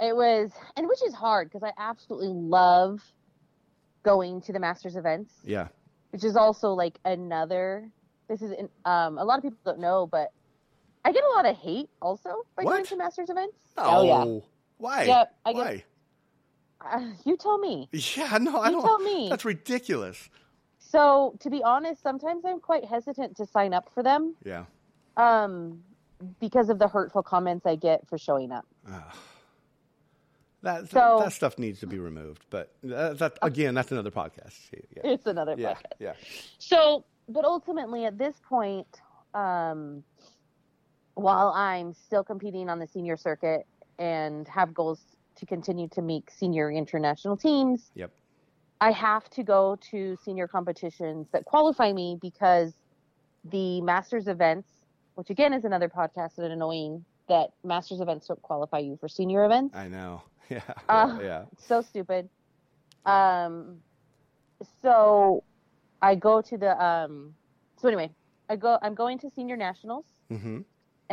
it 0.03 0.15
was, 0.15 0.51
and 0.77 0.89
which 0.89 1.03
is 1.07 1.15
hard 1.15 1.49
because 1.49 1.63
I 1.63 1.73
absolutely 1.79 2.29
love 2.29 3.01
going 4.03 4.41
to 4.43 4.53
the 4.53 4.59
masters 4.59 4.97
events, 4.97 5.33
Yeah. 5.45 5.69
which 6.11 6.25
is 6.25 6.37
also 6.37 6.71
like 6.73 6.99
another. 7.05 7.89
This 8.29 8.43
is 8.43 8.53
um, 8.85 9.19
a 9.19 9.25
lot 9.25 9.39
of 9.39 9.43
people 9.45 9.59
don't 9.65 9.79
know, 9.79 10.07
but 10.11 10.33
I 11.05 11.13
get 11.13 11.23
a 11.23 11.29
lot 11.37 11.47
of 11.47 11.57
hate 11.57 11.89
also 12.03 12.43
by 12.57 12.65
going 12.65 12.85
to 12.87 12.97
masters 12.97 13.31
events. 13.31 13.57
Oh, 13.77 14.05
yeah, 14.05 14.41
Why? 14.79 15.05
Yep, 15.05 15.35
I 15.47 15.53
get- 15.53 15.59
Why? 15.59 15.85
uh, 16.81 17.01
you 17.25 17.37
tell 17.37 17.59
me. 17.59 17.89
Yeah, 17.93 18.39
no, 18.41 18.61
I 18.61 18.71
don't. 18.73 18.83
tell 18.83 18.99
me. 18.99 19.29
That's 19.31 19.45
ridiculous. 19.45 20.29
So 20.79 21.37
to 21.41 21.51
be 21.51 21.63
honest, 21.63 22.03
sometimes 22.03 22.45
I'm 22.45 22.59
quite 22.59 22.85
hesitant 22.85 23.37
to 23.37 23.47
sign 23.47 23.73
up 23.73 23.89
for 23.95 24.03
them, 24.03 24.35
Yeah. 24.45 24.65
Um, 25.17 25.83
because 26.41 26.69
of 26.69 26.79
the 26.79 26.89
hurtful 26.89 27.23
comments 27.23 27.67
I 27.67 27.77
get 27.77 28.07
for 28.09 28.19
showing 28.19 28.53
up. 28.53 28.67
That 30.63 30.89
So- 30.91 31.21
that 31.21 31.33
stuff 31.33 31.59
needs 31.59 31.81
to 31.81 31.87
be 31.87 31.99
removed. 31.99 32.45
But 32.51 32.73
that, 32.83 33.19
that 33.19 33.39
again, 33.43 33.75
that's 33.75 33.93
another 33.93 34.11
podcast. 34.11 34.55
Yeah. 34.73 35.01
It's 35.05 35.27
another 35.27 35.55
Yeah. 35.57 35.75
podcast. 35.75 35.93
Yeah. 35.99 36.13
So, 36.59 37.05
but 37.29 37.45
ultimately, 37.45 38.05
at 38.05 38.19
this 38.19 38.39
point, 38.47 38.87
um, 39.33 40.05
while 41.15 41.49
I'm 41.51 41.93
still 41.95 42.23
competing 42.25 42.69
on 42.69 42.79
the 42.79 42.87
senior 42.87 43.17
circuit 43.17 43.67
and 43.99 44.47
have 44.49 44.75
goals 44.75 45.01
to 45.37 45.47
continue 45.47 45.89
to 45.89 46.03
make 46.03 46.31
senior 46.31 46.71
international 46.71 47.37
teams, 47.39 47.91
Yep. 47.95 48.11
I 48.83 48.91
have 48.93 49.31
to 49.31 49.43
go 49.43 49.77
to 49.91 50.17
senior 50.17 50.47
competitions 50.49 51.29
that 51.33 51.45
qualify 51.47 51.93
me 51.93 52.19
because 52.21 52.75
the 53.45 53.81
masters 53.81 54.29
events, 54.29 54.69
which 55.21 55.29
again 55.29 55.53
is 55.53 55.67
another 55.67 55.87
podcast 55.87 56.39
and 56.39 56.51
annoying 56.51 57.05
that 57.29 57.51
masters 57.63 58.01
events 58.01 58.27
don't 58.27 58.41
qualify 58.41 58.79
you 58.79 58.97
for 58.99 59.07
senior 59.07 59.45
events. 59.45 59.77
I 59.77 59.87
know. 59.89 60.23
Yeah. 60.49 60.63
Uh, 60.89 61.19
yeah. 61.23 61.45
so 61.59 61.81
stupid. 61.83 62.29
Um, 63.07 63.77
so 64.83 65.45
I 66.03 66.15
go 66.15 66.41
to 66.43 66.57
the 66.59 66.83
um. 66.83 67.35
So 67.81 67.87
anyway, 67.89 68.11
I 68.49 68.57
go. 68.57 68.79
I'm 68.83 68.95
going 68.95 69.19
to 69.21 69.31
senior 69.31 69.57
nationals, 69.57 70.07
Mm-hmm. 70.33 70.61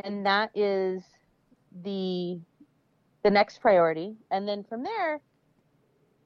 and 0.03 0.25
that 0.25 0.51
is 0.55 1.03
the 1.83 2.39
the 3.23 3.29
next 3.29 3.59
priority. 3.61 4.15
And 4.31 4.47
then 4.47 4.63
from 4.63 4.83
there, 4.83 5.19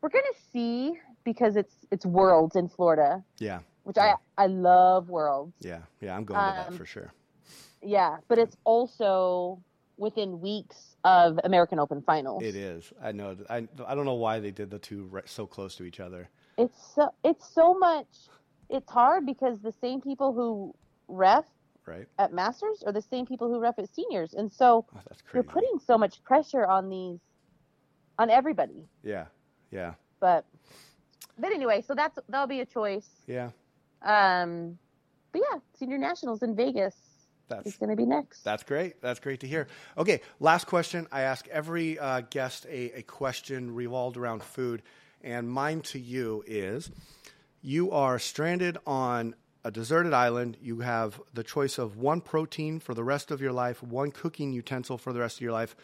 we're 0.02 0.10
gonna 0.10 0.24
see 0.54 0.94
because 1.26 1.56
it's 1.58 1.76
it's 1.92 2.06
worlds 2.06 2.56
in 2.56 2.70
Florida, 2.70 3.24
Yeah. 3.40 3.60
which 3.84 3.98
Yeah. 3.98 4.16
I 4.38 4.44
I 4.44 4.48
love 4.48 5.10
worlds. 5.10 5.56
Yeah. 5.60 5.82
Yeah. 6.00 6.16
I'm 6.16 6.24
going 6.24 6.40
to 6.40 6.46
that 6.56 6.68
Um, 6.70 6.78
for 6.78 6.86
sure. 6.86 7.12
Yeah, 7.82 8.18
but 8.28 8.38
it's 8.38 8.56
also 8.64 9.62
within 9.98 10.40
weeks 10.40 10.96
of 11.04 11.40
American 11.44 11.80
Open 11.80 12.02
finals. 12.02 12.44
It 12.44 12.56
is. 12.56 12.92
I 13.02 13.12
know. 13.12 13.36
I 13.50 13.68
I 13.88 13.96
don't 13.96 14.06
know 14.06 14.16
why 14.16 14.40
they 14.40 14.52
did 14.52 14.70
the 14.70 14.80
two 14.80 15.06
right 15.06 15.28
so 15.28 15.46
close 15.46 15.76
to 15.76 15.84
each 15.84 16.00
other. 16.00 16.30
it's 16.58 16.94
so 16.96 17.10
it's 17.24 17.48
so 17.48 17.74
much 17.74 18.08
it's 18.70 18.90
hard 18.92 19.26
because 19.26 19.60
the 19.62 19.72
same 19.82 20.02
people 20.02 20.34
who 20.34 20.74
ref 21.08 21.46
Right. 21.88 22.08
at 22.20 22.32
masters 22.32 22.84
are 22.86 22.92
the 22.94 23.02
same 23.02 23.26
people 23.26 23.48
who 23.50 23.60
ref 23.60 23.80
at 23.80 23.90
seniors 23.94 24.34
and 24.36 24.52
so 24.52 24.86
Oh, 24.96 25.00
you're 25.34 25.44
putting 25.44 25.80
so 25.84 25.98
much 25.98 26.24
pressure 26.24 26.66
on 26.66 26.90
these 26.90 27.20
on 28.20 28.30
everybody 28.30 28.86
Yeah. 29.04 29.26
Yeah. 29.72 29.94
but 30.20 30.46
but 31.40 31.52
anyway 31.52 31.82
so 31.82 31.96
that's 31.96 32.20
that'll 32.30 32.48
be 32.48 32.60
a 32.62 32.66
choice 32.66 33.10
Yeah. 33.28 33.50
um 34.04 34.78
but 35.32 35.42
yeah 35.52 35.58
senior 35.74 35.98
nationals 35.98 36.44
in 36.44 36.56
vegas 36.56 36.96
That's- 37.58 37.74
is 37.74 37.78
going 37.78 37.90
to 37.90 37.96
be 37.96 38.06
next. 38.06 38.44
That's 38.44 38.64
great. 38.64 39.02
That's 39.02 39.20
great 39.20 39.42
to 39.42 39.48
hear. 39.48 39.68
Okay, 39.98 40.22
last 40.40 40.68
question. 40.68 41.08
I 41.12 41.22
ask 41.22 41.48
every 41.50 42.00
uh, 42.00 42.22
guest 42.30 42.66
a, 42.66 43.00
a 43.00 43.02
question 43.04 43.74
revolved 43.76 44.18
around 44.18 44.44
food, 44.44 44.82
and 45.24 45.50
mine 45.50 45.82
to 45.82 46.00
you 46.00 46.44
is: 46.48 46.90
You 47.62 47.92
are 47.92 48.20
stranded 48.20 48.78
on 48.88 49.36
a 49.64 49.72
deserted 49.72 50.14
island. 50.14 50.58
You 50.62 50.80
have 50.80 51.22
the 51.34 51.44
choice 51.44 51.78
of 51.78 51.98
one 51.98 52.22
protein 52.22 52.80
for 52.80 52.94
the 52.94 53.04
rest 53.04 53.32
of 53.32 53.42
your 53.42 53.52
life, 53.52 53.84
one 53.84 54.12
cooking 54.12 54.52
utensil 54.52 54.98
for 54.98 55.14
the 55.14 55.20
rest 55.20 55.38
of 55.38 55.42
your 55.42 55.52
life, 55.52 55.76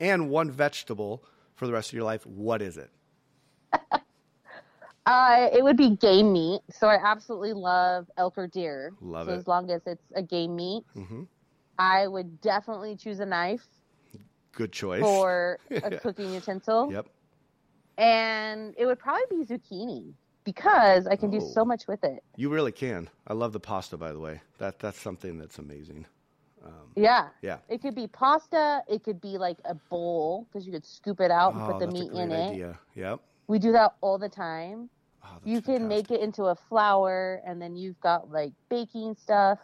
and 0.00 0.30
one 0.30 0.50
vegetable 0.50 1.22
for 1.54 1.66
the 1.66 1.72
rest 1.72 1.90
of 1.90 1.94
your 1.94 2.04
life. 2.04 2.24
What 2.26 2.62
is 2.62 2.78
it? 2.78 2.90
Uh, 5.06 5.48
it 5.52 5.62
would 5.62 5.76
be 5.76 5.90
game 5.96 6.32
meat. 6.32 6.60
So 6.70 6.88
I 6.88 6.98
absolutely 7.02 7.52
love 7.52 8.10
elk 8.16 8.34
or 8.36 8.46
deer. 8.48 8.92
Love 9.00 9.26
so 9.26 9.32
it. 9.32 9.36
as 9.36 9.46
long 9.46 9.70
as 9.70 9.82
it's 9.86 10.04
a 10.14 10.22
game 10.22 10.56
meat, 10.56 10.84
hmm 10.94 11.22
I 11.78 12.06
would 12.08 12.40
definitely 12.40 12.96
choose 12.96 13.20
a 13.20 13.26
knife 13.26 13.66
Good 14.52 14.72
choice. 14.72 15.00
for 15.00 15.58
a 15.70 15.98
cooking 15.98 16.32
utensil. 16.32 16.90
Yep. 16.90 17.06
And 17.98 18.74
it 18.78 18.86
would 18.86 18.98
probably 18.98 19.24
be 19.30 19.44
zucchini 19.44 20.12
because 20.44 21.06
I 21.06 21.16
can 21.16 21.30
do 21.30 21.38
Oh. 21.38 21.40
so 21.52 21.64
much 21.64 21.86
with 21.86 22.02
it. 22.04 22.22
You 22.36 22.48
really 22.50 22.72
can. 22.72 23.08
I 23.26 23.32
love 23.34 23.52
the 23.52 23.60
pasta, 23.60 23.96
by 23.96 24.12
the 24.12 24.20
way. 24.20 24.40
That 24.58 24.78
that's 24.78 25.00
something 25.00 25.38
that's 25.38 25.58
amazing. 25.58 26.06
Yeah. 26.96 27.28
Yeah. 27.42 27.58
It 27.68 27.80
could 27.82 27.94
be 27.94 28.06
pasta. 28.08 28.82
It 28.88 29.04
could 29.04 29.20
be 29.20 29.38
like 29.38 29.58
a 29.66 29.74
bowl 29.74 30.48
because 30.48 30.66
you 30.66 30.72
could 30.72 30.84
scoop 30.84 31.20
it 31.20 31.30
out 31.30 31.52
and 31.52 31.62
Oh, 31.62 31.66
put 31.66 31.78
the 31.78 31.86
that's 31.86 32.00
a 32.00 32.02
meat 32.04 32.12
in 32.12 32.32
it. 32.32 32.50
idea. 32.50 32.78
Yep. 32.96 33.20
We 33.48 33.58
do 33.60 33.70
that 33.72 33.94
all 34.00 34.18
the 34.18 34.28
time. 34.30 34.88
Oh, 35.26 35.38
you 35.44 35.62
can 35.62 35.88
make 35.88 36.10
it 36.10 36.20
into 36.20 36.44
a 36.44 36.54
flour 36.54 37.40
and 37.46 37.60
then 37.62 37.76
you've 37.76 38.00
got 38.00 38.30
like 38.30 38.52
baking 38.70 39.16
stuff. 39.16 39.58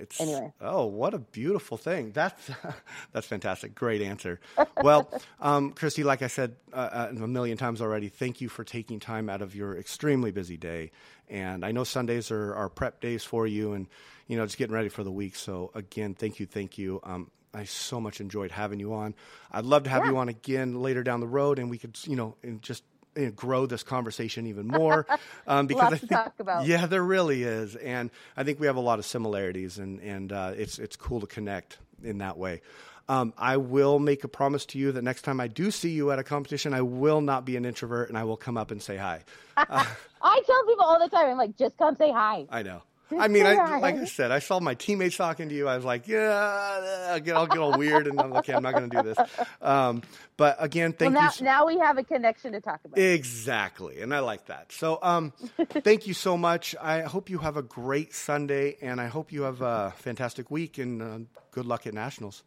It's 0.00 0.18
Anyway. 0.20 0.52
Oh, 0.60 0.86
what 0.86 1.14
a 1.14 1.18
beautiful 1.20 1.76
thing! 1.76 2.12
That's 2.12 2.50
that's 3.12 3.26
fantastic. 3.26 3.74
Great 3.74 4.02
answer. 4.02 4.40
Well, 4.80 5.10
um, 5.40 5.72
Kristi, 5.74 6.04
like 6.04 6.22
I 6.22 6.28
said 6.28 6.56
uh, 6.72 7.08
uh, 7.10 7.24
a 7.24 7.28
million 7.28 7.58
times 7.58 7.82
already, 7.82 8.08
thank 8.08 8.40
you 8.40 8.48
for 8.48 8.64
taking 8.64 9.00
time 9.00 9.28
out 9.30 9.42
of 9.42 9.54
your 9.54 9.76
extremely 9.78 10.32
busy 10.32 10.56
day. 10.56 10.92
And 11.28 11.64
I 11.64 11.72
know 11.72 11.84
Sundays 11.84 12.30
are, 12.32 12.54
are 12.54 12.68
prep 12.70 13.00
days 13.00 13.24
for 13.24 13.46
you, 13.46 13.74
and 13.74 13.86
you 14.28 14.36
know 14.36 14.46
just 14.46 14.58
getting 14.58 14.74
ready 14.74 14.88
for 14.88 15.04
the 15.04 15.12
week. 15.12 15.36
So 15.36 15.70
again, 15.74 16.14
thank 16.14 16.40
you, 16.40 16.46
thank 16.46 16.78
you. 16.78 17.00
Um, 17.04 17.30
I 17.54 17.64
so 17.64 18.00
much 18.00 18.20
enjoyed 18.20 18.50
having 18.52 18.80
you 18.80 18.94
on. 18.94 19.14
I'd 19.52 19.64
love 19.66 19.84
to 19.84 19.90
have 19.90 20.04
Yeah. 20.04 20.10
you 20.10 20.16
on 20.18 20.28
again 20.28 20.80
later 20.82 21.02
down 21.04 21.20
the 21.20 21.28
road, 21.28 21.58
and 21.58 21.70
we 21.70 21.78
could 21.78 21.98
you 22.06 22.16
know 22.16 22.36
and 22.42 22.62
just. 22.62 22.84
You 23.18 23.26
know, 23.26 23.30
grow 23.32 23.66
this 23.66 23.82
conversation 23.82 24.46
even 24.46 24.66
more 24.66 25.06
um, 25.46 25.66
because 25.66 25.84
I 25.84 25.90
to 25.90 25.96
think, 25.96 26.12
talk 26.12 26.34
about. 26.38 26.66
yeah, 26.66 26.86
there 26.86 27.02
really 27.02 27.42
is, 27.42 27.76
and 27.76 28.10
I 28.36 28.44
think 28.44 28.60
we 28.60 28.66
have 28.66 28.76
a 28.76 28.80
lot 28.80 28.98
of 28.98 29.04
similarities, 29.06 29.78
and 29.78 30.00
and 30.00 30.32
uh, 30.32 30.52
it's 30.56 30.78
it's 30.78 30.96
cool 30.96 31.20
to 31.20 31.26
connect 31.26 31.78
in 32.02 32.18
that 32.18 32.38
way. 32.38 32.62
Um, 33.10 33.32
I 33.38 33.56
will 33.56 33.98
make 33.98 34.22
a 34.24 34.28
promise 34.28 34.66
to 34.66 34.78
you 34.78 34.92
that 34.92 35.02
next 35.02 35.22
time 35.22 35.40
I 35.40 35.48
do 35.48 35.70
see 35.70 35.90
you 35.90 36.10
at 36.10 36.18
a 36.18 36.22
competition, 36.22 36.74
I 36.74 36.82
will 36.82 37.22
not 37.22 37.46
be 37.46 37.56
an 37.56 37.64
introvert, 37.64 38.10
and 38.10 38.18
I 38.18 38.24
will 38.24 38.36
come 38.36 38.58
up 38.58 38.70
and 38.70 38.82
say 38.82 38.98
hi. 38.98 39.22
I 39.56 40.42
tell 40.46 40.66
people 40.66 40.84
all 40.84 40.98
the 40.98 41.08
time, 41.08 41.30
I'm 41.30 41.38
like, 41.38 41.56
just 41.56 41.78
come 41.78 41.96
say 41.96 42.12
hi. 42.12 42.46
I 42.50 42.62
know. 42.62 42.82
I 43.16 43.28
mean, 43.28 43.46
I, 43.46 43.78
like 43.80 43.96
I 43.96 44.04
said, 44.04 44.30
I 44.30 44.38
saw 44.38 44.60
my 44.60 44.74
teammates 44.74 45.16
talking 45.16 45.48
to 45.48 45.54
you. 45.54 45.68
I 45.68 45.76
was 45.76 45.84
like, 45.84 46.08
yeah, 46.08 47.08
I'll 47.10 47.20
get, 47.20 47.50
get 47.50 47.58
all 47.58 47.78
weird, 47.78 48.06
and 48.06 48.20
I'm 48.20 48.30
like, 48.30 48.40
okay, 48.40 48.54
I'm 48.54 48.62
not 48.62 48.74
going 48.74 48.90
to 48.90 48.96
do 48.96 49.02
this. 49.02 49.18
Um, 49.62 50.02
but 50.36 50.56
again, 50.58 50.92
thank 50.92 51.14
well, 51.14 51.22
now, 51.22 51.28
you. 51.28 51.32
So- 51.32 51.44
now 51.44 51.66
we 51.66 51.78
have 51.78 51.98
a 51.98 52.04
connection 52.04 52.52
to 52.52 52.60
talk 52.60 52.80
about. 52.84 52.98
Exactly, 52.98 54.00
and 54.00 54.14
I 54.14 54.20
like 54.20 54.46
that. 54.46 54.72
So, 54.72 54.98
um, 55.02 55.32
thank 55.70 56.06
you 56.06 56.14
so 56.14 56.36
much. 56.36 56.74
I 56.80 57.02
hope 57.02 57.30
you 57.30 57.38
have 57.38 57.56
a 57.56 57.62
great 57.62 58.14
Sunday, 58.14 58.76
and 58.80 59.00
I 59.00 59.06
hope 59.06 59.32
you 59.32 59.42
have 59.42 59.62
a 59.62 59.92
fantastic 59.96 60.50
week, 60.50 60.78
and 60.78 61.02
uh, 61.02 61.18
good 61.52 61.66
luck 61.66 61.86
at 61.86 61.94
nationals. 61.94 62.44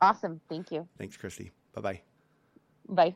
Awesome, 0.00 0.40
thank 0.48 0.70
you. 0.70 0.88
Thanks, 0.98 1.16
Kristi. 1.16 1.50
Bye 1.74 1.80
bye. 1.80 2.00
Bye. 2.88 3.14